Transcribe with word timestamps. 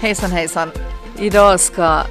Hejsan 0.00 0.30
hejsan. 0.30 0.70
Idag 1.18 1.60
ska 1.60 2.02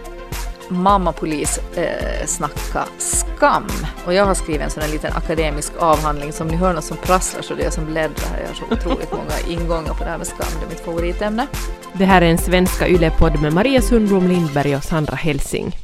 mamma 0.70 1.12
polis 1.12 1.60
eh, 1.78 2.26
snacka 2.26 2.86
skam. 2.98 3.68
Och 4.06 4.14
jag 4.14 4.26
har 4.26 4.34
skrivit 4.34 4.62
en 4.62 4.70
sån 4.70 4.84
här 4.84 4.90
liten 4.90 5.14
akademisk 5.14 5.74
avhandling 5.80 6.32
som 6.32 6.48
ni 6.48 6.56
hör 6.56 6.74
något 6.74 6.84
som 6.84 6.98
prasslar 6.98 7.42
så 7.42 7.56
det 7.56 7.62
är 7.62 7.64
jag 7.64 7.74
som 7.74 7.86
bläddrar 7.86 8.28
här. 8.28 8.42
Jag 8.42 8.48
har 8.48 8.56
så 8.56 8.66
otroligt 8.66 9.12
många 9.18 9.40
ingångar 9.48 9.94
på 9.94 10.04
det 10.04 10.10
här 10.10 10.18
med 10.18 10.28
skam. 10.28 10.48
Det 10.60 10.66
är 10.66 10.70
mitt 10.70 10.80
favoritämne. 10.80 11.48
Det 11.94 12.06
här 12.06 12.22
är 12.22 12.26
en 12.26 12.38
svenska 12.38 12.88
yllepodd 12.88 13.42
med 13.42 13.54
Maria 13.54 13.82
Sundblom 13.82 14.28
Lindberg 14.28 14.76
och 14.76 14.84
Sandra 14.84 15.16
Helsing. 15.16 15.76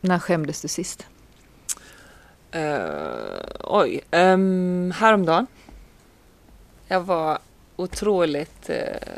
När 0.00 0.18
skämdes 0.18 0.62
du 0.62 0.68
sist? 0.68 1.06
Uh, 2.56 2.62
oj, 3.60 4.00
um, 4.10 4.90
häromdagen. 4.96 5.46
Jag 6.88 7.00
var 7.00 7.38
otroligt 7.76 8.70
uh, 8.70 8.76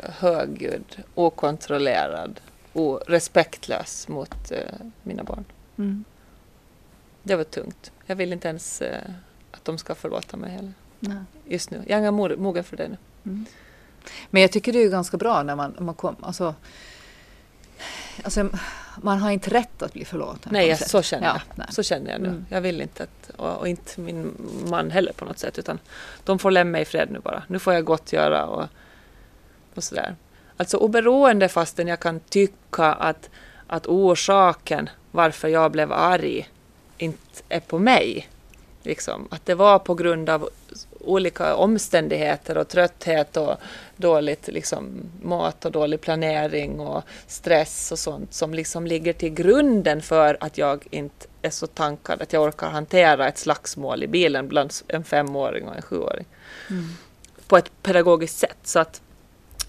högljudd, 0.09 1.03
okontrollerad 1.15 2.39
och 2.73 3.01
respektlös 3.07 4.07
mot 4.07 4.51
uh, 4.51 4.57
mina 5.03 5.23
barn. 5.23 5.45
Mm. 5.77 6.03
Det 7.23 7.35
var 7.35 7.43
tungt. 7.43 7.91
Jag 8.05 8.15
vill 8.15 8.33
inte 8.33 8.47
ens 8.47 8.81
uh, 8.81 8.87
att 9.51 9.65
de 9.65 9.77
ska 9.77 9.95
förlåta 9.95 10.37
mig 10.37 10.51
heller. 10.51 10.73
Nej. 10.99 11.17
Just 11.45 11.71
nu. 11.71 11.83
Jag 11.87 12.05
är 12.05 12.11
mogen 12.37 12.63
för 12.63 12.77
det 12.77 12.87
nu. 12.87 12.97
Mm. 13.25 13.45
Men 14.29 14.41
jag 14.41 14.51
tycker 14.51 14.73
det 14.73 14.79
är 14.83 14.89
ganska 14.89 15.17
bra 15.17 15.43
när 15.43 15.55
man, 15.55 15.75
man 15.79 15.95
kommer, 15.95 16.17
alltså, 16.21 16.55
alltså 18.23 18.49
man 19.01 19.19
har 19.19 19.31
inte 19.31 19.49
rätt 19.49 19.81
att 19.81 19.93
bli 19.93 20.05
förlåten. 20.05 20.51
Nej, 20.51 20.77
så 20.77 21.01
känner 21.01 21.27
jag. 21.27 21.41
Ja, 21.55 21.63
så 21.69 21.83
känner 21.83 22.11
jag 22.11 22.21
nu. 22.21 22.27
Mm. 22.27 22.45
Jag 22.49 22.61
vill 22.61 22.81
inte 22.81 23.03
att, 23.03 23.29
och, 23.35 23.57
och, 23.57 23.67
inte 23.67 24.01
min 24.01 24.33
man 24.69 24.91
heller 24.91 25.13
på 25.13 25.25
något 25.25 25.39
sätt, 25.39 25.59
utan 25.59 25.79
de 26.23 26.39
får 26.39 26.51
lämna 26.51 26.71
mig 26.71 26.81
i 26.81 26.85
fred 26.85 27.11
nu 27.11 27.19
bara. 27.19 27.43
Nu 27.47 27.59
får 27.59 27.73
jag 27.73 27.85
gott 27.85 28.13
göra 28.13 28.45
och, 28.45 28.67
och 29.75 29.83
sådär. 29.83 30.15
Alltså 30.57 30.77
oberoende 30.77 31.49
fastän 31.49 31.87
jag 31.87 31.99
kan 31.99 32.19
tycka 32.19 32.85
att, 32.85 33.29
att 33.67 33.87
orsaken 33.87 34.89
varför 35.11 35.47
jag 35.47 35.71
blev 35.71 35.93
arg 35.93 36.49
inte 36.97 37.43
är 37.49 37.59
på 37.59 37.79
mig. 37.79 38.29
Liksom. 38.83 39.27
Att 39.31 39.45
det 39.45 39.55
var 39.55 39.79
på 39.79 39.95
grund 39.95 40.29
av 40.29 40.49
olika 40.99 41.55
omständigheter 41.55 42.57
och 42.57 42.67
trötthet 42.67 43.37
och 43.37 43.55
dåligt 43.95 44.47
liksom, 44.47 45.09
mat 45.21 45.65
och 45.65 45.71
dålig 45.71 46.01
planering 46.01 46.79
och 46.79 47.03
stress 47.27 47.91
och 47.91 47.99
sånt 47.99 48.33
som 48.33 48.53
liksom 48.53 48.87
ligger 48.87 49.13
till 49.13 49.33
grunden 49.33 50.01
för 50.01 50.37
att 50.39 50.57
jag 50.57 50.87
inte 50.91 51.27
är 51.41 51.49
så 51.49 51.67
tankad 51.67 52.21
att 52.21 52.33
jag 52.33 52.43
orkar 52.43 52.69
hantera 52.69 53.27
ett 53.27 53.37
slagsmål 53.37 54.03
i 54.03 54.07
bilen 54.07 54.47
bland 54.47 54.73
en 54.87 55.03
femåring 55.03 55.67
och 55.67 55.75
en 55.75 55.81
sjuåring. 55.81 56.25
Mm. 56.69 56.85
På 57.47 57.57
ett 57.57 57.71
pedagogiskt 57.83 58.37
sätt 58.37 58.57
så 58.63 58.79
att 58.79 59.01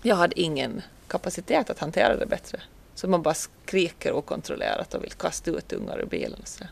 jag 0.03 0.17
hade 0.17 0.41
ingen 0.41 0.83
kapacitet 1.09 1.70
att 1.70 1.79
hantera 1.79 2.17
det 2.17 2.27
bättre. 2.27 2.61
Så 2.95 3.09
man 3.09 3.23
bara 3.23 3.35
skriker 3.35 4.13
okontrollerat 4.13 4.95
och 4.95 5.05
vill 5.05 5.13
kasta 5.13 5.51
ut 5.51 5.73
ungar 5.73 6.01
ur 6.01 6.07
bilen. 6.07 6.41
Och, 6.41 6.48
så 6.48 6.65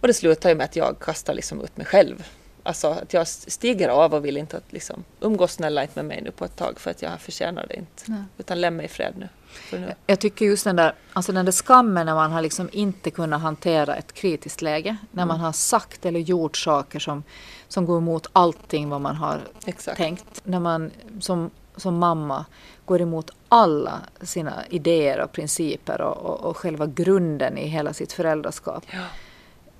och 0.00 0.08
det 0.08 0.14
slutar 0.14 0.48
ju 0.48 0.54
med 0.54 0.64
att 0.64 0.76
jag 0.76 0.98
kastar 1.00 1.34
liksom 1.34 1.60
ut 1.60 1.76
mig 1.76 1.86
själv 1.86 2.24
Alltså 2.68 2.88
att 2.88 3.12
jag 3.12 3.28
stiger 3.28 3.88
av 3.88 4.14
och 4.14 4.24
vill 4.24 4.36
inte 4.36 4.56
att 4.56 4.72
liksom, 4.72 5.04
umgås 5.20 5.52
snälla 5.52 5.82
inte 5.82 5.94
med 5.96 6.04
mig 6.04 6.22
nu 6.22 6.30
på 6.30 6.44
ett 6.44 6.56
tag 6.56 6.80
för 6.80 6.90
att 6.90 7.02
jag 7.02 7.20
förtjänar 7.20 7.66
det 7.68 7.76
inte. 7.76 8.02
Nej. 8.06 8.22
Utan 8.38 8.60
lämna 8.60 8.76
mig 8.76 8.86
i 8.86 8.88
fred 8.88 9.14
nu, 9.18 9.28
nu. 9.72 9.94
Jag 10.06 10.20
tycker 10.20 10.46
just 10.46 10.64
den 10.64 10.76
där, 10.76 10.94
alltså 11.12 11.32
den 11.32 11.44
där 11.44 11.52
skammen 11.52 12.06
när 12.06 12.14
man 12.14 12.32
har 12.32 12.42
liksom 12.42 12.68
inte 12.72 13.10
kunnat 13.10 13.40
hantera 13.40 13.96
ett 13.96 14.12
kritiskt 14.12 14.62
läge. 14.62 14.96
När 15.10 15.22
mm. 15.22 15.28
man 15.28 15.40
har 15.40 15.52
sagt 15.52 16.06
eller 16.06 16.20
gjort 16.20 16.56
saker 16.56 16.98
som, 16.98 17.22
som 17.68 17.86
går 17.86 17.98
emot 17.98 18.26
allting 18.32 18.88
vad 18.88 19.00
man 19.00 19.16
har 19.16 19.40
Exakt. 19.66 19.96
tänkt. 19.96 20.40
När 20.44 20.60
man 20.60 20.90
som, 21.20 21.50
som 21.76 21.98
mamma 21.98 22.44
går 22.84 23.00
emot 23.00 23.30
alla 23.48 24.00
sina 24.20 24.66
idéer 24.70 25.20
och 25.20 25.32
principer 25.32 26.00
och, 26.00 26.16
och, 26.16 26.40
och 26.50 26.56
själva 26.56 26.86
grunden 26.86 27.58
i 27.58 27.66
hela 27.66 27.92
sitt 27.92 28.12
föräldraskap. 28.12 28.84
Ja. 28.90 29.04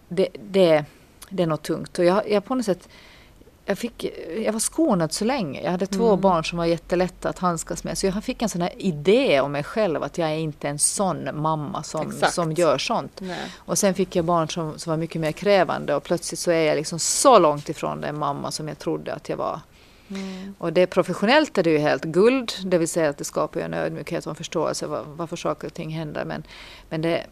Det, 0.09 0.29
det 0.41 0.85
det 1.31 1.43
är 1.43 1.47
nog 1.47 1.63
tungt. 1.63 1.99
Och 1.99 2.05
jag, 2.05 2.31
jag 2.31 2.45
på 2.45 2.55
något 2.55 2.65
sätt 2.65 2.89
jag, 3.69 3.79
fick, 3.79 4.05
jag 4.45 4.53
var 4.53 4.61
skonad 4.61 5.13
så 5.13 5.25
länge. 5.25 5.63
Jag 5.63 5.71
hade 5.71 5.87
två 5.87 6.09
mm. 6.09 6.21
barn 6.21 6.45
som 6.45 6.59
var 6.59 6.65
jättelätta 6.65 7.29
att 7.29 7.39
handskas 7.39 7.85
med. 7.85 7.99
Så 7.99 8.07
jag 8.07 8.25
fick 8.25 8.43
en 8.43 8.49
sån 8.49 8.63
här 8.63 8.73
idé 8.77 9.41
om 9.41 9.53
mig 9.53 9.65
själv 9.65 10.03
att 10.03 10.19
jag 10.19 10.31
är 10.31 10.37
inte 10.37 10.69
en 10.69 10.79
sån 10.79 11.41
mamma 11.41 11.83
som, 11.83 12.13
som 12.31 12.53
gör 12.53 12.79
sånt. 12.79 13.21
Nej. 13.21 13.39
Och 13.57 13.79
sen 13.79 13.95
fick 13.95 14.17
jag 14.17 14.25
barn 14.25 14.49
som, 14.49 14.79
som 14.79 14.91
var 14.91 14.97
mycket 14.97 15.21
mer 15.21 15.33
krävande 15.33 15.95
och 15.95 16.03
plötsligt 16.03 16.39
så 16.39 16.51
är 16.51 16.67
jag 16.67 16.77
liksom 16.77 16.99
så 16.99 17.39
långt 17.39 17.69
ifrån 17.69 18.01
den 18.01 18.19
mamma 18.19 18.51
som 18.51 18.69
jag 18.69 18.79
trodde 18.79 19.15
att 19.15 19.29
jag 19.29 19.37
var. 19.37 19.61
Mm. 20.11 20.55
Och 20.59 20.73
det 20.73 20.87
professionellt 20.87 21.59
är 21.59 21.63
det 21.63 21.71
ju 21.71 21.79
helt 21.79 22.05
guld, 22.05 22.53
det 22.65 22.79
vill 22.79 22.89
säga 22.89 23.09
att 23.09 23.19
det 23.19 23.25
skapar 23.25 23.61
en 23.61 23.75
ödmjukhet 23.75 24.27
och 24.27 24.31
en 24.31 24.37
förståelse 24.37 24.87
var, 24.87 25.05
varför 25.07 25.37
saker 25.37 25.67
och 25.67 25.75
ting 25.75 25.91
händer. 25.91 26.25
Men, 26.25 26.43
men 26.89 27.03
det, 27.03 27.27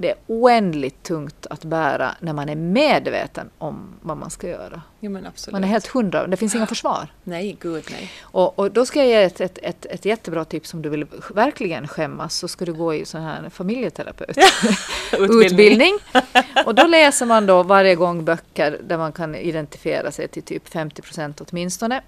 det 0.00 0.10
är 0.10 0.16
oändligt 0.26 1.02
tungt 1.02 1.46
att 1.50 1.64
bära 1.64 2.14
när 2.20 2.32
man 2.32 2.48
är 2.48 2.56
medveten 2.56 3.50
om 3.58 3.94
vad 4.02 4.16
man 4.16 4.30
ska 4.30 4.48
göra. 4.48 4.82
Jo. 5.00 5.10
Man 5.10 5.26
är 5.64 5.68
helt 5.68 5.86
hundra, 5.86 6.26
det 6.26 6.36
finns 6.36 6.54
inga 6.54 6.66
försvar. 6.66 7.08
Nej, 7.24 7.56
gud 7.60 7.84
nej. 7.90 8.10
Och, 8.20 8.58
och 8.58 8.70
då 8.70 8.86
ska 8.86 8.98
jag 8.98 9.08
ge 9.08 9.22
ett, 9.22 9.40
ett, 9.40 9.58
ett, 9.62 9.86
ett, 9.86 10.04
jättebra 10.04 10.44
tips 10.44 10.74
om 10.74 10.82
du 10.82 10.88
vill 10.88 11.06
verkligen 11.34 11.88
skämmas 11.88 12.34
så 12.34 12.48
ska 12.48 12.64
du 12.64 12.72
gå 12.72 12.94
i 12.94 13.04
sån 13.04 13.20
här 13.20 13.48
familjeterapeututbildning. 13.48 15.98
och 16.66 16.74
då 16.74 16.86
läser 16.86 17.26
man 17.26 17.46
då 17.46 17.62
varje 17.62 17.94
gång 17.94 18.24
böcker 18.24 18.80
där 18.84 18.98
man 18.98 19.12
kan 19.12 19.34
identifiera 19.34 20.10
sig 20.10 20.28
till 20.28 20.42
typ 20.42 20.68
50 20.68 21.02
procent 21.02 21.40
åtminstone. 21.40 22.02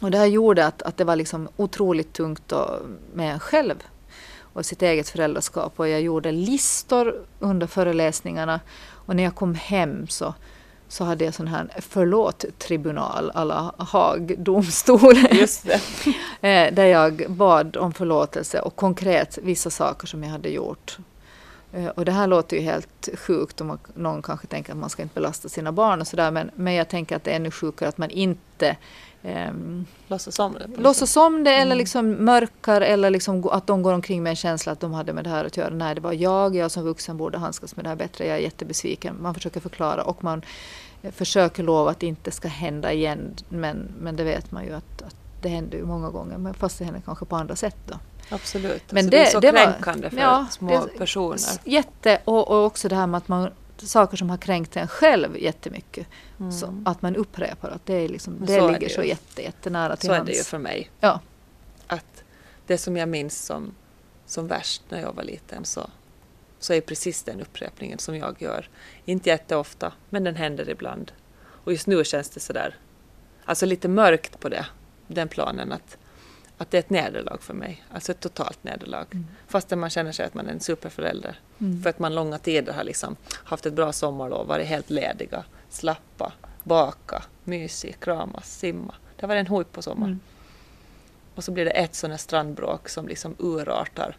Och 0.00 0.10
det 0.10 0.18
här 0.18 0.26
gjorde 0.26 0.66
att, 0.66 0.82
att 0.82 0.96
det 0.96 1.04
var 1.04 1.16
liksom 1.16 1.48
otroligt 1.56 2.12
tungt 2.12 2.52
med 3.14 3.32
en 3.32 3.40
själv 3.40 3.82
och 4.58 4.66
sitt 4.66 4.82
eget 4.82 5.08
föräldraskap 5.08 5.72
och 5.76 5.88
jag 5.88 6.00
gjorde 6.00 6.32
listor 6.32 7.14
under 7.38 7.66
föreläsningarna 7.66 8.60
och 8.90 9.16
när 9.16 9.22
jag 9.22 9.34
kom 9.34 9.54
hem 9.54 10.06
så, 10.08 10.34
så 10.88 11.04
hade 11.04 11.24
jag 11.24 11.34
sån 11.34 11.46
här 11.46 11.70
förlåt-tribunal 11.78 13.30
alla 13.34 13.74
Haag 13.78 14.34
domstol. 14.38 15.14
Eh, 16.40 16.74
där 16.74 16.84
jag 16.84 17.24
bad 17.28 17.76
om 17.76 17.92
förlåtelse 17.92 18.60
och 18.60 18.76
konkret 18.76 19.38
vissa 19.42 19.70
saker 19.70 20.06
som 20.06 20.22
jag 20.22 20.30
hade 20.30 20.48
gjort. 20.48 20.98
Eh, 21.72 21.86
och 21.86 22.04
det 22.04 22.12
här 22.12 22.26
låter 22.26 22.56
ju 22.56 22.62
helt 22.62 23.08
sjukt 23.14 23.60
om 23.60 23.78
någon 23.94 24.22
kanske 24.22 24.46
tänker 24.46 24.72
att 24.72 24.78
man 24.78 24.90
ska 24.90 25.02
inte 25.02 25.14
belasta 25.14 25.48
sina 25.48 25.72
barn 25.72 26.00
och 26.00 26.06
sådär 26.06 26.30
men, 26.30 26.50
men 26.54 26.74
jag 26.74 26.88
tänker 26.88 27.16
att 27.16 27.24
det 27.24 27.30
är 27.30 27.36
ännu 27.36 27.50
sjukare 27.50 27.88
att 27.88 27.98
man 27.98 28.10
inte 28.10 28.76
Um, 29.22 29.86
låtsas 30.08 30.38
om 30.38 30.52
det? 30.52 30.82
Låtsas 30.82 31.16
om 31.16 31.44
det 31.44 31.50
eller 31.50 31.66
mm. 31.66 31.78
liksom 31.78 32.10
mörkar 32.10 32.80
eller 32.80 33.10
liksom 33.10 33.48
att 33.48 33.66
de 33.66 33.82
går 33.82 33.92
omkring 33.92 34.22
med 34.22 34.30
en 34.30 34.36
känsla 34.36 34.72
att 34.72 34.80
de 34.80 34.92
hade 34.92 35.12
med 35.12 35.24
det 35.24 35.30
här 35.30 35.44
att 35.44 35.56
göra. 35.56 35.74
Nej, 35.74 35.94
det 35.94 36.00
var 36.00 36.12
jag, 36.12 36.56
jag 36.56 36.70
som 36.70 36.84
vuxen 36.84 37.16
borde 37.16 37.38
handskas 37.38 37.76
med 37.76 37.84
det 37.84 37.88
här 37.88 37.96
bättre. 37.96 38.26
Jag 38.26 38.36
är 38.36 38.40
jättebesviken. 38.40 39.16
Man 39.22 39.34
försöker 39.34 39.60
förklara 39.60 40.02
och 40.02 40.24
man 40.24 40.42
försöker 41.12 41.62
lova 41.62 41.90
att 41.90 42.00
det 42.00 42.06
inte 42.06 42.30
ska 42.30 42.48
hända 42.48 42.92
igen. 42.92 43.34
Men, 43.48 43.94
men 44.00 44.16
det 44.16 44.24
vet 44.24 44.50
man 44.50 44.64
ju 44.64 44.72
att, 44.72 45.02
att 45.02 45.16
det 45.42 45.48
händer 45.48 45.78
ju 45.78 45.84
många 45.84 46.10
gånger. 46.10 46.38
Men 46.38 46.54
fast 46.54 46.78
det 46.78 46.84
händer 46.84 47.02
kanske 47.04 47.24
på 47.24 47.36
andra 47.36 47.56
sätt 47.56 47.76
då. 47.86 47.94
Absolut. 48.30 48.92
Men 48.92 49.04
alltså 49.04 49.10
det, 49.10 49.16
det 49.16 49.26
är 49.26 49.30
så 49.30 49.40
det 49.40 49.52
kränkande 49.52 50.02
var, 50.02 50.10
för 50.10 50.18
ja, 50.18 50.46
små 50.50 50.80
personer. 50.98 51.38
Jätte 51.64 52.18
och, 52.24 52.48
och 52.48 52.64
också 52.64 52.88
det 52.88 52.96
här 52.96 53.06
med 53.06 53.18
att 53.18 53.28
man 53.28 53.50
saker 53.86 54.16
som 54.16 54.30
har 54.30 54.36
kränkt 54.36 54.76
en 54.76 54.88
själv 54.88 55.38
jättemycket. 55.38 56.06
Mm. 56.40 56.52
Så 56.52 56.82
att 56.84 57.02
man 57.02 57.16
upprepar 57.16 57.70
att 57.70 57.86
det, 57.86 57.94
är 57.94 58.08
liksom, 58.08 58.36
det 58.46 58.60
ligger 58.66 58.80
det 58.80 58.88
så 58.94 59.02
jätte, 59.02 59.42
jättenära 59.42 59.96
till 59.96 60.06
Så 60.06 60.14
hands. 60.14 60.28
är 60.28 60.32
det 60.32 60.38
ju 60.38 60.44
för 60.44 60.58
mig. 60.58 60.90
Ja. 61.00 61.20
Att 61.86 62.24
det 62.66 62.78
som 62.78 62.96
jag 62.96 63.08
minns 63.08 63.44
som, 63.44 63.74
som 64.26 64.46
värst 64.46 64.82
när 64.88 65.00
jag 65.00 65.12
var 65.12 65.22
liten 65.22 65.64
så, 65.64 65.90
så 66.58 66.72
är 66.72 66.80
precis 66.80 67.22
den 67.22 67.40
upprepningen 67.40 67.98
som 67.98 68.16
jag 68.16 68.42
gör. 68.42 68.68
Inte 69.04 69.28
jätteofta, 69.28 69.92
men 70.10 70.24
den 70.24 70.36
händer 70.36 70.70
ibland. 70.70 71.12
Och 71.64 71.72
just 71.72 71.86
nu 71.86 72.04
känns 72.04 72.30
det 72.30 72.40
sådär, 72.40 72.76
alltså 73.44 73.66
lite 73.66 73.88
mörkt 73.88 74.40
på 74.40 74.48
det, 74.48 74.66
den 75.06 75.28
planen 75.28 75.72
att 75.72 75.98
att 76.58 76.70
det 76.70 76.76
är 76.76 76.78
ett 76.78 76.90
nederlag 76.90 77.38
för 77.40 77.54
mig, 77.54 77.84
alltså 77.92 78.12
ett 78.12 78.20
totalt 78.20 78.64
nederlag. 78.64 79.06
Mm. 79.10 79.26
Fastän 79.46 79.78
man 79.78 79.90
känner 79.90 80.12
sig 80.12 80.26
att 80.26 80.34
man 80.34 80.46
är 80.46 80.52
en 80.52 80.60
superförälder. 80.60 81.40
Mm. 81.58 81.82
För 81.82 81.90
att 81.90 81.98
man 81.98 82.14
långa 82.14 82.38
tider 82.38 82.72
har 82.72 82.84
liksom 82.84 83.16
haft 83.44 83.66
ett 83.66 83.72
bra 83.72 83.92
sommarlov, 83.92 84.46
varit 84.46 84.66
helt 84.66 84.90
lediga, 84.90 85.44
slappa, 85.68 86.32
baka, 86.64 87.22
mysig, 87.44 88.00
kramas, 88.00 88.58
simma. 88.58 88.94
Det 89.16 89.22
har 89.22 89.28
varit 89.28 89.40
en 89.40 89.46
hojp 89.46 89.72
på 89.72 89.82
sommaren. 89.82 90.12
Mm. 90.12 90.20
Och 91.34 91.44
så 91.44 91.52
blir 91.52 91.64
det 91.64 91.70
ett 91.70 91.94
sånt 91.94 92.10
här 92.10 92.18
strandbråk 92.18 92.88
som 92.88 93.08
liksom 93.08 93.36
urartar 93.38 94.16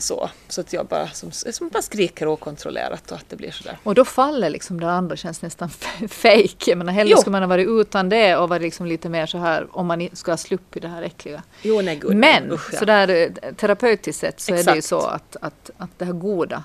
så, 0.00 0.30
så 0.48 0.60
att 0.60 0.72
jag 0.72 0.86
bara, 0.86 1.08
som, 1.08 1.32
som 1.32 1.68
bara 1.68 1.82
skriker 1.82 2.26
okontrollerat 2.26 3.10
och 3.10 3.16
att 3.16 3.28
det 3.28 3.36
blir 3.36 3.50
sådär. 3.50 3.78
Och 3.82 3.94
då 3.94 4.04
faller 4.04 4.50
liksom 4.50 4.80
det 4.80 4.90
andra 4.90 5.16
känns 5.16 5.42
nästan 5.42 5.70
fejk. 6.08 6.68
Jag 6.68 6.78
menar 6.78 6.92
hellre 6.92 7.10
jo. 7.10 7.16
skulle 7.16 7.32
man 7.32 7.42
ha 7.42 7.48
varit 7.48 7.68
utan 7.68 8.08
det 8.08 8.36
och 8.36 8.48
varit 8.48 8.62
liksom 8.62 8.86
lite 8.86 9.08
mer 9.08 9.26
så 9.26 9.38
här 9.38 9.66
om 9.70 9.86
man 9.86 10.08
skulle 10.12 10.32
ha 10.32 10.36
sluppit 10.36 10.82
det 10.82 10.88
här 10.88 11.02
äckliga. 11.02 11.42
Jo, 11.62 11.80
nej, 11.80 11.96
gud, 11.96 12.16
Men 12.16 12.52
usch, 12.52 12.68
ja. 12.72 12.78
sådär 12.78 13.08
eh, 13.08 13.54
terapeutiskt 13.54 14.20
sett 14.20 14.40
så 14.40 14.54
Exakt. 14.54 14.68
är 14.68 14.72
det 14.72 14.76
ju 14.76 14.82
så 14.82 15.00
att, 15.00 15.36
att, 15.40 15.70
att 15.76 15.90
det 15.98 16.04
här 16.04 16.12
goda 16.12 16.64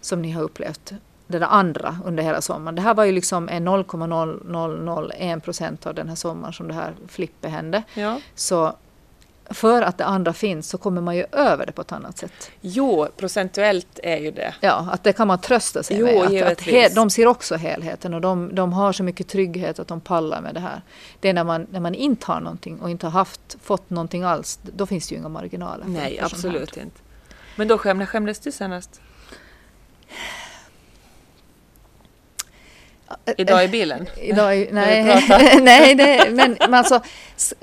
som 0.00 0.22
ni 0.22 0.30
har 0.30 0.42
upplevt 0.42 0.92
det 1.26 1.38
där 1.38 1.46
andra 1.46 1.98
under 2.04 2.22
hela 2.22 2.40
sommaren. 2.40 2.74
Det 2.74 2.82
här 2.82 2.94
var 2.94 3.04
ju 3.04 3.12
liksom 3.12 3.48
0,0001 3.48 5.40
procent 5.40 5.86
av 5.86 5.94
den 5.94 6.08
här 6.08 6.14
sommaren 6.16 6.52
som 6.52 6.68
det 6.68 6.74
här 6.74 6.94
flippet 7.08 7.50
hände. 7.50 7.82
Ja. 7.94 8.20
Så 8.34 8.76
för 9.50 9.82
att 9.82 9.98
det 9.98 10.04
andra 10.04 10.32
finns 10.32 10.68
så 10.68 10.78
kommer 10.78 11.00
man 11.00 11.16
ju 11.16 11.24
över 11.32 11.66
det 11.66 11.72
på 11.72 11.82
ett 11.82 11.92
annat 11.92 12.18
sätt. 12.18 12.50
Jo, 12.60 13.08
procentuellt 13.16 14.00
är 14.02 14.16
ju 14.16 14.30
det. 14.30 14.54
Ja, 14.60 14.88
att 14.92 15.04
det 15.04 15.12
kan 15.12 15.26
man 15.26 15.40
trösta 15.40 15.82
sig 15.82 15.96
jo, 15.98 16.06
med. 16.06 16.42
Att, 16.42 16.68
att 16.86 16.94
de 16.94 17.10
ser 17.10 17.26
också 17.26 17.56
helheten 17.56 18.14
och 18.14 18.20
de, 18.20 18.54
de 18.54 18.72
har 18.72 18.92
så 18.92 19.02
mycket 19.02 19.28
trygghet 19.28 19.78
att 19.78 19.88
de 19.88 20.00
pallar 20.00 20.40
med 20.40 20.54
det 20.54 20.60
här. 20.60 20.82
Det 21.20 21.28
är 21.28 21.32
när 21.32 21.44
man, 21.44 21.66
när 21.70 21.80
man 21.80 21.94
inte 21.94 22.26
har 22.26 22.40
någonting 22.40 22.80
och 22.80 22.90
inte 22.90 23.06
har 23.06 23.10
haft, 23.10 23.56
fått 23.62 23.90
någonting 23.90 24.22
alls, 24.22 24.58
då 24.62 24.86
finns 24.86 25.08
det 25.08 25.14
ju 25.14 25.18
inga 25.18 25.28
marginaler. 25.28 25.84
Nej, 25.88 26.20
absolut 26.20 26.76
inte. 26.76 27.00
Men 27.56 27.68
då 27.68 27.78
skämdes, 27.78 28.08
skämdes 28.08 28.38
du 28.38 28.52
senast? 28.52 29.00
Idag 33.36 33.64
i 33.64 33.68
bilen? 33.68 34.06
Idag, 34.20 34.68
nej, 34.72 35.24
nej 35.62 35.94
det, 35.94 36.30
men, 36.30 36.56
men 36.60 36.74
alltså, 36.74 37.00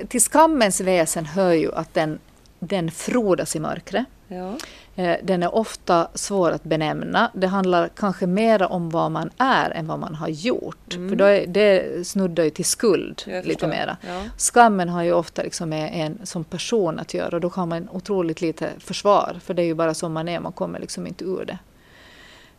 till 0.07 0.21
skammens 0.21 0.81
väsen 0.81 1.25
hör 1.25 1.53
ju 1.53 1.73
att 1.73 1.93
den, 1.93 2.19
den 2.59 2.91
frodas 2.91 3.55
i 3.55 3.59
mörkret. 3.59 4.05
Ja. 4.27 4.57
Eh, 4.95 5.15
den 5.23 5.43
är 5.43 5.55
ofta 5.55 6.07
svår 6.13 6.51
att 6.51 6.63
benämna. 6.63 7.31
Det 7.33 7.47
handlar 7.47 7.89
kanske 7.95 8.27
mer 8.27 8.71
om 8.71 8.89
vad 8.89 9.11
man 9.11 9.29
är 9.37 9.71
än 9.71 9.87
vad 9.87 9.99
man 9.99 10.15
har 10.15 10.27
gjort. 10.27 10.93
Mm. 10.95 11.09
För 11.09 11.15
då 11.15 11.25
är, 11.25 11.47
det 11.47 12.07
snuddar 12.07 12.43
ju 12.43 12.49
till 12.49 12.65
skuld 12.65 13.23
lite 13.43 13.67
mera. 13.67 13.97
Ja. 14.07 14.21
Skammen 14.37 14.89
har 14.89 15.03
ju 15.03 15.13
ofta 15.13 15.43
liksom 15.43 15.69
med 15.69 15.91
en 15.93 16.19
som 16.23 16.43
person 16.43 16.99
att 16.99 17.13
göra 17.13 17.35
och 17.35 17.41
då 17.41 17.49
har 17.49 17.65
man 17.65 17.89
otroligt 17.89 18.41
lite 18.41 18.69
försvar. 18.79 19.39
För 19.43 19.53
det 19.53 19.61
är 19.61 19.65
ju 19.65 19.73
bara 19.73 19.93
som 19.93 20.13
man 20.13 20.27
är, 20.27 20.39
man 20.39 20.51
kommer 20.51 20.79
liksom 20.79 21.07
inte 21.07 21.25
ur 21.25 21.45
det. 21.45 21.57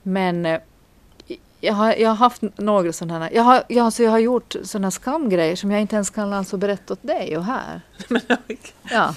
Men 0.03 0.47
eh, 0.47 0.61
jag 1.61 1.75
har, 1.75 1.95
jag 1.95 2.09
har 2.09 2.17
haft 2.17 2.43
några 2.57 2.93
sådana 2.93 3.25
här, 3.25 3.31
jag 3.35 3.43
har, 3.43 3.63
jag, 3.69 3.85
alltså 3.85 4.03
jag 4.03 4.11
har 4.11 4.19
gjort 4.19 4.57
sådana 4.63 4.91
skamgrejer 4.91 5.57
som 5.57 5.71
jag 5.71 5.81
inte 5.81 5.95
ens 5.95 6.11
kan 6.11 6.33
alltså 6.33 6.57
berätta 6.57 6.93
åt 6.93 7.03
dig 7.03 7.37
och 7.37 7.45
här. 7.45 7.81
ja. 8.91 9.15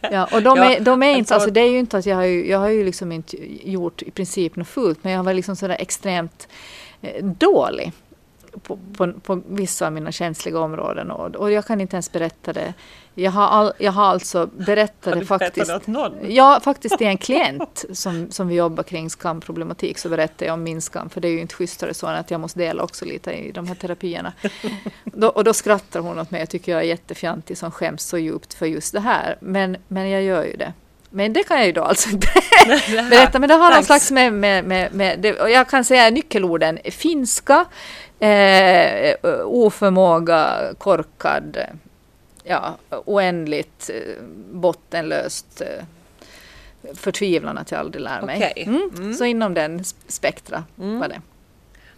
ja, 0.00 0.28
och 0.32 0.42
de 0.42 0.58
är, 0.58 0.80
de 0.80 1.02
är 1.02 1.16
inte, 1.16 1.34
alltså 1.34 1.50
det 1.50 1.60
är 1.60 1.70
ju 1.70 1.78
inte 1.78 1.98
att 1.98 2.06
jag 2.06 2.16
har 2.16 2.24
ju, 2.24 2.48
jag 2.48 2.58
har 2.58 2.68
ju 2.68 2.84
liksom 2.84 3.12
inte 3.12 3.36
gjort 3.70 4.02
i 4.02 4.10
princip 4.10 4.56
något 4.56 4.68
fult, 4.68 5.04
men 5.04 5.12
jag 5.12 5.22
var 5.22 5.34
liksom 5.34 5.56
sådär 5.56 5.76
extremt 5.78 6.48
eh, 7.00 7.24
dålig 7.24 7.92
på, 8.62 8.78
på, 8.96 9.12
på, 9.12 9.42
vissa 9.46 9.86
av 9.86 9.92
mina 9.92 10.12
känsliga 10.12 10.60
områden 10.60 11.10
och, 11.10 11.36
och 11.36 11.52
jag 11.52 11.66
kan 11.66 11.80
inte 11.80 11.96
ens 11.96 12.12
berätta 12.12 12.52
det. 12.52 12.74
Jag 13.14 13.30
har, 13.30 13.46
all, 13.46 13.72
jag 13.78 13.92
har 13.92 14.04
alltså 14.04 14.46
berättat 14.46 15.18
det 15.18 15.24
faktiskt. 15.24 15.70
Åt 15.70 15.86
någon? 15.86 16.34
Ja, 16.34 16.60
faktiskt 16.64 16.98
till 16.98 17.06
en 17.06 17.18
klient 17.18 17.84
som, 17.92 18.30
som 18.30 18.48
vi 18.48 18.54
jobbar 18.54 18.82
kring 18.82 19.10
skamproblematik 19.10 19.98
så 19.98 20.08
berättar 20.08 20.46
jag 20.46 20.52
om 20.52 20.62
min 20.62 20.80
skam 20.80 21.10
för 21.10 21.20
det 21.20 21.28
är 21.28 21.32
ju 21.32 21.40
inte 21.40 21.54
schysstare 21.54 21.94
så 21.94 22.06
än 22.06 22.16
att 22.16 22.30
jag 22.30 22.40
måste 22.40 22.58
dela 22.58 22.82
också 22.82 23.04
lite 23.04 23.32
i 23.32 23.52
de 23.52 23.66
här 23.66 23.74
terapierna. 23.74 24.32
då, 25.04 25.28
och 25.28 25.44
då 25.44 25.54
skrattar 25.54 26.00
hon 26.00 26.18
åt 26.18 26.30
mig. 26.30 26.40
Jag 26.40 26.48
tycker 26.48 26.72
jag 26.72 26.80
är 26.80 26.86
jättefjantig 26.86 27.58
som 27.58 27.70
skäms 27.70 28.02
så 28.02 28.18
djupt 28.18 28.54
för 28.54 28.66
just 28.66 28.92
det 28.92 29.00
här. 29.00 29.36
Men, 29.40 29.76
men 29.88 30.10
jag 30.10 30.22
gör 30.22 30.44
ju 30.44 30.56
det. 30.56 30.72
Men 31.10 31.32
det 31.32 31.42
kan 31.42 31.56
jag 31.56 31.66
ju 31.66 31.72
då 31.72 31.82
alltså 31.82 32.10
inte 32.10 32.28
berätta. 33.10 33.38
Men 33.38 33.48
det 33.48 33.54
har 33.54 33.74
någon 33.74 33.84
slags 33.84 34.10
med, 34.10 34.32
med, 34.32 34.64
med, 34.64 34.94
med 34.94 35.18
det, 35.18 35.40
och 35.40 35.50
jag 35.50 35.68
kan 35.68 35.84
säga 35.84 36.10
nyckelorden 36.10 36.78
finska, 36.84 37.64
eh, 38.20 39.14
oförmåga, 39.44 40.58
korkad, 40.78 41.56
ja, 42.44 42.76
oändligt 42.90 43.90
eh, 43.94 44.22
bottenlöst 44.52 45.60
eh, 45.60 45.84
förtvivlan 46.94 47.58
att 47.58 47.70
jag 47.70 47.80
aldrig 47.80 48.02
lär 48.04 48.22
mig. 48.22 48.36
Okay. 48.36 48.64
Mm. 48.64 48.90
Mm. 48.96 49.14
Så 49.14 49.24
inom 49.24 49.54
den 49.54 49.84
spektra 50.08 50.64
mm. 50.78 50.98
var 50.98 51.08
det. 51.08 51.20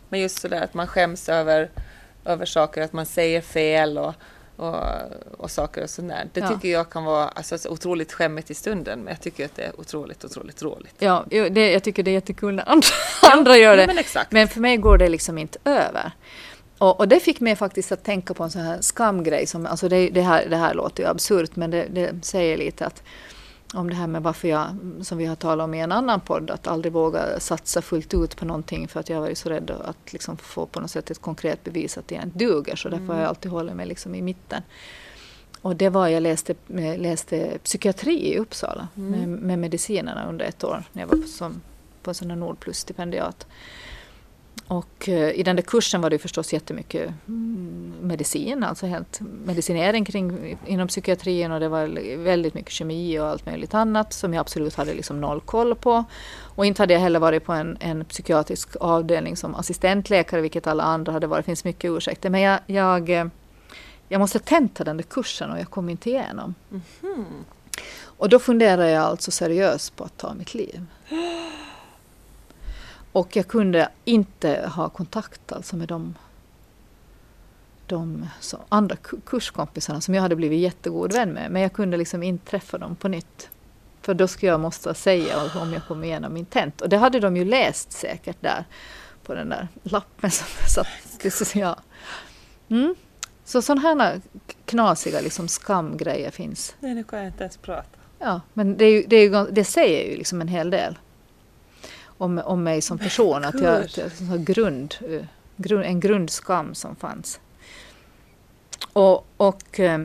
Men 0.08 0.20
just 0.20 0.41
sådär 0.41 0.62
att 0.62 0.75
man 0.75 0.87
skäms 0.87 1.29
över, 1.29 1.70
över 2.25 2.46
saker, 2.46 2.82
att 2.82 2.93
man 2.93 3.06
säger 3.06 3.41
fel 3.41 3.99
och, 3.99 4.14
och, 4.56 4.76
och 5.38 5.50
saker 5.50 5.82
och 5.82 5.91
sådär. 5.91 6.29
Det 6.32 6.41
ja. 6.41 6.49
tycker 6.49 6.69
jag 6.69 6.91
kan 6.91 7.05
vara 7.05 7.29
alltså, 7.29 7.69
otroligt 7.69 8.12
skämmigt 8.12 8.50
i 8.50 8.55
stunden, 8.55 8.99
men 8.99 9.08
jag 9.08 9.20
tycker 9.20 9.44
att 9.44 9.56
det 9.56 9.62
är 9.62 9.81
otroligt, 9.81 10.25
otroligt 10.25 10.62
roligt. 10.62 10.94
Ja, 10.99 11.25
det, 11.29 11.73
jag 11.73 11.82
tycker 11.82 12.02
det 12.02 12.11
är 12.11 12.12
jättekul 12.12 12.55
när 12.55 12.69
andra, 12.69 12.87
ja, 13.23 13.32
andra 13.32 13.56
gör 13.56 13.76
det. 13.76 13.87
Men, 13.87 14.25
men, 14.31 14.49
för 14.49 14.61
mig 14.61 14.76
går 14.76 14.99
det 14.99 15.08
liksom 15.08 15.38
inte 15.38 15.58
över. 15.64 16.12
Och, 16.79 17.00
och, 17.00 17.09
det 17.09 17.21
fick 17.21 17.41
mig 17.41 17.56
faktiskt 17.56 17.93
att 17.93 18.05
tänka 18.05 18.35
på 18.35 18.44
en 18.44 18.50
sån 18.50 18.62
här 18.62 18.81
skamgrej. 18.81 19.47
Som, 19.47 19.67
alltså 19.67 19.88
det, 19.88 20.09
det, 20.09 20.23
här, 20.23 20.47
det 20.49 20.56
här 20.56 20.75
låter 20.75 21.03
ju 21.03 21.09
absurt, 21.09 21.56
men 21.56 21.71
det, 21.71 21.87
det, 21.91 22.25
säger 22.25 22.56
lite 22.56 22.87
att 22.87 23.03
om 23.75 23.91
det 23.91 23.94
här 23.94 24.06
med 24.06 24.23
varför 24.23 24.49
jag, 24.49 24.67
som 25.03 25.19
vi 25.19 25.26
har 25.26 25.37
talat 25.37 25.65
om 25.65 25.75
i 25.75 25.81
en 25.81 25.93
annan 25.93 26.21
podd, 26.21 26.50
att 26.50 26.67
aldrig 26.67 26.93
våga 26.93 27.41
satsa 27.41 27.82
fullt 27.82 28.15
ut 28.15 28.37
på 28.37 28.44
någonting 28.44 28.88
för 28.88 29.00
att 29.00 29.09
jag 29.09 29.21
varit 29.21 29.38
så 29.38 29.49
rädd 29.49 29.71
att 29.71 30.12
liksom 30.12 30.37
få 30.37 30.67
på 30.67 30.81
något 30.81 30.91
sätt 30.91 31.11
ett 31.11 31.21
konkret 31.21 31.65
bevis 31.65 31.99
att 31.99 32.09
det 32.09 32.15
inte 32.15 32.38
duger. 32.38 32.77
Så 32.77 32.88
därför 32.88 33.06
har 33.06 33.15
jag 33.15 33.19
mm. 33.19 33.29
alltid 33.29 33.50
hållit 33.50 33.77
mig 33.77 33.87
liksom 33.87 34.15
i 34.15 34.23
mitten. 34.23 34.62
Och 35.62 35.77
det 35.77 35.88
var, 35.88 36.09
jag 36.09 36.23
läste, 36.23 36.55
läste 36.97 37.59
psykiatri 37.65 38.35
i 38.35 38.38
Uppsala 38.38 38.88
mm. 38.97 39.11
med, 39.11 39.29
med 39.29 39.59
medicinerna 39.59 40.29
under 40.29 40.44
ett 40.44 40.65
år 40.65 40.85
när 40.93 41.03
jag 41.03 41.09
var 41.09 41.17
på, 41.17 41.29
som, 41.29 41.62
på 42.03 42.11
en 42.11 42.15
sån 42.15 42.31
här 42.31 42.37
Nordplus-stipendiat. 42.37 43.47
Och 44.69 45.09
eh, 45.09 45.31
i 45.31 45.43
den 45.43 45.57
där 45.57 45.63
kursen 45.63 46.01
var 46.01 46.11
det 46.11 46.19
förstås 46.19 46.53
jättemycket 46.53 47.13
mm, 47.29 47.95
medicin, 48.01 48.65
alltså 48.65 48.87
helt 48.87 49.21
medicinering 49.21 50.05
kring, 50.05 50.59
inom 50.67 50.89
psykiatrin 50.89 51.53
och 51.53 51.61
det 51.61 51.69
var 51.69 52.17
väldigt 52.17 52.55
mycket 52.55 52.73
kemi 52.73 53.19
och 53.19 53.27
allt 53.27 53.47
möjligt 53.47 53.75
annat 53.75 54.13
som 54.13 54.35
jag 54.35 54.41
absolut 54.41 54.75
hade 54.75 54.95
liksom 54.95 55.21
noll 55.21 55.41
koll 55.41 55.75
på. 55.75 56.05
Och 56.43 56.67
inte 56.67 56.83
hade 56.83 56.93
jag 56.93 57.01
heller 57.01 57.19
varit 57.19 57.45
på 57.45 57.53
en, 57.53 57.77
en 57.81 58.05
psykiatrisk 58.05 58.77
avdelning 58.81 59.37
som 59.37 59.55
assistentläkare, 59.55 60.41
vilket 60.41 60.67
alla 60.67 60.83
andra 60.83 61.13
hade 61.13 61.27
varit. 61.27 61.45
Det 61.45 61.47
finns 61.47 61.65
mycket 61.65 61.91
ursäkter. 61.91 62.31
Men 62.31 62.41
jag, 62.41 62.61
jag, 62.67 63.11
eh, 63.11 63.27
jag 64.09 64.19
måste 64.19 64.39
tenta 64.39 64.85
den 64.85 64.97
där 64.97 65.05
kursen 65.05 65.51
och 65.51 65.59
jag 65.59 65.71
kom 65.71 65.89
inte 65.89 66.11
igenom. 66.11 66.55
Mm 66.71 66.83
-hmm. 67.01 67.25
Och 68.03 68.29
då 68.29 68.39
funderade 68.39 68.91
jag 68.91 69.05
alltså 69.05 69.31
seriöst 69.31 69.97
på 69.97 70.05
att 70.05 70.19
ta 70.19 70.35
mitt 70.35 70.55
liv. 70.55 70.87
Och 73.15 73.37
jag 73.37 73.49
kunde 73.49 73.89
inte 74.05 74.71
ha 74.75 74.89
kontakt 74.89 75.53
alltså 75.53 75.77
med 75.77 75.89
de, 75.89 76.15
de 77.87 78.29
andra 78.69 78.97
kurskompisarna 79.27 80.01
som 80.01 80.15
jag 80.15 80.23
hade 80.23 80.37
blivit 80.37 80.61
jättegod 80.61 81.13
vän 81.13 81.31
med. 81.31 81.51
Men 81.51 81.63
jag 81.63 81.73
kunde 81.73 81.97
liksom 81.97 82.23
inte 82.23 82.51
träffa 82.51 82.79
dem 82.79 82.97
på 82.97 83.09
nytt. 83.09 83.51
För 84.03 84.15
då 84.15 84.29
skulle 84.29 84.53
jag 84.53 84.61
måste 84.61 84.95
säga 84.95 85.51
om 85.63 85.73
jag 85.73 85.87
kom 85.87 86.05
igenom 86.05 86.35
min 86.35 86.45
tent. 86.45 86.81
Och 86.81 86.89
det 86.89 86.97
hade 86.97 87.21
de 87.21 87.37
ju 87.37 87.45
läst 87.45 87.93
säkert 87.93 88.37
där 88.41 88.65
på 89.23 89.35
den 89.35 89.49
där 89.49 89.69
lappen 89.83 90.31
som 90.31 90.47
satt. 90.69 91.55
Ja. 91.55 91.77
Mm. 92.69 92.95
Så 93.45 93.63
sådana 93.63 93.81
här 93.81 94.21
knasiga 94.65 95.21
liksom 95.21 95.49
skamgrejer 95.49 96.31
finns. 96.31 96.75
Nej, 96.81 96.95
nu 96.95 97.05
kan 97.05 97.19
jag 97.19 97.29
inte 97.29 97.45
ens 97.45 97.57
prata. 97.57 97.99
Ja, 98.19 98.41
men 98.53 98.77
det, 98.77 98.85
är 98.85 99.05
det, 99.07 99.17
är 99.17 99.53
det 99.53 99.65
säger 99.65 100.11
ju 100.11 100.17
liksom 100.17 100.41
en 100.41 100.49
hel 100.49 100.71
del 100.71 100.99
om, 102.19 102.39
om 102.39 102.63
mig 102.63 102.81
som 102.81 102.99
person. 102.99 103.44
Att 103.44 103.61
jag, 103.61 103.83
att 103.83 103.97
jag 103.97 104.44
grund, 104.44 104.94
grund, 105.56 105.85
en 105.85 106.01
grundskam 106.01 106.75
som 106.75 106.97
fanns. 106.97 107.41
Och, 108.93 109.27
och, 109.37 109.81
eh, 109.81 110.03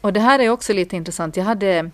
och 0.00 0.12
det 0.12 0.20
här 0.20 0.38
är 0.38 0.48
också 0.48 0.72
lite 0.72 0.96
intressant. 0.96 1.36
Jag 1.36 1.44
hade, 1.44 1.90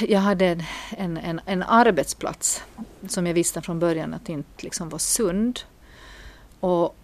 jag 0.00 0.20
hade 0.20 0.64
en, 0.96 1.16
en, 1.16 1.40
en 1.46 1.62
arbetsplats 1.62 2.62
som 3.08 3.26
jag 3.26 3.34
visste 3.34 3.62
från 3.62 3.78
början 3.78 4.14
att 4.14 4.28
inte 4.28 4.64
liksom 4.64 4.88
var 4.88 4.98
sund. 4.98 5.60
Och, 6.60 6.96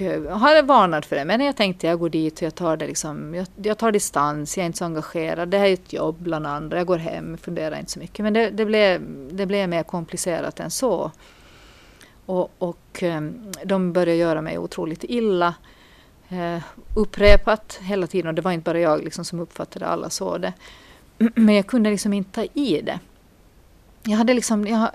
Eh, 0.00 0.06
jag 0.06 0.36
hade 0.36 0.62
varnat 0.62 1.06
för 1.06 1.16
det. 1.16 1.24
Men 1.24 1.40
jag 1.40 1.56
tänkte 1.56 1.86
jag 1.86 1.98
går 1.98 2.08
dit 2.08 2.36
och 2.36 2.42
jag 2.42 2.54
tar 2.54 2.76
det 2.76 2.86
liksom, 2.86 3.34
jag, 3.34 3.46
jag, 3.62 3.78
tar 3.78 3.92
distans, 3.92 4.56
jag 4.56 4.62
är 4.62 4.66
inte 4.66 4.78
så 4.78 4.84
engagerad. 4.84 5.48
Det 5.48 5.58
här 5.58 5.66
är 5.66 5.72
ett 5.72 5.92
jobb 5.92 6.16
bland 6.18 6.46
andra. 6.46 6.78
Jag 6.78 6.86
går 6.86 6.98
hem, 6.98 7.38
funderar 7.38 7.78
inte 7.78 7.92
så 7.92 7.98
mycket. 7.98 8.22
Men 8.22 8.32
det, 8.32 8.50
det, 8.50 8.64
blev, 8.64 9.02
det 9.30 9.46
blev 9.46 9.68
mer 9.68 9.82
komplicerat 9.82 10.60
än 10.60 10.70
så. 10.70 11.10
Och, 12.26 12.52
och 12.58 13.02
eh, 13.02 13.20
de 13.64 13.92
började 13.92 14.14
göra 14.14 14.42
mig 14.42 14.58
otroligt 14.58 15.04
illa. 15.04 15.54
Eh, 16.28 16.62
upprepat 16.94 17.78
hela 17.82 18.06
tiden 18.06 18.28
och 18.28 18.34
det 18.34 18.42
var 18.42 18.52
inte 18.52 18.64
bara 18.64 18.80
jag 18.80 19.04
liksom 19.04 19.24
som 19.24 19.40
uppfattade 19.40 19.84
det, 19.84 19.88
alla 19.88 20.10
såg 20.10 20.40
det. 20.40 20.52
Men 21.34 21.54
jag 21.54 21.66
kunde 21.66 21.90
liksom 21.90 22.12
inte 22.12 22.30
ta 22.30 22.60
i 22.60 22.82
det. 22.82 23.00
Jag 24.02 24.16
hade 24.16 24.34
liksom, 24.34 24.66
jag, 24.66 24.90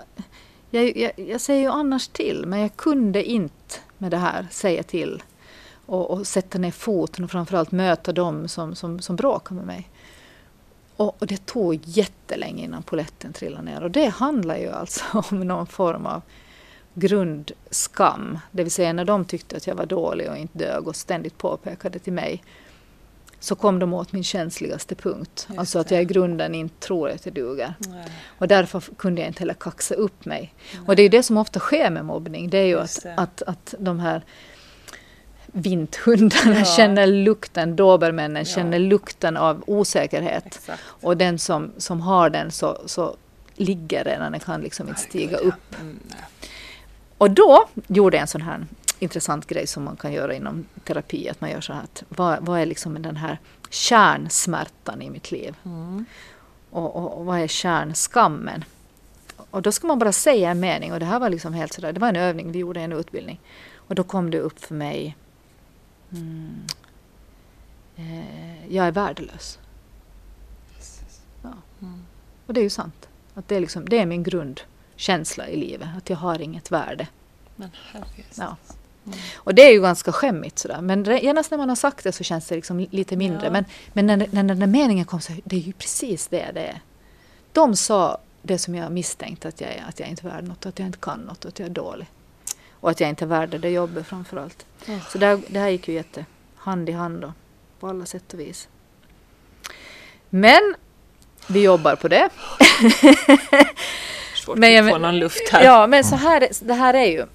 jag, 0.70 0.96
jag, 0.96 1.12
jag 1.16 1.40
säger 1.40 1.60
ju 1.60 1.68
annars 1.68 2.08
till 2.08 2.44
men 2.46 2.60
jag 2.60 2.76
kunde 2.76 3.24
inte 3.24 3.78
med 4.02 4.10
det 4.10 4.16
här, 4.16 4.46
säga 4.50 4.82
till 4.82 5.22
och, 5.86 6.10
och 6.10 6.26
sätta 6.26 6.58
ner 6.58 6.70
foten 6.70 7.24
och 7.24 7.30
framförallt 7.30 7.72
möta 7.72 8.12
dem 8.12 8.48
som, 8.48 8.74
som, 8.74 9.00
som 9.00 9.16
bråkar 9.16 9.54
med 9.54 9.66
mig. 9.66 9.88
Och, 10.96 11.22
och, 11.22 11.26
det 11.26 11.46
tog 11.46 11.80
jättelänge 11.84 12.64
innan 12.64 12.82
poletten 12.82 13.32
trillade 13.32 13.62
ner 13.62 13.82
och 13.82 13.90
det 13.90 14.06
handlar 14.06 14.56
ju 14.56 14.70
alltså 14.70 15.04
om 15.30 15.40
någon 15.40 15.66
form 15.66 16.06
av 16.06 16.22
grundskam. 16.94 18.38
Det 18.50 18.62
vill 18.62 18.72
säga 18.72 18.92
när 18.92 19.04
de 19.04 19.24
tyckte 19.24 19.56
att 19.56 19.66
jag 19.66 19.74
var 19.74 19.86
dålig 19.86 20.30
och 20.30 20.36
inte 20.36 20.58
dög 20.58 20.88
och 20.88 20.96
ständigt 20.96 21.38
påpekade 21.38 21.98
till 21.98 22.12
mig 22.12 22.42
så 23.42 23.54
kom 23.54 23.78
de 23.78 23.94
åt 23.94 24.12
min 24.12 24.24
känsligaste 24.24 24.94
punkt. 24.94 25.46
Just 25.48 25.58
alltså 25.58 25.78
att 25.78 25.90
jag 25.90 26.02
i 26.02 26.04
grunden 26.04 26.54
inte 26.54 26.86
tror 26.86 27.10
att 27.10 27.26
jag 27.26 27.34
duger. 27.34 27.74
Nej. 27.78 28.06
Och 28.38 28.48
därför 28.48 28.80
kunde 28.80 29.20
jag 29.20 29.28
inte 29.28 29.40
heller 29.40 29.54
kaxa 29.54 29.94
upp 29.94 30.24
mig. 30.24 30.54
Nej. 30.72 30.82
Och 30.86 30.96
det 30.96 31.02
är 31.02 31.08
det 31.08 31.22
som 31.22 31.36
ofta 31.36 31.60
sker 31.60 31.90
med 31.90 32.04
mobbning. 32.04 32.50
Det 32.50 32.58
är 32.58 32.66
ju 32.66 32.80
att, 32.80 33.06
att, 33.16 33.42
att 33.42 33.74
de 33.78 34.00
här 34.00 34.22
vinthundarna 35.46 36.58
ja. 36.58 36.64
känner 36.64 37.06
lukten, 37.06 37.76
dobermännen 37.76 38.44
ja. 38.46 38.54
känner 38.54 38.78
lukten 38.78 39.36
av 39.36 39.62
osäkerhet. 39.66 40.46
Exakt. 40.46 40.82
Och 40.86 41.16
den 41.16 41.38
som, 41.38 41.72
som 41.76 42.00
har 42.00 42.30
den 42.30 42.50
så, 42.50 42.78
så 42.86 43.16
ligger 43.54 44.04
redan, 44.04 44.32
den 44.32 44.40
kan 44.40 44.60
liksom 44.60 44.88
inte 44.88 45.00
stiga 45.00 45.36
upp. 45.36 45.80
Mm. 45.80 45.98
Och 47.18 47.30
då 47.30 47.68
gjorde 47.86 48.16
jag 48.16 48.22
en 48.22 48.28
sån 48.28 48.42
här 48.42 48.66
intressant 49.02 49.46
grej 49.46 49.66
som 49.66 49.84
man 49.84 49.96
kan 49.96 50.12
göra 50.12 50.34
inom 50.34 50.64
terapi, 50.84 51.28
att 51.28 51.40
man 51.40 51.50
gör 51.50 51.60
så 51.60 51.72
här 51.72 51.82
att 51.82 52.04
vad, 52.08 52.46
vad 52.46 52.60
är 52.60 52.66
liksom 52.66 53.02
den 53.02 53.16
här 53.16 53.38
kärnsmärtan 53.70 55.02
i 55.02 55.10
mitt 55.10 55.30
liv? 55.30 55.56
Mm. 55.64 56.04
Och, 56.70 56.96
och, 56.96 57.18
och, 57.18 57.24
vad 57.24 57.40
är 57.40 57.46
kärnskammen? 57.46 58.64
Och 59.36 59.62
då 59.62 59.72
ska 59.72 59.86
man 59.86 59.98
bara 59.98 60.12
säga 60.12 60.50
en 60.50 60.60
mening 60.60 60.92
och 60.92 61.00
det 61.00 61.06
här 61.06 61.20
var 61.20 61.30
liksom 61.30 61.54
helt 61.54 61.72
sådär, 61.72 61.92
det 61.92 62.00
var 62.00 62.08
en 62.08 62.16
övning, 62.16 62.52
vi 62.52 62.58
gjorde 62.58 62.80
en 62.80 62.92
utbildning. 62.92 63.40
Och 63.74 63.94
då 63.94 64.04
kom 64.04 64.30
det 64.30 64.38
upp 64.38 64.64
för 64.64 64.74
mig, 64.74 65.16
mm, 66.12 66.62
eh, 67.96 68.74
jag 68.74 68.86
är 68.86 68.92
värdelös. 68.92 69.58
Ja. 71.42 71.52
Mm. 71.80 72.04
Och 72.46 72.54
det 72.54 72.60
är 72.60 72.64
ju 72.64 72.70
sant. 72.70 73.08
Att 73.34 73.48
det, 73.48 73.56
är 73.56 73.60
liksom, 73.60 73.88
det 73.88 73.98
är 73.98 74.06
min 74.06 74.22
grundkänsla 74.22 75.48
i 75.48 75.56
livet, 75.56 75.88
att 75.96 76.10
jag 76.10 76.16
har 76.16 76.40
inget 76.40 76.70
värde. 76.70 77.08
Men 77.56 77.70
ja. 78.34 78.56
Mm. 79.06 79.18
Och 79.36 79.54
det 79.54 79.62
är 79.62 79.72
ju 79.72 79.80
ganska 79.80 80.12
skämmigt 80.12 80.58
sådär. 80.58 80.80
Men 80.80 81.04
genast 81.04 81.50
när 81.50 81.58
man 81.58 81.68
har 81.68 81.76
sagt 81.76 82.04
det 82.04 82.12
så 82.12 82.24
känns 82.24 82.46
det 82.46 82.54
liksom 82.54 82.86
lite 82.90 83.16
mindre. 83.16 83.46
Ja. 83.46 83.50
Men, 83.50 83.64
men 83.92 84.06
när, 84.06 84.16
när 84.16 84.42
den 84.42 84.60
där 84.60 84.66
meningen 84.66 85.04
kom 85.04 85.20
så 85.20 85.32
det 85.44 85.56
är 85.56 85.60
ju 85.60 85.72
precis 85.72 86.28
det 86.28 86.50
det 86.54 86.60
är. 86.60 86.80
De 87.52 87.76
sa 87.76 88.18
det 88.42 88.58
som 88.58 88.74
jag 88.74 88.92
misstänkte 88.92 89.48
att 89.48 89.60
jag 89.60 89.70
är, 89.70 89.84
att 89.88 90.00
jag 90.00 90.08
inte 90.08 90.26
är 90.26 90.30
värd 90.30 90.44
något, 90.44 90.66
att 90.66 90.78
jag 90.78 90.86
inte 90.86 90.98
kan 90.98 91.20
något, 91.20 91.44
att 91.44 91.58
jag 91.58 91.68
är 91.68 91.72
dålig. 91.72 92.06
Och 92.70 92.90
att 92.90 93.00
jag 93.00 93.08
inte 93.08 93.24
är 93.24 93.26
värd 93.26 93.60
det 93.60 93.70
jobbet 93.70 94.06
framför 94.06 94.36
allt. 94.36 94.66
Oh. 94.88 95.08
Så 95.08 95.18
det, 95.18 95.40
det 95.48 95.58
här 95.58 95.68
gick 95.68 95.88
ju 95.88 95.94
jätte 95.94 96.24
hand 96.56 96.88
i 96.88 96.92
hand 96.92 97.20
då, 97.20 97.32
på 97.80 97.88
alla 97.88 98.06
sätt 98.06 98.34
och 98.34 98.40
vis. 98.40 98.68
Men 100.30 100.74
vi 101.46 101.62
jobbar 101.62 101.96
på 101.96 102.08
det. 102.08 102.28
Svårt 104.36 104.58
men, 104.58 104.84
att 104.84 104.92
få 104.92 104.98
någon 104.98 105.18
luft 105.18 105.48
här. 105.52 105.64
Ja, 105.64 105.86
men 105.86 106.04
så 106.04 106.16
här, 106.16 106.48
det 106.60 106.74
här 106.74 106.94
är 106.94 107.06
ju 107.06 107.26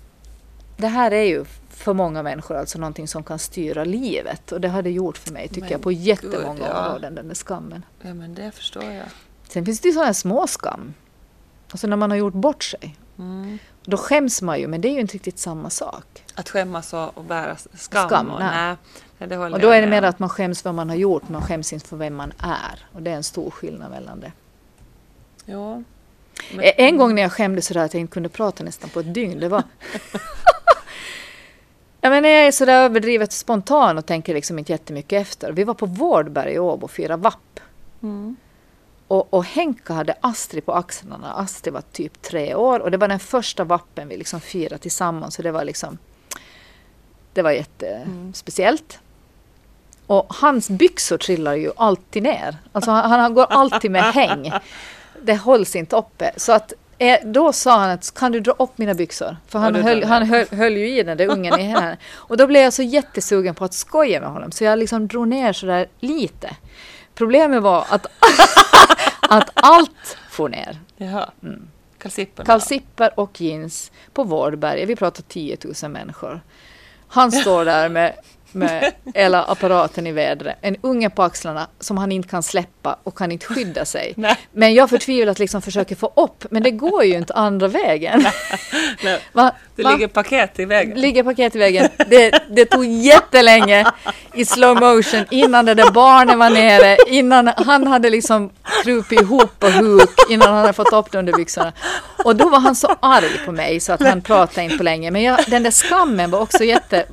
det 0.77 0.87
här 0.87 1.11
är 1.11 1.23
ju 1.23 1.45
för 1.69 1.93
många 1.93 2.23
människor 2.23 2.57
alltså 2.57 2.79
någonting 2.79 3.07
som 3.07 3.23
kan 3.23 3.39
styra 3.39 3.83
livet. 3.83 4.51
Och 4.51 4.61
det 4.61 4.67
har 4.67 4.81
det 4.81 4.91
gjort 4.91 5.17
för 5.17 5.31
mig 5.31 5.47
tycker 5.47 5.61
men 5.61 5.71
jag 5.71 5.81
på 5.81 5.91
jättemånga 5.91 6.53
Gud, 6.53 6.67
ja. 6.69 6.85
områden, 6.85 7.15
den 7.15 7.27
där 7.27 7.35
skammen. 7.35 7.85
Ja 8.01 8.13
men 8.13 8.33
det 8.33 8.51
förstår 8.51 8.83
jag. 8.83 9.05
Sen 9.49 9.65
finns 9.65 9.79
det 9.79 9.87
ju 9.87 9.93
sådana 9.93 10.13
små 10.13 10.47
skam. 10.47 10.93
Alltså 11.71 11.87
när 11.87 11.97
man 11.97 12.11
har 12.11 12.17
gjort 12.17 12.33
bort 12.33 12.63
sig. 12.63 12.95
Mm. 13.19 13.59
Då 13.83 13.97
skäms 13.97 14.41
man 14.41 14.59
ju, 14.59 14.67
men 14.67 14.81
det 14.81 14.87
är 14.87 14.93
ju 14.93 14.99
inte 14.99 15.13
riktigt 15.13 15.39
samma 15.39 15.69
sak. 15.69 16.23
Att 16.35 16.49
skämmas 16.49 16.93
och 16.93 17.23
bära 17.23 17.55
skam? 17.73 18.07
skam 18.07 18.31
och, 18.31 18.39
nej. 18.39 18.75
nej. 19.17 19.37
och 19.37 19.59
då 19.59 19.69
är 19.69 19.81
det 19.81 19.87
mer 19.87 20.03
att 20.03 20.19
man 20.19 20.29
skäms 20.29 20.61
för 20.61 20.69
vad 20.69 20.75
man 20.75 20.89
har 20.89 20.95
gjort, 20.95 21.29
man 21.29 21.41
skäms 21.41 21.73
inte 21.73 21.87
för 21.87 21.97
vem 21.97 22.15
man 22.15 22.33
är. 22.39 22.87
Och 22.93 23.01
det 23.01 23.11
är 23.11 23.15
en 23.15 23.23
stor 23.23 23.51
skillnad 23.51 23.91
mellan 23.91 24.19
det. 24.19 24.31
Ja. 25.45 25.83
Men... 26.55 26.65
En 26.77 26.97
gång 26.97 27.15
när 27.15 27.21
jag 27.21 27.31
skämdes 27.31 27.65
sådär 27.65 27.81
att 27.81 27.93
jag 27.93 28.01
inte 28.01 28.13
kunde 28.13 28.29
prata 28.29 28.63
nästan 28.63 28.89
på 28.89 28.99
ett 28.99 29.13
dygn, 29.13 29.39
det 29.39 29.49
var 29.49 29.63
Ja, 32.07 32.11
men 32.11 32.23
jag 32.23 32.47
är 32.47 32.51
sådär 32.51 32.83
överdrivet 32.83 33.31
spontan 33.31 33.97
och 33.97 34.05
tänker 34.05 34.33
liksom 34.33 34.59
inte 34.59 34.71
jättemycket 34.71 35.21
efter. 35.21 35.51
Vi 35.51 35.63
var 35.63 35.73
på 35.73 35.85
Vårdberg 35.85 36.53
i 36.53 36.59
Åbo 36.59 36.83
och 36.83 36.91
firade 36.91 37.23
VAP. 37.23 37.59
Mm. 38.03 38.35
Och, 39.07 39.33
och 39.33 39.45
Henka 39.45 39.93
hade 39.93 40.15
Astrid 40.21 40.65
på 40.65 40.73
axlarna. 40.73 41.33
Astrid 41.33 41.73
var 41.73 41.83
typ 41.91 42.21
tre 42.21 42.55
år 42.55 42.79
och 42.79 42.91
det 42.91 42.97
var 42.97 43.07
den 43.07 43.19
första 43.19 43.63
vappen 43.63 44.07
vi 44.07 44.17
liksom 44.17 44.41
firade 44.41 44.77
tillsammans. 44.77 45.35
Så 45.35 45.41
det 45.41 45.51
var 45.51 45.63
liksom 45.63 45.97
Det 47.33 47.41
var 47.41 47.51
jättespeciellt. 47.51 48.99
Mm. 48.99 50.07
Och 50.07 50.25
hans 50.29 50.69
byxor 50.69 51.17
trillar 51.17 51.55
ju 51.55 51.71
alltid 51.75 52.23
ner. 52.23 52.57
Alltså 52.71 52.91
han, 52.91 53.19
han 53.19 53.33
går 53.33 53.45
alltid 53.49 53.91
med 53.91 54.03
häng. 54.03 54.51
Det 55.21 55.35
hålls 55.35 55.75
inte 55.75 55.95
uppe. 55.95 56.31
Så 56.37 56.51
att 56.51 56.73
Eh, 56.97 57.19
då 57.25 57.53
sa 57.53 57.79
han 57.79 57.89
att 57.89 58.13
kan 58.13 58.31
du 58.31 58.39
dra 58.39 58.51
upp 58.51 58.77
mina 58.77 58.93
byxor? 58.93 59.37
För 59.47 59.59
han, 59.59 59.75
höll, 59.75 60.03
han 60.03 60.23
höll, 60.23 60.45
höll, 60.51 60.77
ju 60.77 60.99
i 60.99 61.03
den 61.03 61.17
där 61.17 61.27
ungen 61.27 61.59
i 61.59 61.63
henne. 61.63 61.97
Och 62.13 62.37
då 62.37 62.47
blev 62.47 62.63
jag 62.63 62.73
så 62.73 62.83
jättesugen 62.83 63.55
på 63.55 63.65
att 63.65 63.73
skoja 63.73 64.21
med 64.21 64.29
honom 64.29 64.51
så 64.51 64.63
jag 64.63 64.79
liksom 64.79 65.07
drog 65.07 65.27
ner 65.27 65.53
sådär 65.53 65.87
lite. 65.99 66.55
Problemet 67.15 67.63
var 67.63 67.85
att, 67.89 68.05
att 69.29 69.49
allt 69.53 70.17
får 70.29 70.49
ner. 70.49 70.79
Jaha. 70.97 71.29
Mm. 71.43 71.67
Kalsipper 72.45 73.19
och 73.19 73.41
jeans 73.41 73.91
på 74.13 74.23
Vårdberg. 74.23 74.85
Vi 74.85 74.95
pratar 74.95 75.23
10 75.23 75.57
000 75.83 75.91
människor. 75.91 76.41
Han 77.07 77.31
står 77.31 77.65
där 77.65 77.89
med 77.89 78.13
med 78.57 78.93
hela 79.15 79.43
apparaten 79.43 80.07
i 80.07 80.11
vädret. 80.11 80.57
En 80.61 80.75
unge 80.81 81.09
på 81.09 81.23
axlarna 81.23 81.67
som 81.79 81.97
han 81.97 82.11
inte 82.11 82.29
kan 82.29 82.43
släppa 82.43 82.97
och 83.03 83.17
kan 83.17 83.31
inte 83.31 83.45
skydda 83.45 83.85
sig. 83.85 84.13
Nej. 84.17 84.37
Men 84.51 84.73
jag 84.73 84.89
förtvivlat 84.89 85.39
liksom 85.39 85.61
försöker 85.61 85.95
få 85.95 86.13
upp, 86.15 86.45
men 86.51 86.63
det 86.63 86.71
går 86.71 87.03
ju 87.03 87.13
inte 87.13 87.33
andra 87.33 87.67
vägen. 87.67 88.25
Nej. 89.03 89.19
Va, 89.33 89.51
det 89.75 89.83
va? 89.83 89.91
ligger 89.91 90.07
paket 90.07 90.59
i 90.59 90.65
vägen. 90.65 91.01
ligger 91.01 91.23
paket 91.23 91.55
i 91.55 91.59
vägen. 91.59 91.89
Det, 92.07 92.41
det 92.49 92.65
tog 92.65 92.85
jättelänge 92.85 93.85
i 94.33 94.45
slow 94.45 94.79
motion 94.79 95.25
innan 95.31 95.65
det 95.65 95.73
där 95.73 95.91
barnet 95.91 96.37
var 96.37 96.49
nere, 96.49 96.97
innan 97.07 97.47
han 97.47 97.87
hade 97.87 98.09
liksom 98.09 98.49
krupit 98.83 99.21
ihop 99.21 99.59
på 99.59 99.69
huk, 99.69 100.09
innan 100.29 100.47
han 100.47 100.57
hade 100.57 100.73
fått 100.73 100.93
upp 100.93 101.11
det 101.11 101.19
under 101.19 101.33
byxorna. 101.33 101.73
Och 102.25 102.35
då 102.35 102.49
var 102.49 102.59
han 102.59 102.75
så 102.75 102.95
arg 102.99 103.45
på 103.45 103.51
mig 103.51 103.79
så 103.79 103.93
att 103.93 104.01
han 104.01 104.21
pratade 104.21 104.63
inte 104.63 104.77
på 104.77 104.83
länge. 104.83 105.11
Men 105.11 105.23
jag, 105.23 105.39
den 105.47 105.63
där 105.63 105.71
skammen 105.71 106.31
var 106.31 106.39
också 106.39 106.63
jätte 106.63 107.05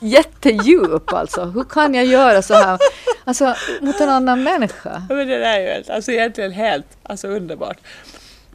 jättedjup 0.00 1.12
alltså. 1.12 1.44
Hur 1.44 1.64
kan 1.64 1.94
jag 1.94 2.04
göra 2.04 2.42
så 2.42 2.54
här 2.54 2.78
alltså, 3.24 3.54
mot 3.80 4.00
en 4.00 4.08
annan 4.08 4.42
människa? 4.42 5.02
Men 5.08 5.28
det 5.28 5.44
är 5.46 5.60
ju 5.60 5.92
alltså, 5.92 6.12
egentligen 6.12 6.52
helt 6.52 6.86
alltså, 7.02 7.28
underbart. 7.28 7.78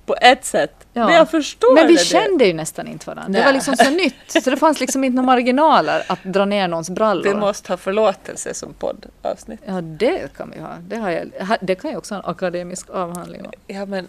På 0.06 0.16
ett 0.22 0.46
sätt. 0.46 0.86
Ja. 0.94 1.06
Men 1.06 1.16
jag 1.16 1.32
förstår 1.32 1.76
Men 1.76 1.88
vi 1.88 1.94
det. 1.94 2.00
kände 2.00 2.46
ju 2.46 2.54
nästan 2.54 2.88
inte 2.88 3.06
varandra. 3.08 3.26
Nej. 3.28 3.42
Det 3.42 3.46
var 3.46 3.54
liksom 3.54 3.76
så 3.76 3.90
nytt. 3.90 4.44
Så 4.44 4.50
det 4.50 4.58
fanns 4.58 4.80
liksom 4.80 5.04
inte 5.04 5.16
några 5.16 5.26
marginaler 5.26 6.04
att 6.08 6.24
dra 6.24 6.46
ner 6.46 6.68
någons 6.68 6.90
brallor. 6.90 7.24
Vi 7.24 7.34
måste 7.34 7.72
ha 7.72 7.78
förlåtelse 7.78 8.54
som 8.54 8.74
poddavsnitt. 8.74 9.60
Ja, 9.66 9.82
det 9.82 10.34
kan 10.38 10.52
vi 10.56 10.62
ha. 10.62 10.76
Det, 10.88 10.96
har 10.96 11.10
jag, 11.10 11.32
det 11.62 11.76
kan 11.76 11.92
jag 11.92 11.98
också 11.98 12.14
ha 12.16 12.24
en 12.24 12.30
akademisk 12.30 12.90
avhandling 12.90 13.42
om. 13.46 13.52
Ja, 13.68 13.86
men 13.86 14.08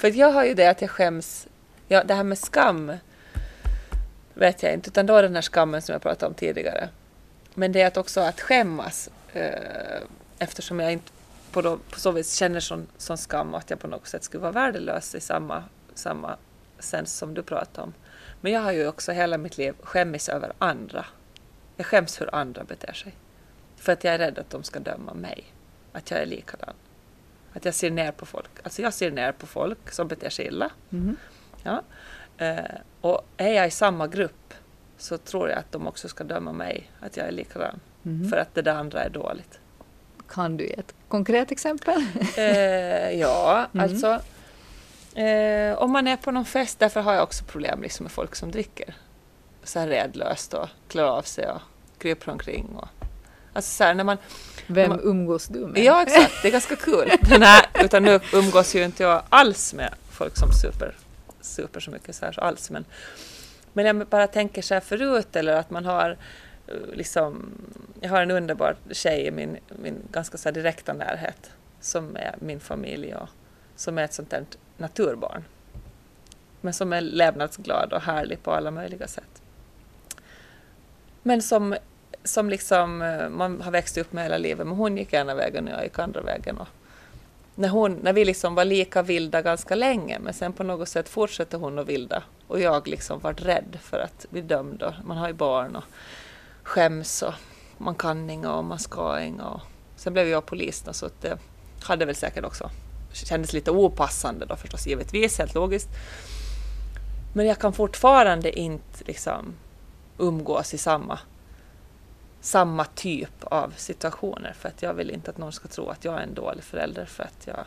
För 0.00 0.18
jag 0.18 0.32
har 0.32 0.44
ju 0.44 0.54
det 0.54 0.66
att 0.66 0.80
jag 0.80 0.90
skäms. 0.90 1.46
Ja, 1.88 2.04
det 2.04 2.14
här 2.14 2.24
med 2.24 2.38
skam 2.38 2.92
vet 4.34 4.62
jag 4.62 4.72
inte, 4.72 4.90
utan 4.90 5.06
då 5.06 5.16
är 5.16 5.22
den 5.22 5.34
här 5.34 5.42
skammen 5.42 5.82
som 5.82 5.92
jag 5.92 6.02
pratade 6.02 6.28
om 6.28 6.34
tidigare. 6.34 6.88
Men 7.54 7.72
det 7.72 7.82
är 7.82 7.86
att 7.86 7.96
också 7.96 8.20
att 8.20 8.40
skämmas 8.40 9.10
eh, 9.32 10.02
eftersom 10.38 10.80
jag 10.80 10.92
inte 10.92 11.12
på, 11.52 11.62
då, 11.62 11.76
på 11.76 12.00
så 12.00 12.10
vis 12.10 12.34
känner 12.34 12.60
sån, 12.60 12.86
sån 12.96 13.18
skam 13.18 13.54
att 13.54 13.70
jag 13.70 13.80
på 13.80 13.86
något 13.86 14.06
sätt 14.06 14.24
skulle 14.24 14.40
vara 14.40 14.52
värdelös 14.52 15.14
i 15.14 15.20
samma, 15.20 15.64
samma 15.94 16.36
sens 16.78 17.16
som 17.16 17.34
du 17.34 17.42
pratade 17.42 17.84
om. 17.84 17.92
Men 18.40 18.52
jag 18.52 18.60
har 18.60 18.72
ju 18.72 18.88
också 18.88 19.12
hela 19.12 19.38
mitt 19.38 19.58
liv 19.58 19.74
skämmis 19.82 20.28
över 20.28 20.52
andra. 20.58 21.04
Jag 21.76 21.86
skäms 21.86 22.20
hur 22.20 22.34
andra 22.34 22.64
beter 22.64 22.92
sig. 22.92 23.14
För 23.76 23.92
att 23.92 24.04
jag 24.04 24.14
är 24.14 24.18
rädd 24.18 24.38
att 24.38 24.50
de 24.50 24.62
ska 24.62 24.80
döma 24.80 25.14
mig. 25.14 25.44
Att 25.92 26.10
jag 26.10 26.20
är 26.20 26.26
likadan. 26.26 26.74
Att 27.52 27.64
jag 27.64 27.74
ser 27.74 27.90
ner 27.90 28.12
på 28.12 28.26
folk. 28.26 28.50
Alltså 28.62 28.82
jag 28.82 28.94
ser 28.94 29.10
ner 29.10 29.32
på 29.32 29.46
folk 29.46 29.90
som 29.90 30.08
beter 30.08 30.30
sig 30.30 30.46
illa. 30.46 30.70
Mm. 30.92 31.16
Ja. 31.62 31.82
Eh, 32.42 32.64
och 33.00 33.20
är 33.36 33.52
jag 33.52 33.66
i 33.66 33.70
samma 33.70 34.06
grupp 34.06 34.54
så 34.98 35.18
tror 35.18 35.48
jag 35.48 35.58
att 35.58 35.72
de 35.72 35.86
också 35.86 36.08
ska 36.08 36.24
döma 36.24 36.52
mig, 36.52 36.90
att 37.00 37.16
jag 37.16 37.26
är 37.26 37.32
likadan. 37.32 37.80
Mm. 38.04 38.30
För 38.30 38.36
att 38.36 38.54
det 38.54 38.62
där 38.62 38.74
andra 38.74 39.04
är 39.04 39.10
dåligt. 39.10 39.58
Kan 40.28 40.56
du 40.56 40.64
ge 40.64 40.72
ett 40.72 40.94
konkret 41.08 41.52
exempel? 41.52 42.04
eh, 42.36 43.10
ja, 43.10 43.66
mm. 43.74 43.84
alltså 43.84 44.20
eh, 45.20 45.78
om 45.78 45.90
man 45.90 46.08
är 46.08 46.16
på 46.16 46.30
någon 46.30 46.44
fest, 46.44 46.78
därför 46.78 47.00
har 47.00 47.14
jag 47.14 47.22
också 47.22 47.44
problem 47.44 47.82
liksom, 47.82 48.04
med 48.04 48.12
folk 48.12 48.34
som 48.34 48.50
dricker. 48.50 48.94
Så 49.64 49.78
här 49.78 49.88
redlöst 49.88 50.54
och 50.54 50.68
klär 50.88 51.04
av 51.04 51.22
sig 51.22 51.50
och 51.50 51.60
kryper 51.98 52.32
omkring. 52.32 52.66
Och, 52.76 52.88
alltså 53.52 53.70
så 53.70 53.84
här, 53.84 53.94
när 53.94 54.04
man, 54.04 54.18
Vem 54.66 54.88
man, 54.88 55.00
umgås 55.02 55.46
du 55.46 55.58
med? 55.58 55.84
Ja, 55.84 56.02
exakt. 56.02 56.42
Det 56.42 56.48
är 56.48 56.52
ganska 56.52 56.76
kul. 56.76 57.12
Nej, 57.38 57.62
utan 57.74 58.02
nu 58.02 58.20
umgås 58.32 58.74
ju 58.74 58.84
inte 58.84 59.02
jag 59.02 59.22
alls 59.28 59.74
med 59.74 59.94
folk 60.10 60.36
som 60.36 60.52
super 60.52 60.94
super 61.44 61.80
så 61.80 61.90
mycket 61.90 62.16
så 62.16 62.24
här 62.24 62.40
alls. 62.40 62.70
Men, 62.70 62.84
men 63.72 63.86
jag 63.86 64.06
bara 64.06 64.26
tänker 64.26 64.62
så 64.62 64.74
här 64.74 64.80
förut 64.80 65.36
eller 65.36 65.56
att 65.56 65.70
man 65.70 65.84
har 65.84 66.16
eh, 66.66 66.74
liksom, 66.92 67.52
jag 68.00 68.10
har 68.10 68.22
en 68.22 68.30
underbar 68.30 68.76
tjej 68.90 69.26
i 69.26 69.30
min, 69.30 69.58
min 69.68 69.96
ganska 70.12 70.38
så 70.38 70.50
direkta 70.50 70.92
närhet 70.92 71.50
som 71.80 72.16
är 72.16 72.34
min 72.38 72.60
familj 72.60 73.14
och 73.14 73.28
som 73.76 73.98
är 73.98 74.04
ett 74.04 74.14
sånt 74.14 74.30
där 74.30 74.44
naturbarn. 74.76 75.44
Men 76.60 76.72
som 76.72 76.92
är 76.92 77.00
levnadsglad 77.00 77.92
och 77.92 78.02
härlig 78.02 78.42
på 78.42 78.52
alla 78.52 78.70
möjliga 78.70 79.06
sätt. 79.06 79.42
Men 81.22 81.42
som, 81.42 81.76
som 82.24 82.50
liksom 82.50 83.02
eh, 83.02 83.28
man 83.28 83.60
har 83.60 83.70
växt 83.70 83.98
upp 83.98 84.12
med 84.12 84.24
hela 84.24 84.38
livet. 84.38 84.66
Men 84.66 84.76
hon 84.76 84.96
gick 84.96 85.12
ena 85.12 85.34
vägen 85.34 85.68
och 85.68 85.74
jag 85.74 85.84
gick 85.84 85.98
andra 85.98 86.20
vägen. 86.20 86.58
Och 86.58 86.68
när, 87.54 87.68
hon, 87.68 87.92
när 87.92 88.12
vi 88.12 88.24
liksom 88.24 88.54
var 88.54 88.64
lika 88.64 89.02
vilda 89.02 89.42
ganska 89.42 89.74
länge, 89.74 90.18
men 90.18 90.34
sen 90.34 90.52
på 90.52 90.62
något 90.62 90.88
sätt 90.88 91.08
fortsatte 91.08 91.56
hon 91.56 91.78
att 91.78 91.86
vilda. 91.86 92.22
Och 92.46 92.60
jag 92.60 92.88
liksom 92.88 93.20
var 93.20 93.32
rädd 93.32 93.78
för 93.82 93.98
att 93.98 94.26
bli 94.30 94.40
dömd 94.40 94.82
och 94.82 94.92
man 95.04 95.16
har 95.16 95.28
ju 95.28 95.34
barn 95.34 95.76
och, 95.76 95.84
skäms 96.62 97.22
och 97.22 97.34
man 97.78 97.94
kan 97.94 98.30
inga 98.30 98.52
och 98.52 98.64
man 98.64 98.78
ska 98.78 99.20
inga. 99.20 99.44
Och 99.44 99.60
sen 99.96 100.12
blev 100.12 100.28
jag 100.28 100.46
polis 100.46 100.82
då, 100.86 100.92
så 100.92 101.06
att 101.06 101.20
det 101.20 101.38
hade 101.82 102.04
väl 102.04 102.14
säkert 102.14 102.44
också 102.44 102.70
kändes 103.12 103.52
lite 103.52 103.70
opassande 103.70 104.46
då 104.46 104.56
förstås 104.56 104.86
givetvis, 104.86 105.38
helt 105.38 105.54
logiskt. 105.54 105.88
Men 107.34 107.46
jag 107.46 107.58
kan 107.58 107.72
fortfarande 107.72 108.58
inte 108.58 109.04
liksom 109.06 109.54
umgås 110.18 110.74
i 110.74 110.78
samma, 110.78 111.18
samma 112.42 112.84
typ 112.84 113.44
av 113.44 113.74
situationer 113.76 114.52
för 114.52 114.68
att 114.68 114.82
jag 114.82 114.94
vill 114.94 115.10
inte 115.10 115.30
att 115.30 115.38
någon 115.38 115.52
ska 115.52 115.68
tro 115.68 115.88
att 115.88 116.04
jag 116.04 116.14
är 116.14 116.22
en 116.22 116.34
dålig 116.34 116.64
förälder 116.64 117.04
för 117.04 117.24
att 117.24 117.46
jag 117.46 117.64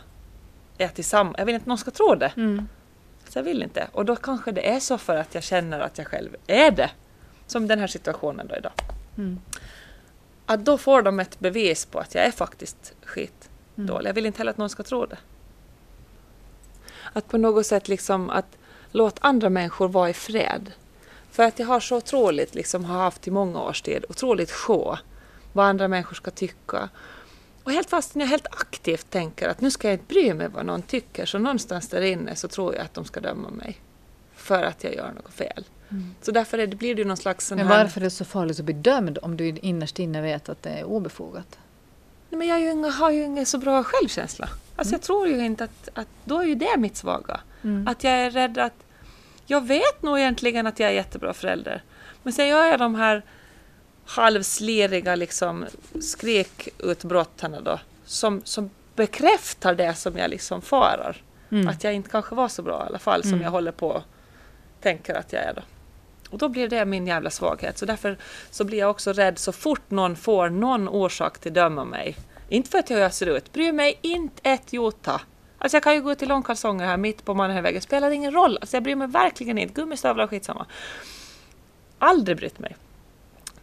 är 0.77 0.87
tillsammans. 0.87 1.35
Jag 1.37 1.45
vill 1.45 1.55
inte 1.55 1.63
att 1.63 1.67
någon 1.67 1.77
ska 1.77 1.91
tro 1.91 2.15
det. 2.15 2.31
Mm. 2.37 2.67
Så 3.29 3.39
jag 3.39 3.43
vill 3.43 3.63
inte. 3.63 3.87
Och 3.91 4.05
då 4.05 4.15
kanske 4.15 4.51
det 4.51 4.69
är 4.69 4.79
så 4.79 4.97
för 4.97 5.15
att 5.15 5.35
jag 5.35 5.43
känner 5.43 5.79
att 5.79 5.97
jag 5.97 6.07
själv 6.07 6.35
är 6.47 6.71
det. 6.71 6.91
Som 7.47 7.67
den 7.67 7.79
här 7.79 7.87
situationen 7.87 8.47
då 8.47 8.55
idag. 8.55 8.71
Mm. 9.17 9.39
Att 10.45 10.65
då 10.65 10.77
får 10.77 11.01
de 11.01 11.19
ett 11.19 11.39
bevis 11.39 11.85
på 11.85 11.99
att 11.99 12.15
jag 12.15 12.25
är 12.25 12.31
faktiskt 12.31 12.93
skitdålig. 13.05 13.89
Mm. 13.89 14.05
Jag 14.05 14.13
vill 14.13 14.25
inte 14.25 14.37
heller 14.37 14.51
att 14.51 14.57
någon 14.57 14.69
ska 14.69 14.83
tro 14.83 15.05
det. 15.05 15.17
Att 17.13 17.27
på 17.27 17.37
något 17.37 17.65
sätt 17.65 17.87
liksom 17.87 18.29
att 18.29 18.57
låt 18.91 19.17
andra 19.21 19.49
människor 19.49 19.87
vara 19.87 20.09
i 20.09 20.13
fred. 20.13 20.71
För 21.35 21.43
att 21.43 21.59
jag 21.59 21.67
har 21.67 21.79
så 21.79 21.97
otroligt, 21.97 22.55
liksom 22.55 22.85
har 22.85 22.97
haft 22.97 23.27
i 23.27 23.31
många 23.31 23.61
års 23.61 23.81
tid, 23.81 24.05
otroligt 24.09 24.51
sjå 24.51 24.97
vad 25.53 25.65
andra 25.65 25.87
människor 25.87 26.15
ska 26.15 26.31
tycka. 26.31 26.89
Och 27.63 27.71
helt 27.71 27.89
fast 27.89 28.15
jag 28.15 28.27
helt 28.27 28.47
aktivt 28.47 29.09
tänker 29.09 29.49
att 29.49 29.61
nu 29.61 29.71
ska 29.71 29.87
jag 29.87 29.93
inte 29.93 30.05
bry 30.05 30.33
mig 30.33 30.47
vad 30.47 30.65
någon 30.65 30.81
tycker, 30.81 31.25
så 31.25 31.37
någonstans 31.37 31.89
där 31.89 32.01
inne 32.01 32.35
så 32.35 32.47
tror 32.47 32.75
jag 32.75 32.83
att 32.83 32.93
de 32.93 33.05
ska 33.05 33.19
döma 33.19 33.49
mig. 33.49 33.81
För 34.35 34.63
att 34.63 34.83
jag 34.83 34.95
gör 34.95 35.11
något 35.11 35.33
fel. 35.33 35.65
Mm. 35.89 36.15
Så 36.21 36.31
därför 36.31 36.57
är 36.57 36.67
det, 36.67 36.75
blir 36.75 36.95
det 36.95 37.01
ju 37.01 37.07
någon 37.07 37.17
slags... 37.17 37.51
Men 37.51 37.67
varför 37.67 38.01
är 38.01 38.03
det 38.03 38.09
så 38.09 38.25
farligt 38.25 38.59
att 38.59 38.65
bli 38.65 38.73
dömd 38.73 39.17
om 39.21 39.37
du 39.37 39.47
innerst 39.47 39.99
inne 39.99 40.21
vet 40.21 40.49
att 40.49 40.63
det 40.63 40.69
är 40.69 40.83
obefogat? 40.83 41.59
Nej, 42.29 42.39
men 42.39 42.47
jag 42.47 42.61
ju 42.61 42.71
inga, 42.71 42.89
har 42.89 43.11
ju 43.11 43.23
ingen 43.23 43.45
så 43.45 43.57
bra 43.57 43.83
självkänsla. 43.83 44.49
Alltså 44.75 44.91
mm. 44.91 44.99
jag 44.99 45.01
tror 45.01 45.27
ju 45.27 45.45
inte 45.45 45.63
att, 45.63 45.89
att... 45.93 46.07
Då 46.25 46.39
är 46.39 46.45
ju 46.45 46.55
det 46.55 46.77
mitt 46.77 46.97
svaga. 46.97 47.39
Mm. 47.63 47.87
Att 47.87 48.03
jag 48.03 48.13
är 48.13 48.31
rädd 48.31 48.57
att... 48.57 48.84
Jag 49.45 49.67
vet 49.67 50.01
nog 50.01 50.19
egentligen 50.19 50.67
att 50.67 50.79
jag 50.79 50.89
är 50.89 50.93
jättebra 50.93 51.33
förälder. 51.33 51.83
Men 52.23 52.33
sen 52.33 52.47
gör 52.47 52.65
jag 52.65 52.79
de 52.79 52.95
här 52.95 53.21
halvsliriga 54.05 55.15
liksom 55.15 55.65
skrikutbrotten 56.01 57.63
då, 57.63 57.79
som, 58.05 58.41
som 58.43 58.69
bekräftar 58.95 59.75
det 59.75 59.93
som 59.93 60.17
jag 60.17 60.29
liksom 60.29 60.61
farar. 60.61 61.21
Mm. 61.51 61.67
Att 61.67 61.83
jag 61.83 61.93
inte 61.93 62.09
kanske 62.09 62.35
var 62.35 62.47
så 62.47 62.61
bra 62.61 62.83
i 62.83 62.87
alla 62.87 62.99
fall 62.99 63.21
som 63.21 63.31
mm. 63.31 63.41
jag 63.41 63.51
håller 63.51 63.71
på 63.71 64.03
tänker 64.81 65.15
att 65.15 65.33
jag 65.33 65.43
är 65.43 65.53
då. 65.53 65.61
Och 66.29 66.37
då 66.37 66.49
blir 66.49 66.69
det 66.69 66.85
min 66.85 67.07
jävla 67.07 67.29
svaghet. 67.29 67.77
Så 67.77 67.85
därför 67.85 68.17
så 68.51 68.63
blir 68.63 68.77
jag 68.77 68.89
också 68.89 69.13
rädd 69.13 69.39
så 69.39 69.51
fort 69.51 69.91
någon 69.91 70.15
får 70.15 70.49
någon 70.49 70.89
orsak 70.89 71.39
till 71.39 71.53
döma 71.53 71.85
mig. 71.85 72.17
Inte 72.49 72.69
för 72.69 72.79
att 72.79 72.89
jag 72.89 73.13
ser 73.13 73.25
ut, 73.25 73.53
bryr 73.53 73.71
mig 73.71 73.99
inte 74.01 74.49
ett 74.49 74.73
jota. 74.73 75.21
Alltså 75.65 75.75
jag 75.75 75.83
kan 75.83 75.93
ju 75.93 76.01
gå 76.01 76.11
i 76.11 76.25
långkalsonger 76.25 76.85
här 76.85 76.97
mitt 76.97 77.25
på 77.25 77.33
Mannheidsvägen, 77.33 77.81
spelar 77.81 78.11
ingen 78.11 78.33
roll. 78.33 78.57
Alltså 78.61 78.75
jag 78.75 78.83
bryr 78.83 78.95
mig 78.95 79.07
verkligen 79.07 79.57
inte. 79.57 79.73
Gummistövlar, 79.73 80.27
skitsamma. 80.27 80.65
Aldrig 81.99 82.37
brytt 82.37 82.59
mig. 82.59 82.75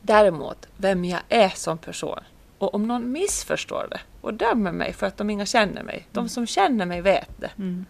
Däremot 0.01 0.67
vem 0.77 1.05
jag 1.05 1.21
är 1.29 1.49
som 1.49 1.79
person. 1.79 2.21
Och 2.59 2.75
om 2.75 2.89
någon 2.89 3.13
missförstår 3.13 3.87
det 3.91 4.01
och 4.21 4.35
dömer 4.35 4.73
mig 4.73 4.93
för 4.93 5.07
att 5.07 5.17
de 5.17 5.31
inga 5.31 5.47
känner 5.47 5.83
mig. 5.83 6.09
De 6.13 6.29
som 6.29 6.47
känner 6.47 6.87
mig 6.87 7.01
vet 7.01 7.41
det. 7.41 7.51
Mm. 7.59 7.87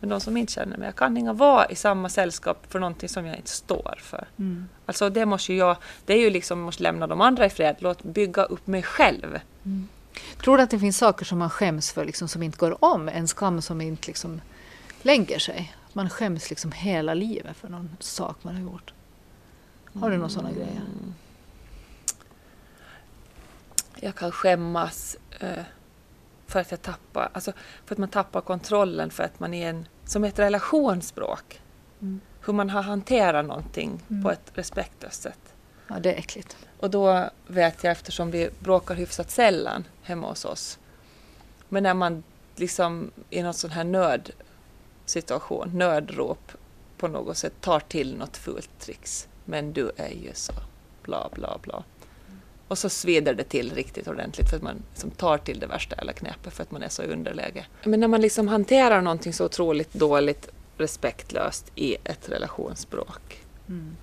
Men 0.00 0.08
de 0.08 0.20
som 0.20 0.36
inte 0.36 0.52
känner 0.52 0.76
mig, 0.76 0.86
jag 0.86 0.96
kan 0.96 1.16
inga 1.16 1.32
vara 1.32 1.66
i 1.66 1.74
samma 1.74 2.08
sällskap 2.08 2.66
för 2.68 2.78
någonting 2.78 3.08
som 3.08 3.26
jag 3.26 3.36
inte 3.36 3.50
står 3.50 3.98
för. 3.98 4.28
Mm. 4.38 4.68
Alltså 4.86 5.10
det 5.10 5.26
måste 5.26 5.54
jag, 5.54 5.76
det 6.06 6.12
är 6.12 6.20
ju 6.20 6.30
liksom, 6.30 6.60
måste 6.60 6.82
lämna 6.82 7.06
de 7.06 7.20
andra 7.20 7.46
i 7.46 7.50
fred, 7.50 7.76
låt 7.78 8.02
bygga 8.02 8.44
upp 8.44 8.66
mig 8.66 8.82
själv. 8.82 9.40
Mm. 9.64 9.88
Tror 10.42 10.56
du 10.56 10.62
att 10.62 10.70
det 10.70 10.78
finns 10.78 10.98
saker 10.98 11.24
som 11.24 11.38
man 11.38 11.50
skäms 11.50 11.92
för 11.92 12.04
liksom, 12.04 12.28
som 12.28 12.42
inte 12.42 12.58
går 12.58 12.84
om? 12.84 13.08
En 13.08 13.28
skam 13.28 13.62
som 13.62 13.80
inte 13.80 14.06
liksom 14.06 14.40
lägger 15.02 15.38
sig? 15.38 15.76
Man 15.92 16.10
skäms 16.10 16.50
liksom 16.50 16.72
hela 16.72 17.14
livet 17.14 17.56
för 17.56 17.68
någon 17.68 17.96
sak 18.00 18.36
man 18.42 18.54
har 18.54 18.62
gjort. 18.62 18.92
Har 19.94 20.10
du 20.10 20.16
några 20.16 20.28
sådana 20.28 20.48
mm. 20.48 20.60
grejer? 20.60 20.82
Jag 23.96 24.14
kan 24.14 24.32
skämmas 24.32 25.16
eh, 25.40 25.64
för 26.46 26.60
att 26.60 26.70
jag 26.70 26.82
tappar, 26.82 27.28
alltså 27.32 27.52
för 27.84 27.94
att 27.94 27.98
man 27.98 28.08
tappar 28.08 28.40
kontrollen 28.40 29.10
för 29.10 29.22
att 29.22 29.40
man 29.40 29.54
är 29.54 29.70
en, 29.70 29.88
som 30.04 30.24
ett 30.24 30.38
relationsspråk. 30.38 31.60
Mm. 32.00 32.20
Hur 32.40 32.52
man 32.52 32.70
har 32.70 32.82
hanterat 32.82 33.46
någonting 33.46 34.00
mm. 34.08 34.22
på 34.22 34.30
ett 34.30 34.50
respektlöst 34.54 35.22
sätt. 35.22 35.54
Ja, 35.88 35.98
det 35.98 36.14
är 36.14 36.18
äckligt. 36.18 36.56
Och 36.84 36.90
då 36.90 37.30
vet 37.46 37.84
jag, 37.84 37.90
eftersom 37.90 38.30
vi 38.30 38.50
bråkar 38.58 38.94
hyfsat 38.94 39.30
sällan 39.30 39.84
hemma 40.02 40.28
hos 40.28 40.44
oss, 40.44 40.78
men 41.68 41.82
när 41.82 41.94
man 41.94 42.22
liksom 42.56 43.10
i 43.30 43.42
någon 43.42 43.54
sån 43.54 43.70
här 43.70 43.84
nödsituation, 43.84 45.70
nödrop 45.74 46.52
på 46.96 47.08
något 47.08 47.36
sätt 47.36 47.52
tar 47.60 47.80
till 47.80 48.16
något 48.16 48.36
fult 48.36 48.70
tricks. 48.78 49.28
Men 49.44 49.72
du 49.72 49.90
är 49.96 50.08
ju 50.08 50.30
så 50.34 50.52
bla 51.02 51.28
bla 51.32 51.58
bla. 51.62 51.84
Och 52.68 52.78
så 52.78 52.88
svider 52.88 53.34
det 53.34 53.44
till 53.44 53.74
riktigt 53.74 54.08
ordentligt 54.08 54.50
för 54.50 54.56
att 54.56 54.62
man 54.62 54.82
liksom 54.90 55.10
tar 55.10 55.38
till 55.38 55.58
det 55.58 55.66
värsta 55.66 55.96
eller 55.96 56.12
knäpet 56.12 56.52
för 56.52 56.62
att 56.62 56.70
man 56.70 56.82
är 56.82 56.88
så 56.88 57.02
i 57.02 57.06
underläge. 57.06 57.66
Men 57.84 58.00
när 58.00 58.08
man 58.08 58.20
liksom 58.20 58.48
hanterar 58.48 59.00
någonting 59.00 59.32
så 59.32 59.44
otroligt 59.44 59.94
dåligt 59.94 60.48
respektlöst 60.76 61.72
i 61.74 61.96
ett 62.04 62.28
relationsspråk. 62.28 63.40
Mm. 63.68 63.96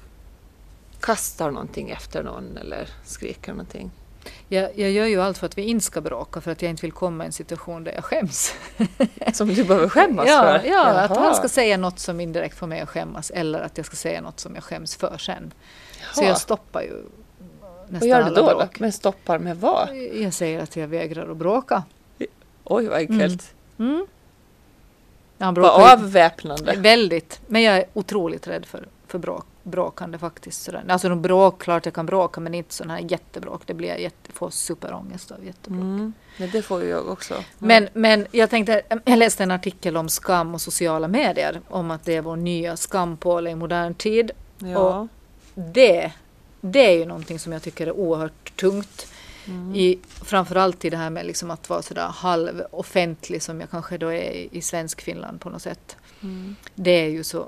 Kastar 1.02 1.52
någonting 1.52 1.90
efter 1.90 2.24
någon 2.24 2.58
eller 2.58 2.90
skriker 3.06 3.52
någonting. 3.52 3.92
Jag, 4.48 4.80
jag 4.80 4.92
gör 4.92 5.06
ju 5.06 5.22
allt 5.22 5.38
för 5.38 5.46
att 5.46 5.58
vi 5.58 5.62
inte 5.62 5.86
ska 5.86 6.02
bråka 6.02 6.42
för 6.42 6.52
att 6.52 6.62
jag 6.62 6.70
inte 6.70 6.82
vill 6.82 6.92
komma 6.92 7.24
i 7.24 7.28
en 7.28 7.32
situation 7.32 7.84
där 7.84 7.92
jag 7.92 8.06
skäms. 8.06 8.56
Som 9.34 9.54
du 9.54 9.64
behöver 9.64 9.90
skämmas 9.90 10.28
ja, 10.28 10.42
för? 10.42 10.68
Ja, 10.68 10.74
Jaha. 10.74 11.02
att 11.02 11.18
han 11.18 11.36
ska 11.36 11.50
säga 11.50 11.78
något 11.78 12.00
som 12.00 12.20
indirekt 12.20 12.58
får 12.58 12.68
mig 12.68 12.80
att 12.80 12.90
skämmas 12.90 13.32
eller 13.32 13.60
att 13.60 13.78
jag 13.78 13.86
ska 13.86 13.96
säga 13.96 14.22
något 14.22 14.40
som 14.40 14.56
jag 14.56 14.64
skäms 14.64 14.96
för 14.96 15.18
sen. 15.18 15.54
Jaha. 16.02 16.14
Så 16.14 16.24
jag 16.24 16.38
stoppar 16.38 16.82
ju 16.82 17.04
nästan 17.88 18.10
Vad 18.10 18.20
gör 18.20 18.30
du 18.30 18.36
då, 18.36 18.50
då? 18.50 18.68
Men 18.80 18.92
stoppar 18.92 19.40
med 19.40 19.58
vad? 19.58 19.96
Jag 20.14 20.34
säger 20.34 20.60
att 20.60 20.76
jag 20.76 20.88
vägrar 20.88 21.32
att 21.32 21.38
bråka. 21.38 21.84
Oj, 22.64 22.88
vad 22.88 22.98
enkelt. 22.98 23.54
Mm. 23.80 24.08
Mm. 25.40 25.54
Vad 25.54 25.92
avväpnande. 25.92 26.76
Väldigt. 26.78 27.42
Men 27.48 27.62
jag 27.62 27.78
är 27.78 27.86
otroligt 27.94 28.48
rädd 28.48 28.66
för, 28.66 28.88
för 29.08 29.20
bråk, 29.20 29.46
bråkande 29.64 30.18
faktiskt. 30.18 30.64
Sådär. 30.64 30.84
Alltså 30.88 31.10
de 31.10 31.22
bråk, 31.22 31.62
klart 31.62 31.86
jag 31.86 31.94
kan 31.94 32.06
bråka 32.06 32.42
men 32.42 32.54
inte 32.54 32.74
sådana 32.74 32.94
här 32.94 33.02
jättebråk. 33.02 33.62
Det 33.66 33.74
blir 33.74 33.90
jag 33.90 34.02
jätte, 34.02 34.32
får 34.32 34.50
superångest 34.50 35.32
av 35.32 35.46
jättebråk. 35.46 35.82
Mm. 35.82 36.14
Men 36.38 36.50
det 36.50 36.62
får 36.62 36.84
ju 36.84 36.90
jag 36.90 37.08
också. 37.08 37.34
Mm. 37.34 37.46
Men, 37.58 37.88
men 37.94 38.28
jag 38.32 38.50
tänkte, 38.50 38.82
jag 39.06 39.18
läste 39.18 39.44
en 39.44 39.52
artikel 39.52 39.98
om 39.98 40.10
skam 40.10 40.54
och 40.54 40.62
sociala 40.62 41.08
medier. 41.08 41.62
Om 41.70 41.92
att 41.92 42.04
det 42.04 42.16
är 42.16 42.22
vår 42.22 42.36
nya 42.36 42.78
skampåle 42.78 43.50
i 43.50 43.56
modern 43.56 43.94
tid. 43.94 44.32
Ja. 44.58 44.78
Och 44.78 45.08
det 45.54 46.12
det 46.62 46.80
är 46.80 46.98
ju 46.98 47.06
någonting 47.06 47.40
som 47.40 47.54
jag 47.54 47.62
tycker 47.62 47.88
är 47.88 47.92
oerhört 47.92 48.56
tungt. 48.56 49.08
Mm. 49.46 49.76
I, 49.76 50.00
framförallt 50.06 50.86
i 50.86 50.90
det 50.90 50.98
här 50.98 51.10
med 51.10 51.26
liksom 51.26 51.52
att 51.52 51.70
vara 51.70 51.82
sådär 51.82 52.08
halvoffentlig 52.08 53.42
som 53.42 53.62
jag 53.62 53.70
kanske 53.70 53.98
då 53.98 54.08
är 54.08 54.32
i, 54.32 54.50
i 54.52 54.62
svensk 54.62 55.02
Finland 55.02 55.42
på 55.42 55.50
något 55.50 55.62
sätt. 55.62 55.98
Mm. 56.22 56.56
Det 56.76 56.92
är 56.92 57.10
ju 57.10 57.24
så 57.24 57.48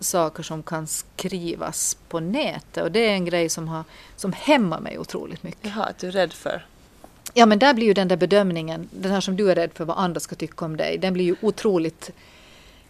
saker 0.00 0.42
som 0.42 0.62
kan 0.62 0.86
skrivas 0.86 1.96
på 2.08 2.20
nätet 2.20 2.84
och 2.84 2.92
det 2.92 3.08
är 3.08 3.12
en 3.12 3.24
grej 3.24 3.48
som, 3.48 3.68
har, 3.68 3.84
som 4.16 4.32
hämmar 4.32 4.80
mig 4.80 4.98
otroligt 4.98 5.42
mycket. 5.42 5.70
Jaha, 5.74 5.84
att 5.84 5.98
du 5.98 6.08
är 6.08 6.12
rädd 6.12 6.32
för? 6.32 6.66
Ja 7.34 7.46
men 7.46 7.58
där 7.58 7.74
blir 7.74 7.86
ju 7.86 7.94
den 7.94 8.08
där 8.08 8.16
bedömningen, 8.16 8.88
den 8.92 9.12
här 9.12 9.20
som 9.20 9.36
du 9.36 9.50
är 9.50 9.54
rädd 9.54 9.70
för 9.74 9.84
vad 9.84 9.98
andra 9.98 10.20
ska 10.20 10.36
tycka 10.36 10.64
om 10.64 10.76
dig, 10.76 10.98
den 10.98 11.12
blir 11.12 11.24
ju 11.24 11.36
otroligt 11.40 12.12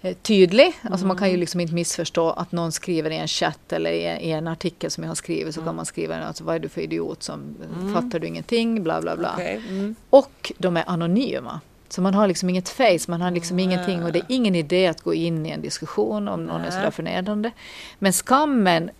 Eh, 0.02 0.16
tydlig. 0.22 0.66
Mm. 0.80 0.92
Alltså 0.92 1.06
man 1.06 1.16
kan 1.16 1.28
ju 1.28 1.32
mm. 1.32 1.40
liksom 1.40 1.60
inte 1.60 1.74
missförstå 1.74 2.30
att 2.30 2.52
någon 2.52 2.72
skriver 2.72 3.10
i 3.10 3.16
en 3.16 3.28
chatt 3.28 3.72
eller 3.72 3.90
i, 3.92 4.30
en 4.30 4.48
artikel 4.48 4.90
som 4.90 5.04
jag 5.04 5.10
har 5.10 5.14
skrivit 5.14 5.54
så 5.54 5.60
mm. 5.60 5.68
kan 5.68 5.76
man 5.76 5.86
skriva 5.86 6.16
alltså, 6.16 6.44
vad 6.44 6.54
är 6.54 6.58
du 6.58 6.68
för 6.68 6.80
idiot 6.80 7.22
som 7.22 7.56
mm. 7.80 7.94
fattar 7.94 8.18
du 8.18 8.26
ingenting 8.26 8.82
bla 8.82 9.00
bla 9.00 9.16
bla. 9.16 9.34
Okay. 9.34 9.56
Mm. 9.56 9.94
Och 10.10 10.52
de 10.58 10.76
är 10.76 10.84
anonyma. 10.86 11.60
Så 11.90 12.02
man 12.02 12.14
har 12.14 12.26
liksom 12.26 12.50
inget 12.50 12.68
face, 12.68 12.98
man 13.08 13.20
har 13.20 13.30
liksom 13.30 13.58
ingenting 13.58 14.04
och 14.04 14.12
det 14.12 14.18
är 14.18 14.26
ingen 14.28 14.54
idé 14.54 14.86
att 14.86 15.00
gå 15.00 15.14
in 15.14 15.46
i 15.46 15.50
en 15.50 15.62
diskussion 15.62 16.28
om 16.28 16.44
någon 16.44 16.60
är 16.60 16.70
sådär 16.70 16.90
förnedrande. 16.90 17.50
Men 17.98 18.12
skammen 18.12 18.90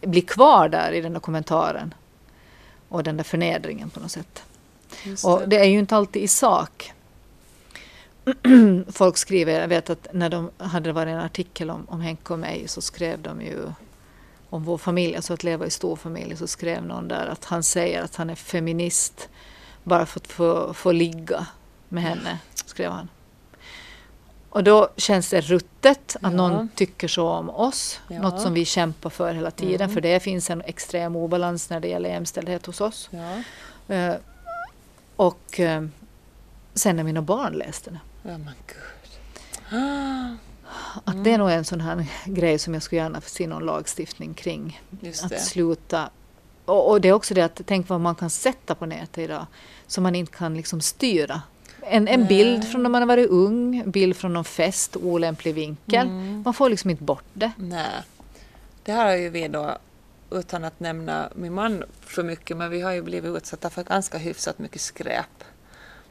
blir 0.00 0.22
kvar 0.22 0.68
där 0.68 0.92
i 0.92 1.00
den 1.00 1.12
där 1.12 1.20
kommentaren. 1.20 1.94
Och 2.88 3.02
den 3.02 3.16
där 3.16 3.24
förnedringen 3.24 3.90
på 3.90 4.00
något 4.00 4.10
sätt. 4.10 4.42
Och 5.24 5.42
det 5.48 5.58
är 5.58 5.64
ju 5.64 5.78
inte 5.78 5.96
alltid 5.96 6.22
i 6.22 6.28
sak. 6.28 6.92
folk 8.88 9.16
skriver, 9.16 9.60
jag 9.60 9.68
vet 9.68 9.90
att 9.90 10.08
när 10.12 10.28
de 10.28 10.50
hade 10.58 10.92
varit 10.92 11.12
en 11.12 11.18
artikel 11.18 11.70
om, 11.70 11.86
om 11.88 12.00
Henke 12.00 12.32
och 12.32 12.38
mig 12.38 12.68
så 12.68 12.82
skrev 12.82 13.22
de 13.22 13.42
ju 13.42 13.58
om 14.50 14.64
vår 14.64 14.78
familj, 14.78 15.16
alltså 15.16 15.34
att 15.34 15.44
leva 15.44 15.66
i 15.66 15.70
stor 15.70 15.96
familj, 15.96 16.36
så 16.36 16.46
skrev 16.46 16.84
någon 16.84 17.08
där 17.08 17.26
att 17.26 17.44
han 17.44 17.62
säger 17.62 18.02
att 18.02 18.16
han 18.16 18.30
är 18.30 18.34
feminist 18.34 19.28
bara 19.82 20.06
för 20.06 20.20
att 20.20 20.26
få, 20.26 20.74
få 20.74 20.92
ligga 20.92 21.46
med 21.94 22.02
henne, 22.02 22.38
skrev 22.54 22.90
han. 22.90 23.08
Och 24.54 24.64
då 24.64 24.88
känns 24.96 25.30
det 25.30 25.40
ruttet 25.40 26.16
att 26.16 26.22
ja. 26.22 26.30
någon 26.30 26.68
tycker 26.68 27.08
så 27.08 27.28
om 27.28 27.50
oss. 27.50 28.00
Ja. 28.08 28.22
Något 28.22 28.40
som 28.40 28.54
vi 28.54 28.64
kämpar 28.64 29.10
för 29.10 29.34
hela 29.34 29.50
tiden. 29.50 29.84
Mm. 29.84 29.94
För 29.94 30.00
det 30.00 30.20
finns 30.20 30.50
en 30.50 30.60
extrem 30.60 31.16
obalans 31.16 31.70
när 31.70 31.80
det 31.80 31.88
gäller 31.88 32.10
jämställdhet 32.10 32.66
hos 32.66 32.80
oss. 32.80 33.10
Ja. 33.10 33.42
Uh, 33.94 34.16
och 35.16 35.60
uh, 35.60 35.86
sen 36.74 36.96
när 36.96 37.02
mina 37.02 37.22
barn 37.22 37.52
läste 37.52 37.90
det. 37.90 38.30
Oh 38.30 38.38
my 38.38 38.44
God. 38.44 38.94
Att 41.04 41.14
mm. 41.14 41.24
det 41.24 41.32
är 41.32 41.38
nog 41.38 41.50
en 41.50 41.64
sån 41.64 41.80
här 41.80 42.06
grej 42.24 42.58
som 42.58 42.74
jag 42.74 42.82
skulle 42.82 43.02
gärna 43.02 43.20
se 43.20 43.46
någon 43.46 43.66
lagstiftning 43.66 44.34
kring. 44.34 44.80
Att 45.22 45.40
sluta. 45.40 46.10
Och, 46.64 46.90
och, 46.90 47.00
det 47.00 47.08
är 47.08 47.12
också 47.12 47.34
det 47.34 47.42
att 47.42 47.60
tänk 47.66 47.88
vad 47.88 48.00
man 48.00 48.14
kan 48.14 48.30
sätta 48.30 48.74
på 48.74 48.86
nätet 48.86 49.18
idag 49.18 49.46
som 49.86 50.02
man 50.02 50.14
inte 50.14 50.32
kan 50.32 50.56
liksom 50.56 50.80
styra. 50.80 51.42
En, 51.86 52.08
en 52.08 52.26
bild 52.26 52.64
från 52.68 52.82
när 52.82 52.90
man 52.90 53.02
har 53.02 53.06
varit 53.06 53.30
ung, 53.30 53.90
bild 53.90 54.16
från 54.16 54.32
någon 54.32 54.44
fest, 54.44 54.96
olämplig 54.96 55.54
vinkel. 55.54 56.06
Mm. 56.06 56.42
Man 56.44 56.54
får 56.54 56.68
liksom 56.68 56.90
inte 56.90 57.02
bort 57.02 57.24
det. 57.32 57.52
Nej. 57.56 58.02
Det 58.82 58.92
här 58.92 59.06
har 59.06 59.16
ju 59.16 59.28
vi 59.28 59.48
då, 59.48 59.78
utan 60.30 60.64
att 60.64 60.80
nämna 60.80 61.28
min 61.34 61.54
man 61.54 61.84
för 62.00 62.22
mycket, 62.22 62.56
men 62.56 62.70
vi 62.70 62.80
har 62.80 62.92
ju 62.92 63.02
blivit 63.02 63.36
utsatta 63.36 63.70
för 63.70 63.84
ganska 63.84 64.18
hyfsat 64.18 64.58
mycket 64.58 64.80
skräp. 64.80 65.44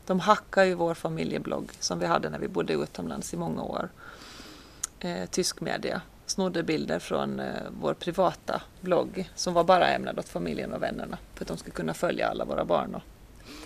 De 0.05 0.19
hackar 0.19 0.63
ju 0.63 0.73
vår 0.73 0.93
familjeblogg 0.93 1.71
som 1.79 1.99
vi 1.99 2.05
hade 2.05 2.29
när 2.29 2.39
vi 2.39 2.47
bodde 2.47 2.73
utomlands 2.73 3.33
i 3.33 3.37
många 3.37 3.63
år. 3.63 3.89
Eh, 4.99 5.25
tysk 5.25 5.61
media 5.61 6.01
snodde 6.25 6.63
bilder 6.63 6.99
från 6.99 7.39
eh, 7.39 7.45
vår 7.81 7.93
privata 7.93 8.61
blogg 8.81 9.29
som 9.35 9.53
var 9.53 9.63
bara 9.63 9.87
ämnad 9.87 10.19
åt 10.19 10.29
familjen 10.29 10.73
och 10.73 10.83
vännerna 10.83 11.17
för 11.35 11.43
att 11.43 11.47
de 11.47 11.57
skulle 11.57 11.73
kunna 11.73 11.93
följa 11.93 12.27
alla 12.27 12.45
våra 12.45 12.65
barn 12.65 12.95
och 12.95 13.01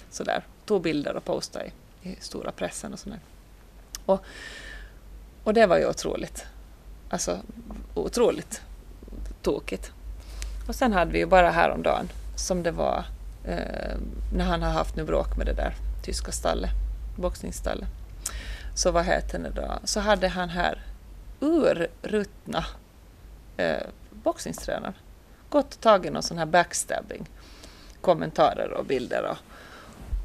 sådär. 0.10 0.44
Tog 0.66 0.82
bilder 0.82 1.16
och 1.16 1.26
postade 1.26 1.66
i 1.66 1.72
i 2.08 2.18
stora 2.20 2.52
pressen 2.52 2.94
och 2.94 3.00
sådär. 3.00 3.20
Och, 4.06 4.24
och 5.44 5.54
det 5.54 5.66
var 5.66 5.78
ju 5.78 5.90
otroligt. 5.90 6.46
Alltså 7.10 7.40
otroligt 7.94 8.62
tokigt. 9.42 9.92
Och 10.68 10.76
sen 10.76 10.94
hade 10.94 11.12
vi 11.12 11.20
ju 11.20 11.26
bara 11.26 11.52
häromdagen 11.52 12.10
som 12.36 12.64
det 12.64 12.72
var 12.72 13.06
eh, 13.46 13.98
när 14.34 14.46
han 14.46 14.62
har 14.62 14.72
haft 14.72 14.96
nu 14.96 15.04
bråk 15.04 15.38
med 15.38 15.46
det 15.46 15.54
där 15.54 15.76
tyska 16.04 16.32
stallet, 16.32 16.72
boxningsstallet. 17.16 17.90
Så 18.76 18.92
vad 18.92 19.06
heter 19.06 19.40
det 19.40 19.50
då? 19.50 19.80
Så 19.84 20.00
hade 20.00 20.28
han 20.28 20.50
här 20.50 20.82
urruttna 21.40 22.66
eh, 23.58 23.88
boxningstränaren 24.12 24.94
gått 25.50 25.74
och 25.74 25.82
tagit 25.82 26.14
någon 26.14 26.24
sån 26.24 26.38
här 26.38 26.46
backstabbing 26.46 27.30
kommentarer 28.02 28.72
och 28.72 28.86
bilder 28.86 29.24
och 29.24 29.38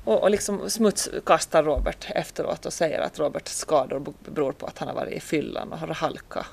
och, 0.05 0.23
och 0.23 0.31
liksom 0.31 0.71
smutskastar 0.71 1.63
Robert 1.63 2.07
efteråt 2.09 2.67
och 2.67 2.73
säger 2.73 3.01
att 3.01 3.19
Roberts 3.19 3.57
skador 3.57 4.15
beror 4.25 4.53
på 4.53 4.67
att 4.67 4.79
han 4.79 4.89
har 4.89 4.95
varit 4.95 5.13
i 5.13 5.21
fyllan 5.21 5.73
och 5.73 5.79
har 5.79 5.89
halka. 5.89 6.47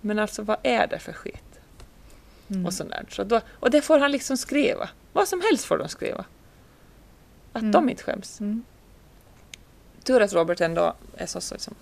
Men 0.00 0.18
alltså 0.18 0.42
vad 0.42 0.56
är 0.62 0.86
det 0.86 0.98
för 0.98 1.12
skit? 1.12 1.60
Mm. 2.48 2.66
Och, 2.66 2.74
sådär. 2.74 3.06
Så 3.08 3.24
då, 3.24 3.40
och 3.50 3.70
det 3.70 3.82
får 3.82 3.98
han 3.98 4.12
liksom 4.12 4.36
skriva. 4.36 4.88
Vad 5.12 5.28
som 5.28 5.40
helst 5.40 5.64
får 5.64 5.78
de 5.78 5.88
skriva. 5.88 6.24
Att 7.52 7.62
mm. 7.62 7.72
de 7.72 7.90
inte 7.90 8.02
skäms. 8.02 8.40
Mm. 8.40 8.64
Tur 10.04 10.20
att 10.20 10.32
Robert 10.32 10.60
ändå 10.60 10.94
är 11.16 11.26
så, 11.26 11.40
så 11.40 11.54
liksom, 11.54 11.74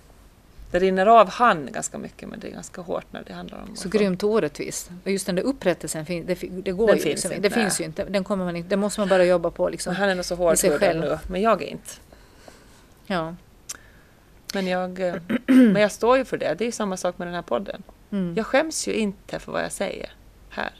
det 0.71 0.79
rinner 0.79 1.05
av 1.05 1.29
han 1.29 1.69
ganska 1.71 1.97
mycket 1.97 2.29
men 2.29 2.39
det 2.39 2.47
är 2.47 2.51
ganska 2.51 2.81
hårt 2.81 3.05
när 3.11 3.23
det 3.27 3.33
handlar 3.33 3.61
om... 3.61 3.75
Så 3.75 3.89
grymt 3.89 4.23
orättvist. 4.23 4.89
Och 5.03 5.11
just 5.11 5.25
den 5.25 5.35
där 5.35 5.43
upprättelsen, 5.43 6.05
det, 6.07 6.35
det 6.63 6.71
går 6.71 6.87
den 6.87 6.95
ju 6.95 7.01
finns 7.01 7.05
liksom, 7.05 7.31
inte. 7.31 7.49
Det 7.49 7.55
finns 7.55 7.81
ju 7.81 7.83
inte. 7.83 8.03
Den 8.03 8.23
kommer 8.23 8.45
man 8.45 8.55
inte. 8.55 8.69
Det 8.69 8.77
måste 8.77 9.01
man 9.01 9.09
bara 9.09 9.25
jobba 9.25 9.51
på 9.51 9.69
liksom. 9.69 9.93
Men 9.93 9.99
han 10.01 10.09
är 10.09 10.15
nog 10.15 10.25
så 10.25 10.35
hårdhudad 10.35 10.95
nu, 10.95 11.17
men 11.29 11.41
jag 11.41 11.61
är 11.61 11.67
inte. 11.67 11.93
Ja. 13.05 13.35
Men 14.53 14.67
jag, 14.67 14.99
eh, 14.99 15.15
men 15.45 15.81
jag 15.81 15.91
står 15.91 16.17
ju 16.17 16.25
för 16.25 16.37
det. 16.37 16.55
Det 16.57 16.67
är 16.67 16.71
samma 16.71 16.97
sak 16.97 17.17
med 17.17 17.27
den 17.27 17.35
här 17.35 17.41
podden. 17.41 17.83
Mm. 18.11 18.33
Jag 18.37 18.45
skäms 18.45 18.87
ju 18.87 18.93
inte 18.93 19.39
för 19.39 19.51
vad 19.51 19.63
jag 19.63 19.71
säger 19.71 20.09
här. 20.49 20.71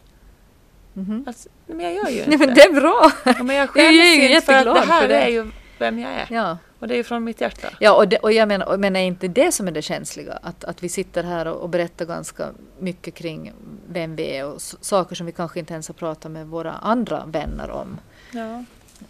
Mm 0.96 1.08
-hmm. 1.08 1.28
alltså, 1.28 1.50
men 1.66 1.80
jag 1.80 1.94
gör 1.94 2.10
ju 2.10 2.18
inte. 2.18 2.30
Nej, 2.30 2.40
men 2.40 2.54
det 2.54 2.62
är 2.62 2.74
bra! 2.74 3.12
Ja, 3.26 3.44
men 3.44 3.56
jag 3.56 3.70
skäms 3.70 3.92
ju 3.92 4.30
inte 4.30 4.46
för 4.46 4.54
att 4.54 4.66
det 4.66 4.80
här 4.80 5.02
för 5.02 5.08
det. 5.08 5.22
är 5.22 5.30
ju 5.30 5.52
vem 5.80 6.00
jag 6.00 6.12
är. 6.12 6.28
Ja. 6.30 6.58
Och 6.86 6.90
det 6.90 6.96
är 6.96 6.98
ju 6.98 7.04
från 7.04 7.24
mitt 7.24 7.42
hjärta. 7.42 7.68
Ja, 7.80 7.96
och, 7.96 8.08
det, 8.08 8.18
och 8.18 8.32
jag 8.32 8.48
menar, 8.48 8.78
men 8.78 8.96
är 8.96 9.06
inte 9.06 9.28
det 9.28 9.52
som 9.52 9.68
är 9.68 9.72
det 9.72 9.82
känsliga? 9.82 10.40
Att, 10.42 10.64
att 10.64 10.84
vi 10.84 10.90
sitter 10.90 11.24
här 11.24 11.48
och, 11.48 11.62
och 11.62 11.70
berättar 11.70 12.06
ganska 12.06 12.50
mycket 12.80 13.14
kring 13.14 13.54
vem 13.88 14.16
vi 14.16 14.36
är 14.36 14.46
och 14.46 14.62
saker 14.62 15.16
som 15.16 15.26
vi 15.26 15.32
kanske 15.32 15.60
inte 15.60 15.74
ens 15.74 15.88
har 15.88 15.94
pratat 15.94 16.32
med 16.32 16.48
våra 16.48 16.72
andra 16.72 17.26
vänner 17.26 17.70
om. 17.70 18.00
Ja. 18.32 18.64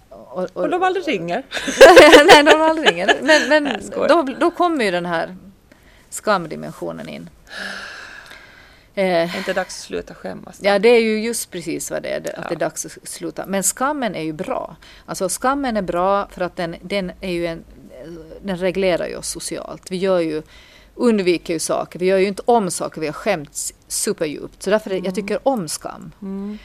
Och, 0.10 0.38
och, 0.38 0.50
och 0.54 0.70
de 0.70 0.84
aldrig 0.84 1.08
ringer. 1.08 1.44
Nej, 2.26 2.44
de 2.44 2.62
aldrig 2.62 2.90
ringer. 2.90 3.12
Men, 3.22 3.50
men 3.50 3.82
då, 4.08 4.36
då 4.40 4.52
kommer 4.52 4.86
ju 4.86 4.92
den 4.92 5.06
här 5.06 5.36
skamdimensionen 6.10 7.10
in. 7.10 7.30
Eh, 8.96 9.38
inte 9.38 9.54
dags 9.54 9.76
att 9.76 9.86
sluta 9.86 10.14
skämmas? 10.14 10.60
Då? 10.60 10.68
Ja, 10.68 10.80
det 10.80 10.90
är 10.90 11.02
ju 11.02 11.24
just 11.24 11.52
precis 11.52 11.92
vad 11.92 12.04
det 12.04 12.10
är, 12.10 12.18
att 12.18 12.26
ja. 12.38 12.44
det 12.50 12.56
är 12.56 12.60
dags 12.60 12.86
att 12.86 13.08
sluta. 13.08 13.46
Men 13.46 13.64
skammen 13.64 14.16
är 14.16 14.22
ju 14.22 14.34
bra. 14.34 14.76
Alltså 15.06 15.30
skammen 15.30 15.78
är 15.78 15.82
bra 15.82 16.28
för 16.32 16.42
att 16.42 16.56
den, 16.56 16.76
den, 16.82 17.12
är 17.22 17.32
ju 17.32 17.46
en, 17.48 17.64
den 18.42 18.58
reglerar 18.58 19.08
ju 19.08 19.16
oss 19.16 19.30
socialt. 19.30 19.92
Vi 19.92 19.98
gör 19.98 20.20
ju, 20.20 20.42
undviker 20.96 21.54
ju 21.54 21.60
saker, 21.60 22.00
vi 22.00 22.06
gör 22.06 22.18
ju 22.18 22.28
inte 22.28 22.42
om 22.46 22.72
saker 22.72 23.02
vi 23.02 23.08
har 23.08 23.14
skämts 23.14 23.74
superdjupt. 23.88 24.64
Så 24.64 24.70
därför 24.70 24.92
mm. 24.92 25.06
jag 25.06 25.16
tycker 25.16 25.48
om 25.48 25.68
skam. 25.68 26.12
Mm. 26.22 26.58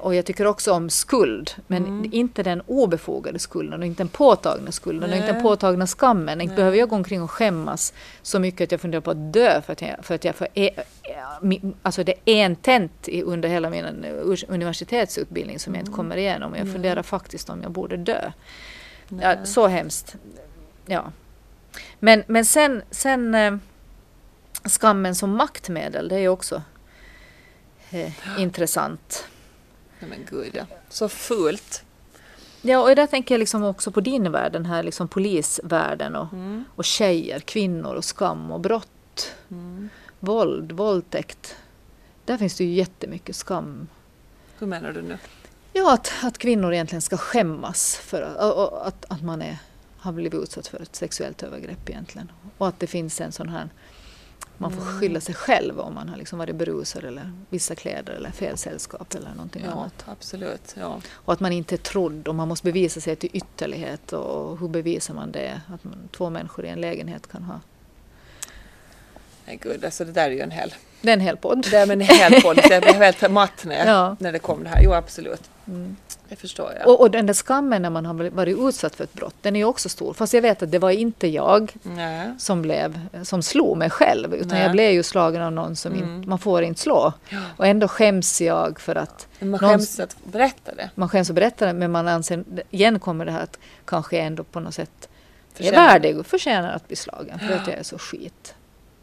Och 0.00 0.14
jag 0.14 0.24
tycker 0.24 0.46
också 0.46 0.72
om 0.72 0.90
skuld, 0.90 1.50
men 1.66 1.86
mm. 1.86 2.10
inte 2.12 2.42
den 2.42 2.62
obefogade 2.66 3.38
skulden 3.38 3.80
och 3.80 3.86
inte 3.86 4.00
den 4.02 4.08
påtagna 4.08 4.72
skulden 4.72 5.10
Nej. 5.10 5.18
och 5.18 5.24
inte 5.24 5.32
den 5.32 5.42
påtagna 5.42 5.86
skammen. 5.86 6.40
Inte 6.40 6.54
behöver 6.54 6.78
jag 6.78 6.88
gå 6.88 6.96
omkring 6.96 7.22
och 7.22 7.30
skämmas 7.30 7.92
så 8.22 8.38
mycket 8.38 8.64
att 8.64 8.72
jag 8.72 8.80
funderar 8.80 9.00
på 9.00 9.10
att 9.10 9.32
dö 9.32 9.62
för 9.62 9.72
att 9.72 9.82
jag, 9.82 9.96
för 10.02 10.14
att 10.14 10.24
jag 10.24 10.34
för, 10.34 10.48
e, 10.54 10.70
alltså 11.82 12.04
det 12.04 12.14
är 12.24 12.44
en 12.44 12.56
tent 12.56 13.08
under 13.24 13.48
hela 13.48 13.70
min 13.70 14.04
universitetsutbildning 14.48 15.58
som 15.58 15.74
jag 15.74 15.80
inte 15.80 15.88
mm. 15.88 15.96
kommer 15.96 16.16
igenom. 16.16 16.54
Jag 16.54 16.72
funderar 16.72 17.02
faktiskt 17.02 17.50
om 17.50 17.62
jag 17.62 17.70
borde 17.70 17.96
dö. 17.96 18.32
Ja, 19.08 19.44
så 19.44 19.66
hemskt. 19.66 20.16
Ja. 20.86 21.12
Men, 21.98 22.22
men 22.26 22.44
sen, 22.44 22.82
sen 22.90 23.34
eh, 23.34 23.56
skammen 24.64 25.14
som 25.14 25.30
maktmedel, 25.30 26.08
det 26.08 26.14
är 26.14 26.20
ju 26.20 26.28
också 26.28 26.62
eh, 27.90 28.12
intressant. 28.38 29.28
Nej 30.00 30.10
men 30.10 30.18
gud 30.30 30.50
ja. 30.52 30.64
Så 30.88 31.08
fult. 31.08 31.84
Ja, 32.62 32.78
och 32.78 32.96
där 32.96 33.06
tänker 33.06 33.34
jag 33.34 33.38
liksom 33.38 33.64
också 33.64 33.90
på 33.90 34.00
din 34.00 34.32
värld, 34.32 34.52
den 34.52 34.66
här 34.66 34.82
liksom 34.82 35.08
polisvärlden 35.08 36.16
och, 36.16 36.32
mm. 36.32 36.64
och 36.74 36.84
tjejer, 36.84 37.40
kvinnor 37.40 37.94
och 37.94 38.04
skam 38.04 38.52
och 38.52 38.60
brott. 38.60 39.34
Mm. 39.50 39.88
Våld, 40.20 40.72
våldtäkt. 40.72 41.56
Där 42.24 42.38
finns 42.38 42.56
det 42.56 42.64
ju 42.64 42.70
jättemycket 42.70 43.36
skam. 43.36 43.88
Hur 44.58 44.66
menar 44.66 44.92
du 44.92 45.02
nu? 45.02 45.18
Ja, 45.72 45.94
att, 45.94 46.12
att 46.22 46.38
kvinnor 46.38 46.72
egentligen 46.72 47.02
ska 47.02 47.16
skämmas 47.16 47.96
för 47.96 48.22
att, 48.22 48.36
att, 48.86 49.04
att 49.08 49.22
man 49.22 49.42
är, 49.42 49.58
har 49.98 50.12
blivit 50.12 50.42
utsatt 50.42 50.66
för 50.66 50.82
ett 50.82 50.96
sexuellt 50.96 51.42
övergrepp 51.42 51.90
egentligen. 51.90 52.32
Och 52.58 52.68
att 52.68 52.80
det 52.80 52.86
finns 52.86 53.20
en 53.20 53.32
sån 53.32 53.48
här 53.48 53.68
man 54.60 54.70
får 54.70 54.82
mm. 54.82 55.00
skylla 55.00 55.20
sig 55.20 55.34
själv 55.34 55.80
om 55.80 55.94
man 55.94 56.08
har 56.08 56.16
liksom 56.16 56.38
varit 56.38 56.56
berusad 56.56 57.04
eller 57.04 57.32
vissa 57.50 57.74
kläder 57.74 58.12
eller 58.12 58.30
fel 58.30 58.58
sällskap 58.58 59.14
eller 59.14 59.30
någonting 59.30 59.62
ja, 59.64 59.70
annat. 59.70 60.04
Absolut, 60.06 60.74
ja. 60.78 61.00
Och 61.10 61.32
att 61.32 61.40
man 61.40 61.52
inte 61.52 61.74
är 61.74 61.76
trodd 61.76 62.28
och 62.28 62.34
man 62.34 62.48
måste 62.48 62.64
bevisa 62.64 63.00
sig 63.00 63.16
till 63.16 63.30
ytterlighet 63.32 64.12
och 64.12 64.58
hur 64.58 64.68
bevisar 64.68 65.14
man 65.14 65.32
det? 65.32 65.60
Att 65.74 65.84
man, 65.84 66.08
två 66.12 66.30
människor 66.30 66.64
i 66.64 66.68
en 66.68 66.80
lägenhet 66.80 67.26
kan 67.26 67.42
ha. 67.42 67.60
Nej 69.48 69.58
gud, 69.62 69.84
alltså 69.84 70.04
det 70.04 70.12
där 70.12 70.26
är 70.26 70.30
ju 70.30 70.40
en 70.40 70.50
hel... 70.50 70.74
Det 71.00 71.10
är 71.10 71.12
en 71.12 71.20
hel 71.20 71.36
podd. 71.36 71.66
Det 71.70 71.76
är 71.76 71.92
en 71.92 72.00
hel 72.00 72.42
podd. 72.42 72.60
Jag 72.70 72.82
blev 72.82 72.94
helt 72.94 73.30
matt 73.30 73.64
när, 73.64 73.86
ja. 73.86 74.16
när 74.20 74.32
det 74.32 74.38
kom 74.38 74.64
det 74.64 74.68
här. 74.68 74.80
Jo 74.82 74.92
absolut. 74.92 75.50
Mm. 75.66 75.96
Det 76.28 76.36
förstår 76.36 76.72
jag. 76.78 76.88
Och, 76.88 77.00
och, 77.00 77.10
den 77.10 77.26
där 77.26 77.34
skammen 77.34 77.82
när 77.82 77.90
man 77.90 78.06
har 78.06 78.30
varit 78.30 78.58
utsatt 78.58 78.94
för 78.94 79.04
ett 79.04 79.14
brott, 79.14 79.34
den 79.42 79.56
är 79.56 79.60
ju 79.60 79.64
också 79.64 79.88
stor. 79.88 80.14
Fast 80.14 80.34
jag 80.34 80.42
vet 80.42 80.62
att 80.62 80.70
det 80.70 80.78
var 80.78 80.90
inte 80.90 81.28
jag 81.28 81.72
som, 82.38 82.62
blev, 82.62 83.00
som 83.22 83.42
slog 83.42 83.76
mig 83.76 83.90
själv, 83.90 84.34
utan 84.34 84.48
Nej. 84.48 84.62
jag 84.62 84.72
blev 84.72 84.92
ju 84.92 85.02
slagen 85.02 85.42
av 85.42 85.52
någon 85.52 85.76
som 85.76 85.92
mm. 85.92 86.16
inte, 86.16 86.28
man 86.28 86.38
får 86.38 86.62
inte 86.62 86.80
slå. 86.80 87.12
Ja. 87.28 87.38
Och 87.56 87.66
ändå 87.66 87.88
skäms 87.88 88.40
jag 88.40 88.80
för 88.80 88.94
att... 88.94 89.26
Men 89.38 89.50
man 89.50 89.60
skäms 89.60 89.98
någon, 89.98 90.04
att 90.04 90.32
berätta 90.32 90.74
det. 90.74 90.90
Man 90.94 91.08
skäms 91.08 91.30
att 91.30 91.34
berätta 91.34 91.66
det, 91.66 91.72
men 91.72 91.90
man 91.90 92.08
anser, 92.08 92.44
igen 92.70 92.98
kommer 92.98 93.24
det 93.24 93.32
här 93.32 93.42
att 93.42 93.58
kanske 93.84 94.18
ändå 94.18 94.44
på 94.44 94.60
något 94.60 94.74
sätt 94.74 95.08
förtjänar. 95.54 95.78
är 95.78 95.86
värdig 95.86 96.18
och 96.18 96.26
förtjänar 96.26 96.72
att 96.72 96.86
bli 96.88 96.96
slagen 96.96 97.38
för 97.38 97.50
ja. 97.50 97.56
att 97.56 97.66
jag 97.66 97.76
är 97.76 97.82
så 97.82 97.98
skit. 97.98 98.54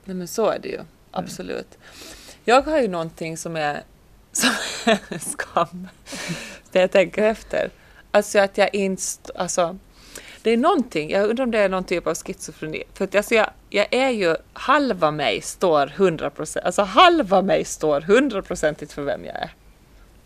Nej 0.05 0.15
men 0.15 0.27
så 0.27 0.49
är 0.49 0.59
det 0.59 0.69
ju, 0.69 0.79
absolut. 1.11 1.77
Jag 2.43 2.61
har 2.61 2.81
ju 2.81 2.87
någonting 2.87 3.37
som 3.37 3.55
är 3.55 3.83
som 4.31 4.51
skam 5.19 5.87
när 6.71 6.81
jag 6.81 6.91
tänker 6.91 7.23
efter. 7.23 7.69
Alltså 8.11 8.39
att 8.39 8.57
jag 8.57 8.75
inte... 8.75 9.03
Alltså, 9.35 9.77
det 10.41 10.51
är 10.51 10.57
någonting, 10.57 11.09
jag 11.09 11.29
undrar 11.29 11.43
om 11.43 11.51
det 11.51 11.59
är 11.59 11.69
någon 11.69 11.83
typ 11.83 12.07
av 12.07 12.15
schizofreni. 12.15 12.83
För 12.93 13.05
att 13.05 13.15
alltså 13.15 13.35
jag, 13.35 13.49
jag 13.69 13.87
är 13.91 14.09
ju, 14.09 14.35
halva 14.53 15.11
mig 15.11 15.41
står 15.41 15.91
100 15.95 16.29
procent, 16.29 16.65
alltså 16.65 16.81
halva 16.81 17.41
mig 17.41 17.65
står 17.65 18.01
hundraprocentigt 18.01 18.93
för 18.93 19.01
vem 19.01 19.25
jag 19.25 19.35
är. 19.35 19.53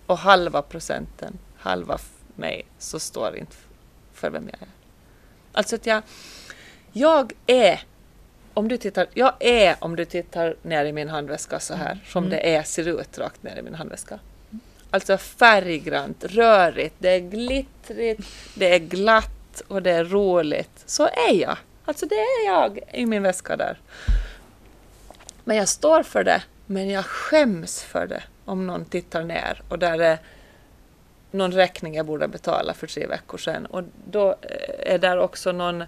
Och 0.05 0.17
halva 0.17 0.61
procenten, 0.61 1.37
halva 1.57 1.97
mig, 2.35 2.65
så 2.77 2.99
står 2.99 3.37
inte 3.37 3.55
för 4.13 4.29
vem 4.29 4.49
jag 4.51 4.61
är. 4.61 4.67
Alltså 5.51 5.75
att 5.75 5.85
jag, 5.85 6.03
jag 6.91 7.33
är 7.47 7.83
om 8.59 8.67
du 8.67 8.77
tittar, 8.77 9.07
jag 9.13 9.33
är 9.39 9.75
om 9.79 9.95
du 9.95 10.05
tittar 10.05 10.55
ner 10.61 10.85
i 10.85 10.93
min 10.93 11.09
handväska 11.09 11.59
så 11.59 11.73
här, 11.73 11.91
mm. 11.91 12.03
som 12.07 12.23
Mm. 12.23 12.29
det 12.29 12.55
är 12.55 12.63
ser 12.63 12.87
ut 12.87 13.17
rakt 13.17 13.43
ner 13.43 13.57
i 13.57 13.61
min 13.61 13.75
handväska. 13.75 14.19
Alltså 14.91 15.17
färggrant, 15.17 16.23
rörigt, 16.23 16.95
det 16.99 17.09
är 17.09 17.19
glittrigt, 17.19 18.21
det 18.55 18.75
är 18.75 18.79
glatt 18.79 19.61
och 19.67 19.81
det 19.81 19.91
är 19.91 20.05
roligt. 20.05 20.83
Så 20.85 21.05
är 21.05 21.33
jag. 21.33 21.57
Alltså 21.85 22.05
det 22.05 22.15
är 22.15 22.45
jag 22.45 22.79
i 22.93 23.05
min 23.05 23.23
väska 23.23 23.57
där. 23.57 23.77
Men 25.43 25.57
jag 25.57 25.67
står 25.67 26.03
för 26.03 26.23
det, 26.23 26.41
men 26.65 26.89
jag 26.89 27.05
skäms 27.05 27.83
för 27.83 28.07
det 28.07 28.23
om 28.45 28.67
någon 28.67 28.85
tittar 28.85 29.23
ner 29.23 29.61
och 29.69 29.79
där 29.79 29.99
är 29.99 30.17
någon 31.31 31.51
räkning 31.51 31.95
jag 31.95 32.05
borde 32.05 32.27
betala 32.27 32.73
för 32.73 32.87
tre 32.87 33.07
veckor 33.07 33.37
sedan. 33.37 33.65
Och 33.65 33.83
då 34.11 34.29
eh, 34.29 34.93
är 34.93 34.97
där 34.97 35.17
också 35.17 35.51
någon, 35.51 35.83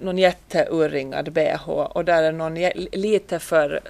någon 0.00 0.18
jätteurringad 0.18 1.32
bh 1.32 1.68
och 1.68 2.04
där 2.04 2.22
är 2.22 2.32
någon 2.32 2.54
lite 2.92 3.38
för 3.38 3.80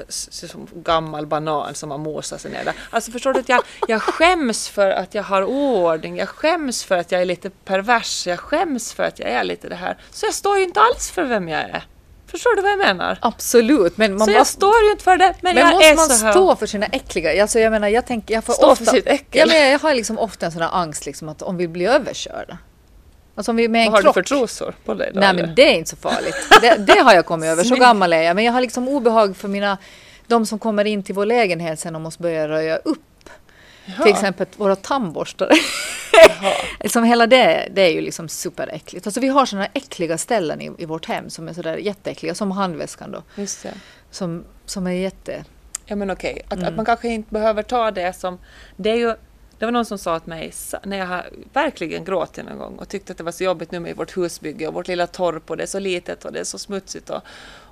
gammal 0.74 1.26
banan 1.26 1.74
som 1.74 1.90
har 1.90 1.98
mosat 1.98 2.40
sig 2.40 2.50
ner 2.50 2.64
där. 2.64 2.74
Alltså 2.90 3.10
förstår 3.10 3.32
du 3.32 3.40
att 3.40 3.48
jag, 3.48 3.62
jag 3.88 4.02
skäms 4.02 4.68
för 4.68 4.90
att 4.90 5.14
jag 5.14 5.22
har 5.22 5.44
oordning, 5.44 6.16
jag 6.16 6.28
skäms 6.28 6.84
för 6.84 6.96
att 6.96 7.12
jag 7.12 7.20
är 7.20 7.24
lite 7.24 7.50
pervers, 7.50 8.26
jag 8.26 8.38
skäms 8.38 8.92
för 8.92 9.02
att 9.02 9.18
jag 9.18 9.28
är 9.28 9.44
lite 9.44 9.68
det 9.68 9.74
här. 9.74 9.96
Så 10.10 10.26
jag 10.26 10.34
står 10.34 10.58
ju 10.58 10.64
inte 10.64 10.80
alls 10.80 11.10
för 11.10 11.24
vem 11.24 11.48
jag 11.48 11.60
är. 11.60 11.84
Förstår 12.30 12.56
du 12.56 12.62
vad 12.62 12.70
jag 12.70 12.78
menar? 12.78 13.18
Absolut, 13.22 13.96
men 13.96 14.18
man 14.18 14.26
så 14.26 14.32
jag 14.32 14.38
måste, 14.38 14.54
står 14.54 14.82
ju 14.84 14.90
inte 14.90 15.04
för 15.04 15.16
det, 15.16 15.34
men, 15.40 15.54
men 15.54 15.64
jag 15.64 15.72
måste 15.72 15.88
är 15.88 15.96
man 15.96 16.08
så 16.08 16.24
här. 16.24 16.32
stå 16.32 16.56
för 16.56 16.66
sina 16.66 16.86
äckliga... 16.86 17.42
Alltså 17.42 17.58
jag 17.58 17.70
menar, 17.70 17.88
jag 17.88 18.06
tänker... 18.06 18.34
Jag 18.34 18.44
får 18.44 18.52
Stå 18.52 18.70
ofta, 18.70 18.84
för 18.84 18.92
sitt 18.92 19.06
äckel? 19.06 19.40
Ja, 19.40 19.46
men 19.46 19.70
jag 19.70 19.78
har 19.78 19.94
liksom 19.94 20.18
ofta 20.18 20.46
en 20.46 20.52
sån 20.52 20.62
här 20.62 20.70
angst 20.72 21.06
liksom 21.06 21.28
att 21.28 21.42
om 21.42 21.56
vi 21.56 21.68
blir 21.68 21.88
överkörda. 21.88 22.58
Alltså 23.38 23.52
med 23.52 23.64
en 23.64 23.72
Vad 23.72 23.86
har 23.92 23.96
du 23.98 24.02
krock. 24.02 24.14
för 24.14 24.22
trosor 24.22 24.74
på 24.84 24.94
dig 24.94 25.10
då? 25.14 25.20
Nej 25.20 25.28
eller? 25.28 25.46
men 25.46 25.54
det 25.54 25.62
är 25.62 25.74
inte 25.78 25.90
så 25.90 25.96
farligt. 25.96 26.34
Det, 26.60 26.76
det 26.94 26.98
har 27.00 27.14
jag 27.14 27.26
kommit 27.26 27.46
över, 27.48 27.64
så 27.64 27.74
gammal 27.76 28.12
är 28.12 28.22
jag. 28.22 28.34
Men 28.36 28.44
jag 28.44 28.52
har 28.52 28.60
liksom 28.60 28.88
obehag 28.88 29.36
för 29.36 29.48
mina, 29.48 29.78
de 30.26 30.46
som 30.46 30.58
kommer 30.58 30.84
in 30.84 31.02
till 31.02 31.14
vår 31.14 31.26
lägenhet 31.26 31.80
sen 31.80 31.94
och 31.94 32.00
måste 32.00 32.22
börja 32.22 32.48
röja 32.48 32.76
upp. 32.76 33.30
Jaha. 33.84 34.02
Till 34.04 34.12
exempel 34.12 34.46
våra 34.56 34.76
tandborstar. 34.76 35.50
Liksom 36.80 37.04
hela 37.12 37.26
det, 37.26 37.68
det 37.74 37.82
är 37.82 37.90
ju 37.92 38.00
liksom 38.00 38.28
superäckligt. 38.28 39.06
Alltså 39.06 39.20
vi 39.20 39.28
har 39.28 39.46
sådana 39.46 39.68
äckliga 39.74 40.18
ställen 40.18 40.60
i, 40.60 40.70
i 40.78 40.84
vårt 40.84 41.06
hem 41.06 41.30
som 41.30 41.48
är 41.48 41.52
sådär 41.52 41.76
jätteäckliga, 41.76 42.34
som 42.34 42.50
handväskan 42.50 43.10
då. 43.10 43.22
Just 43.34 43.62
det. 43.62 43.74
Som, 44.10 44.44
som 44.64 44.86
är 44.86 44.90
jätte... 44.92 45.44
Ja 45.86 45.96
men 45.96 46.10
okej, 46.10 46.42
att, 46.48 46.52
Mm. 46.52 46.68
att 46.68 46.76
man 46.76 46.84
kanske 46.84 47.08
inte 47.08 47.34
behöver 47.34 47.62
ta 47.62 47.90
det 47.90 48.12
som... 48.12 48.38
Det 48.76 48.90
är 48.90 48.96
ju... 48.96 49.14
Det 49.58 49.64
var 49.64 49.72
någon 49.72 49.84
som 49.84 49.98
sa 49.98 50.20
till 50.20 50.28
mig, 50.28 50.52
när 50.84 50.98
jag 50.98 51.06
har 51.06 51.30
verkligen 51.52 52.04
gråtit 52.04 52.44
någon 52.44 52.58
gång 52.58 52.78
och 52.78 52.88
tyckte 52.88 53.12
att 53.12 53.18
det 53.18 53.24
var 53.24 53.32
så 53.32 53.44
jobbigt 53.44 53.72
nu 53.72 53.80
med 53.80 53.96
vårt 53.96 54.16
husbygge 54.16 54.68
och 54.68 54.74
vårt 54.74 54.88
lilla 54.88 55.06
torp 55.06 55.50
och 55.50 55.56
det 55.56 55.62
är 55.62 55.66
så 55.66 55.78
litet 55.78 56.24
och 56.24 56.32
det 56.32 56.40
är 56.40 56.44
så 56.44 56.58
smutsigt 56.58 57.10
och, 57.10 57.22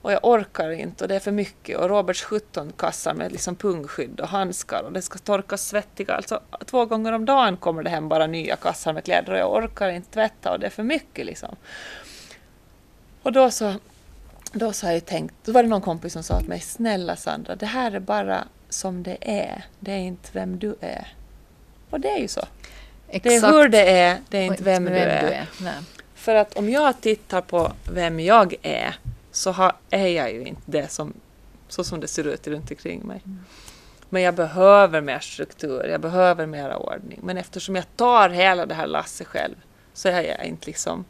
och 0.03 0.13
jag 0.13 0.21
orkar 0.23 0.71
inte 0.71 1.05
och 1.05 1.09
det 1.09 1.17
är 1.17 1.21
för 1.21 1.33
mycket 1.33 1.79
och 1.79 1.89
Roberts 1.89 2.23
17 2.23 2.73
kassar 2.77 3.15
med 3.15 3.33
liksom 3.33 3.57
pungskydd 3.57 4.21
och 4.21 4.29
handskar 4.29 4.83
och 4.83 4.93
det 4.93 5.03
ska 5.03 5.19
torkas 5.19 5.67
svettiga. 5.67 6.15
Alltså 6.15 6.41
två 6.65 6.87
gånger 6.87 7.13
om 7.13 7.25
dagen 7.25 7.57
kommer 7.57 7.83
det 7.83 7.91
hem 7.91 8.09
bara 8.09 8.27
nya 8.27 8.57
kassar 8.57 8.93
med 8.93 9.05
kläder 9.05 9.33
och 9.33 9.39
jag 9.39 9.53
orkar 9.53 9.89
inte 9.89 10.11
tvätta 10.11 10.53
och 10.53 10.61
det 10.61 10.67
är 10.67 10.71
för 10.71 10.83
mycket 10.83 11.27
liksom. 11.27 11.57
Och 13.23 13.33
då 13.33 13.51
så 13.51 13.75
då 14.53 14.73
så 14.73 14.87
har 14.87 14.93
jag 14.93 15.07
tänkt, 15.07 15.35
då 15.45 15.53
var 15.53 15.63
det 15.63 15.69
någon 15.69 15.81
kompis 15.81 16.13
som 16.13 16.23
sa 16.23 16.39
till 16.39 16.49
mig, 16.49 16.61
snälla 16.61 17.17
Sandra, 17.17 17.57
det 17.57 17.67
här 17.67 17.93
är 17.93 18.01
bara 18.01 18.45
som 18.69 19.03
det 19.03 19.17
är, 19.21 19.65
det 19.81 19.93
är 19.93 19.99
inte 19.99 20.29
vem 20.33 20.59
du 20.59 20.77
är. 20.81 21.15
Och 21.91 22.01
det 22.01 22.11
är 22.11 22.19
ju 22.19 22.29
så. 22.29 22.45
Det 23.11 23.35
är 23.35 23.53
hur 23.53 23.69
det 23.69 23.91
är, 23.91 24.21
det 24.29 24.39
är 24.39 24.43
inte 24.43 24.63
och 24.63 24.67
vem, 24.67 24.85
du, 24.85 24.91
är. 24.91 25.47
Nej. 25.61 25.75
För 26.15 26.35
att 26.35 26.57
om 26.57 26.71
jag 26.71 27.01
tittar 27.01 27.41
på 27.41 27.73
vem 27.91 28.21
jag 28.21 28.55
är, 28.63 28.95
så 29.31 29.51
har, 29.51 29.73
är 29.91 30.07
jag 30.07 30.33
ju 30.33 30.45
inte 30.45 30.63
det 30.65 30.91
som, 30.91 31.13
så 31.69 31.85
som 31.85 32.01
det 32.01 32.09
ser 32.09 32.27
ut 32.27 32.47
runt 32.47 32.71
omkring 32.71 33.01
mig. 33.07 33.21
Men 34.09 34.23
jag 34.23 34.35
behöver 34.35 35.01
mer 35.01 35.19
struktur, 35.19 35.85
jag 35.85 36.01
behöver 36.01 36.47
mera 36.47 36.77
ordning. 36.77 37.21
Men 37.23 37.37
eftersom 37.37 37.77
jag 37.77 37.85
tar 37.97 38.29
hela 38.29 38.67
det 38.67 38.75
här 38.75 38.87
lasset 38.87 39.27
själv, 39.27 39.55
så 39.95 40.09
är 40.09 40.23
jag 40.23 40.45
inte 40.45 40.67
liksom 40.67 41.05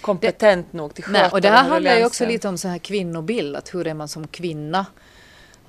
kompetent 0.00 0.72
nog 0.72 0.94
till 0.94 1.04
att 1.04 1.10
Nej, 1.10 1.22
sköta 1.22 1.36
och 1.36 1.40
det 1.40 1.48
här 1.48 1.68
handlar 1.68 1.96
ju 1.96 2.04
också 2.04 2.26
lite 2.26 2.48
om 2.48 2.58
så 2.58 2.68
här 2.68 2.78
kvinnobild, 2.78 3.56
att 3.56 3.74
hur 3.74 3.86
är 3.86 3.94
man 3.94 4.08
som 4.08 4.26
kvinna? 4.26 4.86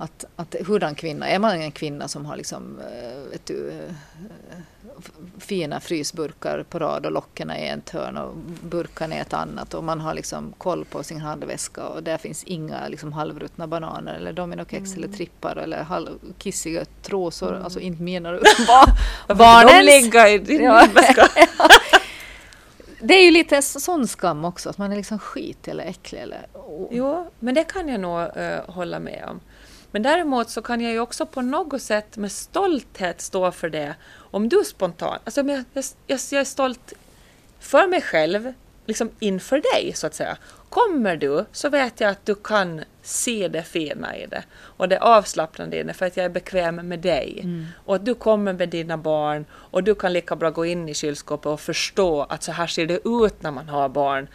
Att, 0.02 0.24
att 0.36 0.54
hurdan 0.66 0.94
kvinna? 0.94 1.28
Är 1.28 1.38
man 1.38 1.60
en 1.60 1.70
kvinna 1.72 2.08
som 2.08 2.26
har 2.26 2.36
liksom, 2.36 2.78
eh, 2.80 3.30
vet 3.30 3.46
du, 3.46 3.68
eh, 3.70 3.94
fina 5.38 5.80
frysburkar 5.80 6.62
på 6.70 6.78
rad 6.78 7.06
och 7.06 7.12
locken 7.12 7.50
i 7.50 7.66
ett 7.68 7.90
hörn 7.90 8.16
och 8.16 8.34
burkarna 8.62 9.16
i 9.16 9.18
ett 9.18 9.32
annat 9.32 9.74
och 9.74 9.84
man 9.84 10.00
har 10.00 10.14
liksom 10.14 10.54
koll 10.58 10.84
på 10.84 11.02
sin 11.02 11.20
handväska 11.20 11.86
och 11.86 12.02
där 12.02 12.18
finns 12.18 12.44
inga 12.44 12.88
liksom 12.88 13.12
halvruttna 13.12 13.66
bananer 13.66 14.14
eller 14.14 14.32
dominokex 14.32 14.94
eller 14.96 15.08
trippar 15.08 15.56
eller 15.56 15.82
halv, 15.82 16.08
kissiga 16.38 16.84
trosor, 17.02 17.60
alltså 17.64 17.80
inte 17.80 18.02
bar, 18.02 18.86
Varför 19.26 19.34
barnens. 19.34 19.86
de 19.86 20.00
ligga 20.02 20.28
i 20.28 20.38
din 20.38 20.62
Ja. 20.62 20.86
väska? 20.94 21.28
Det 23.02 23.14
är 23.14 23.24
ju 23.24 23.30
lite 23.30 23.62
sån 23.62 24.08
skam 24.08 24.44
också, 24.44 24.70
att 24.70 24.78
man 24.78 24.92
är 24.92 24.96
liksom 24.96 25.18
skit 25.18 25.68
eller 25.68 25.84
äcklig 25.84 26.20
eller... 26.20 26.46
Jo, 26.90 27.30
men 27.38 27.54
det 27.54 27.64
kan 27.64 27.88
jag 27.88 28.00
nog 28.00 28.20
eh, 28.20 28.60
hålla 28.66 28.98
med 28.98 29.24
om. 29.30 29.40
Men 29.90 30.02
däremot 30.02 30.50
så 30.50 30.62
kan 30.62 30.80
jag 30.80 30.92
ju 30.92 31.00
också 31.00 31.26
på 31.26 31.42
något 31.42 31.82
sätt 31.82 32.16
med 32.16 32.32
stolthet 32.32 33.20
stå 33.20 33.52
för 33.52 33.70
det. 33.70 33.94
Om 34.12 34.48
du 34.48 34.64
spontant, 34.64 35.20
alltså 35.24 35.40
jag, 35.40 35.64
jag, 35.72 35.84
jag, 36.06 36.40
är 36.40 36.44
stolt 36.44 36.92
för 37.60 37.88
mig 37.88 38.02
själv, 38.02 38.52
liksom 38.86 39.10
inför 39.18 39.62
dig 39.74 39.92
så 39.94 40.06
att 40.06 40.14
säga. 40.14 40.36
Kommer 40.68 41.16
du 41.16 41.44
så 41.52 41.68
vet 41.68 42.00
jag 42.00 42.10
att 42.10 42.26
du 42.26 42.34
kan 42.34 42.84
se 43.02 43.48
det 43.48 43.62
fina 43.62 44.16
i 44.16 44.26
det 44.26 44.42
och 44.52 44.88
det 44.88 44.98
avslappnande 44.98 45.76
i 45.76 45.82
det 45.82 45.94
för 45.94 46.06
att 46.06 46.16
jag 46.16 46.24
är 46.26 46.30
bekväm 46.30 46.76
med 46.76 46.98
dig. 46.98 47.44
Och 47.84 47.94
att 47.94 48.04
du 48.04 48.14
kommer 48.14 48.52
med 48.52 48.68
dina 48.68 48.96
barn 48.96 49.44
och 49.52 49.84
du 49.84 49.94
kan 49.94 50.12
lika 50.12 50.36
bra 50.36 50.50
gå 50.50 50.66
in 50.66 50.88
i 50.88 50.94
kylskåpet 50.94 51.46
och 51.46 51.60
förstå 51.60 52.22
att 52.22 52.42
så 52.42 52.52
här 52.52 52.66
ser 52.66 52.86
det 52.86 53.00
ut 53.04 53.42
när 53.42 53.50
man 53.50 53.68
har 53.68 53.88
barn 53.88 54.28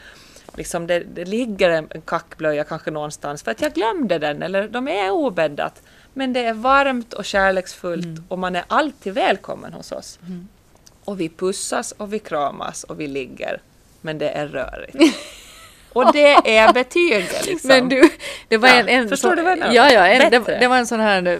liksom 0.57 0.87
det, 0.87 0.99
det 0.99 1.25
ligger 1.25 1.69
en, 1.69 1.87
en 1.89 2.01
kackblöja 2.01 2.63
kanske 2.63 2.91
någonstans 2.91 3.43
för 3.43 3.51
att 3.51 3.61
jag 3.61 3.73
glömde 3.73 4.19
den 4.19 4.43
eller 4.43 4.67
de 4.67 4.87
är 4.87 5.11
obäddat. 5.11 5.81
Men 6.13 6.33
det 6.33 6.45
är 6.45 6.53
varmt 6.53 7.13
och 7.13 7.25
kärleksfullt 7.25 8.21
och 8.27 8.39
man 8.39 8.55
är 8.55 8.63
alltid 8.67 9.13
välkommen 9.13 9.73
hos 9.73 9.91
oss. 9.91 10.19
Och 11.05 11.19
vi 11.19 11.29
pussas 11.29 11.91
och 11.91 12.13
vi 12.13 12.19
kramas 12.19 12.83
och 12.83 12.99
vi 12.99 13.07
ligger. 13.07 13.61
Men 14.01 14.17
det 14.17 14.29
är 14.29 14.47
rörigt. 14.47 15.17
och 15.95 16.13
det 16.13 16.57
är 16.57 16.73
betyget 16.73 17.45
liksom. 17.45 17.67
Men 17.67 17.89
du, 17.89 18.09
det 18.47 18.57
var 18.57 18.69
Ja, 18.69 18.75
en, 18.75 18.89
en 18.89 19.09
förstår 19.09 19.29
så, 19.29 19.35
du 19.35 19.41
vad 19.41 19.57
jag? 19.57 19.73
Ja, 19.73 19.91
ja 19.91 20.07
en, 20.07 20.31
det, 20.31 20.59
det 20.59 20.67
var 20.67 20.77
en 20.77 20.87
sån 20.87 20.99
här 20.99 21.27
eh, 21.27 21.39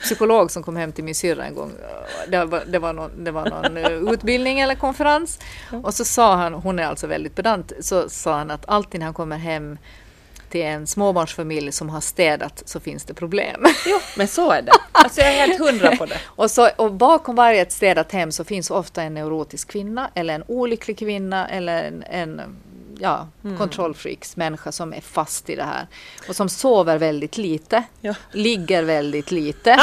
psykolog 0.00 0.50
som 0.50 0.62
kom 0.62 0.76
hem 0.76 0.92
till 0.92 1.04
min 1.04 1.14
syrra 1.14 1.44
en 1.44 1.54
gång. 1.54 1.72
Det 2.28 2.44
var, 2.44 2.62
det 2.66 2.78
var 2.78 2.92
någon, 2.92 3.24
det 3.24 3.30
var 3.30 3.46
någon 3.46 3.76
eh, 3.76 4.12
utbildning 4.12 4.60
eller 4.60 4.74
konferens. 4.74 5.38
Och 5.82 5.94
så 5.94 6.04
sa 6.04 6.36
han, 6.36 6.54
hon 6.54 6.78
är 6.78 6.86
alltså 6.86 7.06
väldigt 7.06 7.34
pedant, 7.34 7.72
så 7.80 8.08
sa 8.08 8.36
han 8.38 8.50
att 8.50 8.68
alltid 8.68 9.00
när 9.00 9.04
han 9.04 9.14
kommer 9.14 9.36
hem 9.36 9.78
till 10.50 10.62
en 10.62 10.86
småbarnsfamilj 10.86 11.72
som 11.72 11.88
har 11.88 12.00
städat 12.00 12.62
så 12.66 12.80
finns 12.80 13.04
det 13.04 13.14
problem. 13.14 13.66
Jo, 13.86 13.98
men 14.16 14.28
så 14.28 14.50
är 14.50 14.62
det. 14.62 14.72
Alltså 14.92 15.20
jag 15.20 15.30
är 15.30 15.46
helt 15.46 15.58
hundra 15.58 15.96
på 15.96 16.06
det. 16.06 16.18
Och, 16.26 16.50
så, 16.50 16.68
och 16.76 16.92
bakom 16.92 17.34
varje 17.34 17.70
städat 17.70 18.12
hem 18.12 18.32
så 18.32 18.44
finns 18.44 18.70
ofta 18.70 19.02
en 19.02 19.14
neurotisk 19.14 19.70
kvinna 19.70 20.10
eller 20.14 20.34
en 20.34 20.44
olycklig 20.46 20.98
kvinna 20.98 21.48
eller 21.48 21.84
en, 21.84 22.04
en 22.10 22.40
ja, 23.00 23.28
Mm. 23.44 23.58
kontrollfreaks 23.58 24.36
människa 24.36 24.72
som 24.72 24.92
är 24.94 25.00
fast 25.00 25.50
i 25.50 25.56
det 25.56 25.62
här. 25.64 25.86
Och 26.28 26.36
som 26.36 26.48
sover 26.48 26.98
väldigt 26.98 27.36
lite, 27.38 27.82
Ja. 28.00 28.14
ligger 28.32 28.82
väldigt 28.82 29.30
lite, 29.30 29.70
eh, 29.70 29.78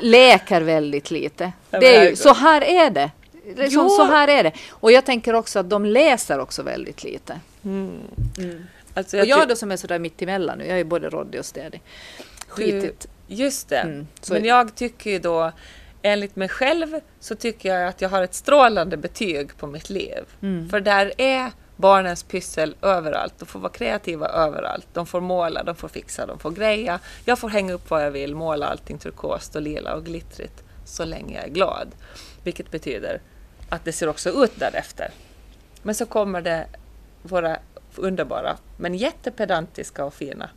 leker 0.00 0.60
väldigt 0.60 1.10
lite. 1.10 1.52
Det 1.70 1.96
är 1.96 2.10
ju, 2.10 2.16
så 2.16 2.34
här 2.34 2.60
är 2.64 2.90
det. 2.90 3.10
Liksom, 3.56 3.88
så 3.88 4.04
här 4.04 4.28
är 4.28 4.42
det. 4.42 4.52
Och 4.70 4.92
jag 4.92 5.04
tänker 5.06 5.34
också 5.34 5.58
att 5.58 5.70
de 5.70 5.84
läser 5.86 6.38
också 6.40 6.62
väldigt 6.62 7.04
lite. 7.04 7.40
Alltså 8.94 9.18
Och 9.18 9.24
jag 9.26 9.48
då 9.48 9.56
som 9.56 9.70
är 9.72 9.76
sådär 9.76 9.98
mitt 9.98 10.22
emellan 10.22 10.58
nu, 10.58 10.66
jag 10.66 10.80
är 10.80 10.84
både 10.84 11.08
råddig 11.10 11.40
och 11.40 11.46
städig. 11.46 11.82
Du- 12.18 12.24
Skitigt. 12.48 13.06
Just 13.26 13.68
det. 13.68 13.76
Mm, 13.78 14.06
Men 14.30 14.44
jag 14.44 14.74
tycker 14.74 15.10
ju 15.10 15.18
då, 15.18 15.52
enligt 16.02 16.36
mig 16.36 16.48
själv, 16.48 17.00
så 17.20 17.34
tycker 17.34 17.74
jag 17.74 17.88
att 17.88 18.00
jag 18.00 18.08
har 18.08 18.22
ett 18.22 18.34
strålande 18.34 18.96
betyg 18.96 19.56
på 19.56 19.66
mitt 19.66 19.90
liv. 19.90 20.24
Mm. 20.42 20.68
För 20.68 20.80
där 20.80 21.12
är 21.18 21.50
barnens 21.80 22.22
pyssel 22.22 22.74
överallt. 22.82 23.34
De 23.38 23.46
får 23.46 23.60
vara 23.60 23.72
kreativa 23.72 24.28
överallt. 24.28 24.86
De 24.92 25.06
får 25.06 25.20
måla, 25.20 25.62
de 25.62 25.76
får 25.76 25.88
fixa, 25.88 26.26
de 26.26 26.38
får 26.38 26.50
greja. 26.50 27.00
Jag 27.24 27.38
får 27.38 27.48
hänga 27.48 27.72
upp 27.72 27.90
vad 27.90 28.04
jag 28.04 28.10
vill, 28.10 28.34
måla 28.34 28.66
allting 28.66 28.98
turkost 28.98 29.56
och 29.56 29.62
lila 29.62 29.94
och 29.94 30.04
glittrigt 30.04 30.62
så 30.84 31.04
länge 31.04 31.34
jag 31.34 31.44
är 31.44 31.50
glad. 31.50 31.88
Vilket 32.44 32.70
betyder 32.70 33.20
att 33.68 33.84
det 33.84 33.92
ser 33.92 34.08
också 34.08 34.44
ut 34.44 34.52
därefter. 34.58 35.10
Men 35.82 35.94
så 35.94 36.06
kommer 36.06 36.40
det 36.40 36.66
våra 37.22 37.56
underbara, 37.96 38.56
men 38.76 38.94
jättepedantiska 38.94 40.04
och 40.04 40.14
fina 40.14 40.50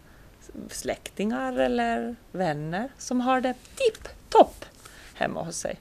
släktingar 0.69 1.59
eller 1.59 2.15
vänner 2.31 2.89
som 2.97 3.21
har 3.21 3.41
det 3.41 3.53
tipptopp 3.75 4.65
hemma 5.13 5.43
hos 5.43 5.57
sig. 5.57 5.79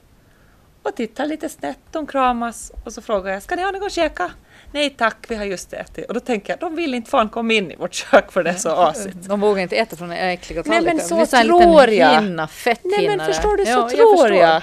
och 0.83 0.95
tittar 0.95 1.25
lite 1.25 1.49
snett, 1.49 1.79
de 1.91 2.07
kramas 2.07 2.71
och 2.85 2.93
så 2.93 3.01
frågar 3.01 3.33
jag, 3.33 3.43
ska 3.43 3.55
ni 3.55 3.63
ha 3.63 3.71
något 3.71 3.83
att 3.83 3.91
käka? 3.91 4.31
Nej 4.73 4.89
tack, 4.89 5.25
vi 5.27 5.35
har 5.35 5.45
just 5.45 5.73
ätit. 5.73 6.07
Och 6.07 6.13
då 6.13 6.19
tänker 6.19 6.53
jag, 6.53 6.59
de 6.59 6.75
vill 6.75 6.93
inte 6.93 7.09
fan 7.09 7.29
komma 7.29 7.53
in 7.53 7.71
i 7.71 7.75
vårt 7.75 7.93
kök 7.93 8.31
för 8.31 8.43
det 8.43 8.49
är 8.49 8.55
så 8.55 8.69
asigt. 8.69 9.17
De 9.21 9.39
vågar 9.39 9.61
inte 9.61 9.75
äta 9.75 9.95
från 9.95 10.09
den 10.09 10.17
äckliga 10.17 10.63
tallriken. 10.63 10.85
Nej 10.85 10.95
men 10.95 11.05
så, 11.07 11.25
så 11.25 11.37
tror 11.37 11.89
jag. 11.89 12.21
Hinna, 12.21 12.49
Nej 12.83 13.07
men 13.07 13.19
förstår 13.25 13.57
du, 13.57 13.65
så 13.65 13.71
ja, 13.71 13.89
tror 13.89 14.29
jag. 14.29 14.49
jag. 14.49 14.61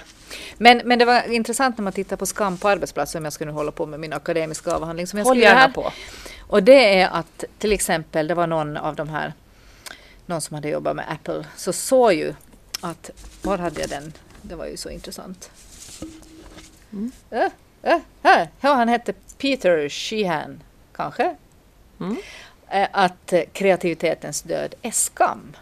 Men, 0.58 0.82
men 0.84 0.98
det 0.98 1.04
var 1.04 1.32
intressant 1.32 1.78
när 1.78 1.82
man 1.82 1.92
tittar 1.92 2.16
på 2.16 2.26
skam 2.26 2.58
på 2.58 2.68
arbetsplatser, 2.68 3.18
om 3.18 3.24
jag 3.24 3.46
nu 3.46 3.52
hålla 3.52 3.72
på 3.72 3.86
med 3.86 4.00
min 4.00 4.12
akademiska 4.12 4.72
avhandling 4.72 5.06
som 5.06 5.18
jag 5.18 5.26
Håll 5.26 5.38
gärna 5.38 5.60
här. 5.60 5.68
på. 5.68 5.92
Och 6.46 6.62
det 6.62 7.00
är 7.00 7.08
att 7.08 7.44
till 7.58 7.72
exempel, 7.72 8.26
det 8.26 8.34
var 8.34 8.46
någon 8.46 8.76
av 8.76 8.96
de 8.96 9.08
här, 9.08 9.32
någon 10.26 10.40
som 10.40 10.54
hade 10.54 10.68
jobbat 10.68 10.96
med 10.96 11.04
Apple, 11.08 11.44
så 11.56 11.72
såg 11.72 12.12
ju 12.12 12.34
att, 12.80 13.10
var 13.42 13.58
hade 13.58 13.80
jag 13.80 13.90
den? 13.90 14.12
Det 14.42 14.54
var 14.54 14.66
ju 14.66 14.76
så 14.76 14.90
intressant. 14.90 15.50
Mm. 16.92 17.12
Äh, 17.30 17.42
äh, 17.82 17.98
här, 18.22 18.48
ja, 18.60 18.74
han 18.74 18.88
hette 18.88 19.12
Peter 19.40 19.88
Sheehan, 19.88 20.62
kanske. 20.92 21.36
Mm. 22.00 22.16
Äh, 22.68 22.88
att 22.92 23.32
kreativitetens 23.52 24.42
död 24.42 24.74
är 24.82 24.90
skam. 24.90 25.56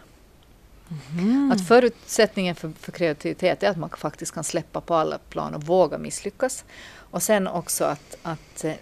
Mm. 1.19 1.51
Att 1.51 1.67
förutsättningen 1.67 2.55
för, 2.55 2.71
för, 2.79 2.91
kreativitet 2.91 3.63
är 3.63 3.69
att 3.69 3.77
man 3.77 3.89
faktiskt 3.89 4.33
kan 4.33 4.43
släppa 4.43 4.81
på 4.81 4.95
alla 4.95 5.17
plan 5.17 5.55
och 5.55 5.63
våga 5.63 5.97
misslyckas. 5.97 6.65
Och 6.91 7.23
sen 7.23 7.47
också 7.47 7.85
att, 7.85 8.17
att 8.21 8.63
eh, 8.63 8.73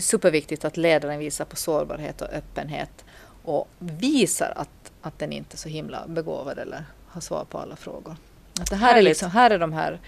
superviktigt 0.00 0.64
att 0.64 0.76
ledaren 0.76 1.18
visar 1.18 1.44
på 1.44 1.56
sårbarhet 1.56 2.22
och 2.22 2.28
öppenhet 2.28 3.04
och 3.44 3.68
visar 3.78 4.52
att, 4.56 4.92
att 5.02 5.18
den 5.18 5.32
inte 5.32 5.54
är 5.54 5.58
så 5.58 5.68
himla 5.68 6.06
begåvad 6.06 6.58
eller 6.58 6.84
har 7.06 7.20
svar 7.20 7.44
på 7.44 7.58
alla 7.58 7.76
frågor. 7.76 8.16
Att 8.60 8.70
det 8.70 8.76
här, 8.76 8.98
är 8.98 9.02
liksom, 9.02 9.30
här 9.30 9.50
är 9.50 9.58
de 9.58 9.72
här 9.72 10.00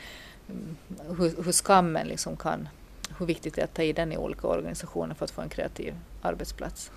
mm, 0.48 0.76
hur, 1.18 1.42
hur 1.44 1.52
skammen 1.52 2.06
liksom 2.06 2.36
kan, 2.36 2.68
hur 3.18 3.26
viktigt 3.26 3.54
det 3.54 3.60
är 3.60 3.64
att 3.64 3.74
ta 3.74 3.82
i 3.82 3.92
den 3.92 4.12
i 4.12 4.16
olika 4.16 4.46
organisationer 4.46 5.14
för 5.14 5.24
att 5.24 5.30
få 5.30 5.40
en 5.40 5.48
kreativ 5.48 5.94
arbetsplats. 6.22 6.90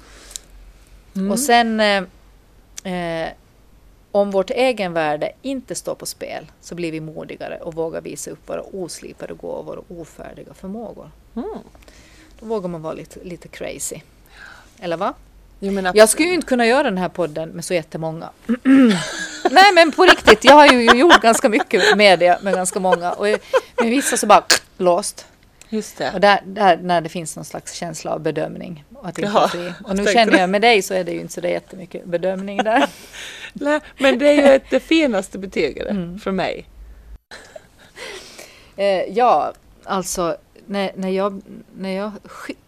Mm. 1.15 1.31
Och 1.31 1.39
sen 1.39 1.79
eh, 1.79 2.03
eh 2.93 3.29
om 4.11 4.31
vårt 4.31 4.49
egenvärde 4.49 5.31
inte 5.41 5.75
står 5.75 5.95
på 5.95 6.05
spel 6.05 6.51
så 6.61 6.75
blir 6.75 6.91
vi 6.91 6.99
modigare 6.99 7.57
och 7.57 7.73
vågar 7.73 8.01
visa 8.01 8.31
upp 8.31 8.49
våra 8.49 8.61
oslipade 8.61 9.33
gåvor 9.33 9.77
och 9.77 9.85
ofärdiga 10.01 10.53
förmågor. 10.53 11.11
Mm. 11.35 11.59
Då 12.39 12.45
vågar 12.45 12.69
man 12.69 12.81
vara 12.81 12.93
lite, 12.93 13.23
lite 13.23 13.47
crazy. 13.47 14.01
Eller 14.79 14.97
va? 14.97 15.13
Jo, 15.59 15.91
jag 15.93 16.09
skulle 16.09 16.27
ju 16.27 16.33
inte 16.33 16.47
kunna 16.47 16.65
göra 16.65 16.83
den 16.83 16.97
här 16.97 17.09
podden 17.09 17.49
med 17.49 17.65
så 17.65 17.73
jättemånga. 17.73 18.29
Nej 19.51 19.73
men 19.73 19.91
på 19.91 20.03
riktigt, 20.03 20.43
jag 20.43 20.53
har 20.53 20.67
ju 20.67 20.99
gjort 20.99 21.21
ganska 21.21 21.49
mycket 21.49 21.97
media 21.97 22.39
med 22.41 22.53
ganska 22.53 22.79
många 22.79 23.11
och 23.11 23.25
med 23.25 23.89
vissa 23.89 24.17
så 24.17 24.27
bara 24.27 24.43
låst. 24.77 25.25
Just 25.69 25.97
det. 25.97 26.11
Och 26.13 26.19
där, 26.19 26.41
där, 26.45 26.77
när 26.77 27.01
det 27.01 27.09
finns 27.09 27.35
någon 27.35 27.45
slags 27.45 27.73
känsla 27.73 28.11
av 28.11 28.19
bedömning. 28.19 28.83
Och, 28.93 29.07
att 29.07 29.19
inte 29.19 29.47
fri. 29.51 29.73
och 29.83 29.95
nu 29.95 30.05
känner 30.05 30.39
jag 30.39 30.49
med 30.49 30.61
dig 30.61 30.81
så 30.81 30.93
är 30.93 31.03
det 31.03 31.11
ju 31.11 31.19
inte 31.19 31.33
så 31.33 31.41
jättemycket 31.41 32.05
bedömning 32.05 32.57
där. 32.57 32.89
Nej, 33.53 33.79
men 33.97 34.19
det 34.19 34.27
är 34.27 34.53
ju 34.53 34.59
det 34.69 34.79
finaste 34.79 35.37
betyget 35.37 35.89
mm. 35.89 36.19
för 36.19 36.31
mig. 36.31 36.65
Eh, 38.75 39.03
ja, 39.03 39.53
alltså 39.83 40.37
när, 40.65 40.91
när, 40.95 41.09
jag, 41.09 41.41
när, 41.77 41.89
jag, 41.89 42.11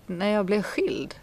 när 0.05 0.29
jag 0.29 0.45
blev 0.45 0.61
skild. 0.61 1.15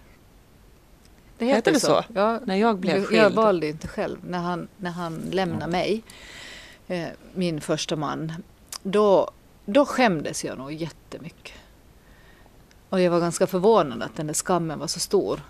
Det 1.39 1.45
heter, 1.45 1.57
heter 1.57 1.73
det 1.73 1.81
så? 1.81 1.87
så? 1.87 2.05
Ja, 2.15 2.41
när 2.45 2.57
jag 2.57 2.79
blev 2.79 3.05
skild? 3.05 3.23
Jag 3.23 3.31
valde 3.31 3.69
inte 3.69 3.89
själv. 3.89 4.19
När 4.29 4.39
han, 4.39 4.69
när 4.77 4.91
han 4.91 5.23
lämnade 5.33 5.65
mm. 5.65 5.71
mig, 5.71 6.03
eh, 6.89 7.09
min 7.35 7.61
första 7.61 7.97
man, 7.97 8.33
då, 8.83 9.31
då 9.65 9.87
skämdes 9.87 10.45
jag 10.45 10.59
nog 10.59 10.73
jättemycket. 10.73 11.58
Och 12.91 13.01
jag 13.01 13.11
var 13.11 13.21
ganska 13.21 13.47
förvånad 13.47 14.03
att 14.03 14.17
den 14.17 14.27
där 14.27 14.35
skammen 14.35 14.79
var 14.79 14.87
så 14.87 15.01
stor. 15.01 15.41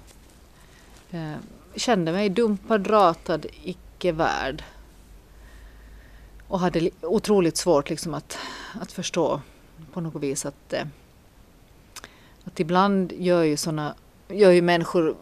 Jag 1.11 1.23
eh, 1.23 1.37
kände 1.75 2.13
mig 2.13 2.29
dumpad, 2.29 2.91
ratad, 2.91 3.47
icke 3.65 4.13
värd. 4.13 4.63
Och 6.49 6.61
hade 6.61 6.91
otroligt 7.01 7.57
svårt 7.57 7.91
liksom 7.91 8.15
att, 8.15 8.39
att 8.81 8.93
förstå 8.93 9.41
på 9.93 10.01
något 10.01 10.23
vis 10.23 10.47
att, 10.47 10.73
eh, 10.73 10.87
att 12.45 12.61
ibland 12.61 13.13
gör 13.13 13.43
ju, 13.43 13.57
såna, 13.57 13.95
gör 14.29 14.51
ju 14.51 14.63
människor 14.63 15.17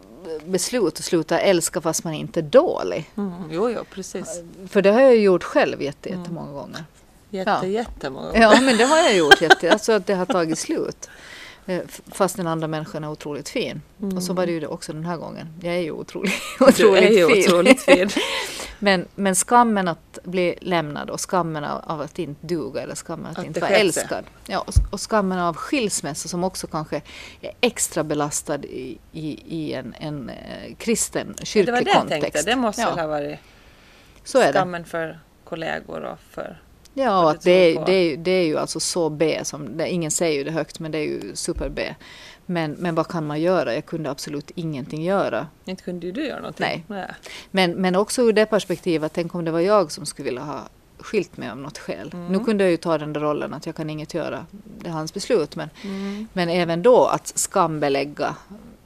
beslut 0.45 0.99
att 0.99 1.05
sluta 1.05 1.39
älska 1.39 1.81
fast 1.81 2.03
man 2.03 2.13
inte 2.13 2.39
är 2.39 2.43
dålig. 2.43 3.11
Mm, 3.15 3.31
jo, 3.51 3.69
jo, 3.69 3.83
precis. 3.91 4.43
För 4.67 4.81
det 4.81 4.91
har 4.91 5.01
jag 5.01 5.17
gjort 5.17 5.43
själv 5.43 5.81
jätte, 5.81 6.09
mm. 6.09 6.21
jättemånga 6.21 6.51
gånger. 6.51 6.83
Jätte, 7.29 7.51
ja. 7.51 7.65
jättemånga 7.65 8.27
gånger. 8.27 8.41
Ja, 8.41 8.61
men 8.61 8.77
det 8.77 8.83
har 8.83 8.97
jag 8.97 9.15
gjort. 9.15 9.41
Jätte, 9.41 9.71
alltså 9.71 9.91
att 9.91 10.05
det 10.05 10.13
har 10.13 10.25
tagit 10.25 10.59
slut. 10.59 11.09
Eh, 11.67 11.81
fast 12.11 12.37
den 12.37 12.47
andra 12.47 12.67
människan 12.67 13.03
är 13.03 13.09
otroligt 13.09 13.49
fin. 13.49 13.81
Mm. 14.01 14.17
Och 14.17 14.23
så 14.23 14.33
var 14.33 14.45
det 14.45 14.51
ju 14.51 14.67
också 14.67 14.93
den 14.93 15.05
här 15.05 15.17
gången. 15.17 15.47
Jag 15.61 15.75
är 15.75 15.79
ju 15.79 15.91
otroligt, 15.91 16.33
otroligt 16.59 17.11
ju 17.11 17.27
fin. 17.27 17.43
Otroligt 17.47 17.81
fin. 17.81 18.09
men, 18.79 19.07
men 19.15 19.35
skammen 19.35 19.87
att 19.87 20.19
bli 20.23 20.55
lämnad 20.61 21.09
och 21.09 21.29
skammen 21.29 21.63
av, 21.63 22.01
att 22.01 22.19
inte 22.19 22.47
duga 22.47 22.81
eller 22.81 22.95
skammen 22.95 23.31
att, 23.31 23.39
att 23.39 23.45
inte 23.45 23.59
vara 23.59 23.71
älskad. 23.71 24.25
Ja, 24.47 24.59
och, 24.59 24.73
och, 24.91 25.01
skammen 25.01 25.39
av 25.39 25.55
skilsmässa 25.55 26.27
som 26.27 26.43
också 26.43 26.67
kanske 26.67 27.01
är 27.41 27.51
extra 27.61 28.03
belastad 28.03 28.63
i, 28.65 28.97
i, 29.11 29.39
i 29.47 29.73
en, 29.73 29.95
en 29.99 30.29
eh, 30.29 30.75
kristen 30.77 31.35
kyrklig 31.43 31.93
kontext. 31.93 31.93
Det 31.93 31.99
var 31.99 32.09
det 32.09 32.15
jag 32.15 32.33
tänkte, 32.33 32.51
det 32.51 32.55
måste 32.55 32.81
ja. 32.81 32.89
ha 32.89 33.07
varit 33.07 33.39
så 34.23 34.39
är 34.39 34.51
skammen 34.51 34.85
för 34.85 35.19
kollegor 35.43 36.01
och 36.01 36.19
för 36.31 36.57
Ja, 37.03 37.31
att 37.31 37.41
det, 37.41 37.51
är, 37.51 37.85
det, 37.85 37.91
är, 37.91 38.17
det 38.17 38.31
är 38.31 38.45
ju 38.45 38.57
alltså 38.57 38.79
så 38.79 39.09
B, 39.09 39.39
som, 39.43 39.77
det, 39.77 39.89
ingen 39.89 40.11
säger 40.11 40.37
ju 40.37 40.43
det 40.43 40.51
högt 40.51 40.79
men 40.79 40.91
det 40.91 40.97
är 40.97 41.03
ju 41.03 41.35
super 41.35 41.69
B. 41.69 41.95
Men, 42.45 42.71
men 42.71 42.95
vad 42.95 43.07
kan 43.07 43.27
man 43.27 43.41
göra? 43.41 43.75
Jag 43.75 43.85
kunde 43.85 44.09
absolut 44.09 44.51
ingenting 44.55 45.03
göra. 45.03 45.47
Inte 45.65 45.83
kunde 45.83 46.05
ju 46.05 46.11
du 46.11 46.25
göra 46.25 46.39
någonting. 46.39 46.65
Nej. 46.65 46.83
Nej. 46.87 47.11
Men, 47.51 47.71
men 47.71 47.95
också 47.95 48.21
ur 48.21 48.33
det 48.33 48.45
perspektivet, 48.45 49.11
tänk 49.13 49.35
om 49.35 49.45
det 49.45 49.51
var 49.51 49.59
jag 49.59 49.91
som 49.91 50.05
skulle 50.05 50.25
vilja 50.25 50.43
ha 50.43 50.69
skilt 50.99 51.37
mig 51.37 51.49
av 51.49 51.57
något 51.57 51.77
skäl. 51.77 52.11
Mm. 52.13 52.31
Nu 52.31 52.39
kunde 52.39 52.63
jag 52.63 52.71
ju 52.71 52.77
ta 52.77 52.97
den 52.97 53.13
där 53.13 53.21
rollen 53.21 53.53
att 53.53 53.65
jag 53.65 53.75
kan 53.75 53.89
inget 53.89 54.13
göra, 54.13 54.45
det 54.51 54.87
är 54.87 54.93
hans 54.93 55.13
beslut. 55.13 55.55
Men, 55.55 55.69
mm. 55.83 56.27
men 56.33 56.49
även 56.49 56.81
då 56.81 57.05
att 57.05 57.27
skambelägga 57.27 58.35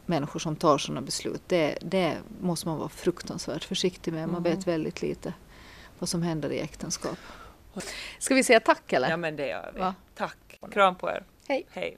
människor 0.05 0.39
som 0.39 0.55
tar 0.55 0.77
sådana 0.77 1.01
beslut, 1.01 1.41
det, 1.47 1.77
det 1.81 2.17
måste 2.41 2.67
man 2.67 2.77
vara 2.77 2.89
fruktansvärt 2.89 3.63
försiktig 3.63 4.13
med. 4.13 4.29
Man 4.29 4.41
mm. 4.41 4.43
vet 4.43 4.67
väldigt 4.67 5.01
lite 5.01 5.33
vad 5.99 6.09
som 6.09 6.21
händer 6.21 6.51
i 6.51 6.59
äktenskap. 6.59 7.17
Ska 8.19 8.35
vi 8.35 8.43
säga 8.43 8.59
tack 8.59 8.93
eller? 8.93 9.09
Ja 9.09 9.17
men 9.17 9.35
det 9.35 9.47
gör 9.47 9.71
vi. 9.73 9.79
Va? 9.79 9.95
Tack. 10.15 10.59
Kram 10.71 10.95
på 10.95 11.09
er. 11.09 11.23
Hej. 11.47 11.67
Hej. 11.71 11.97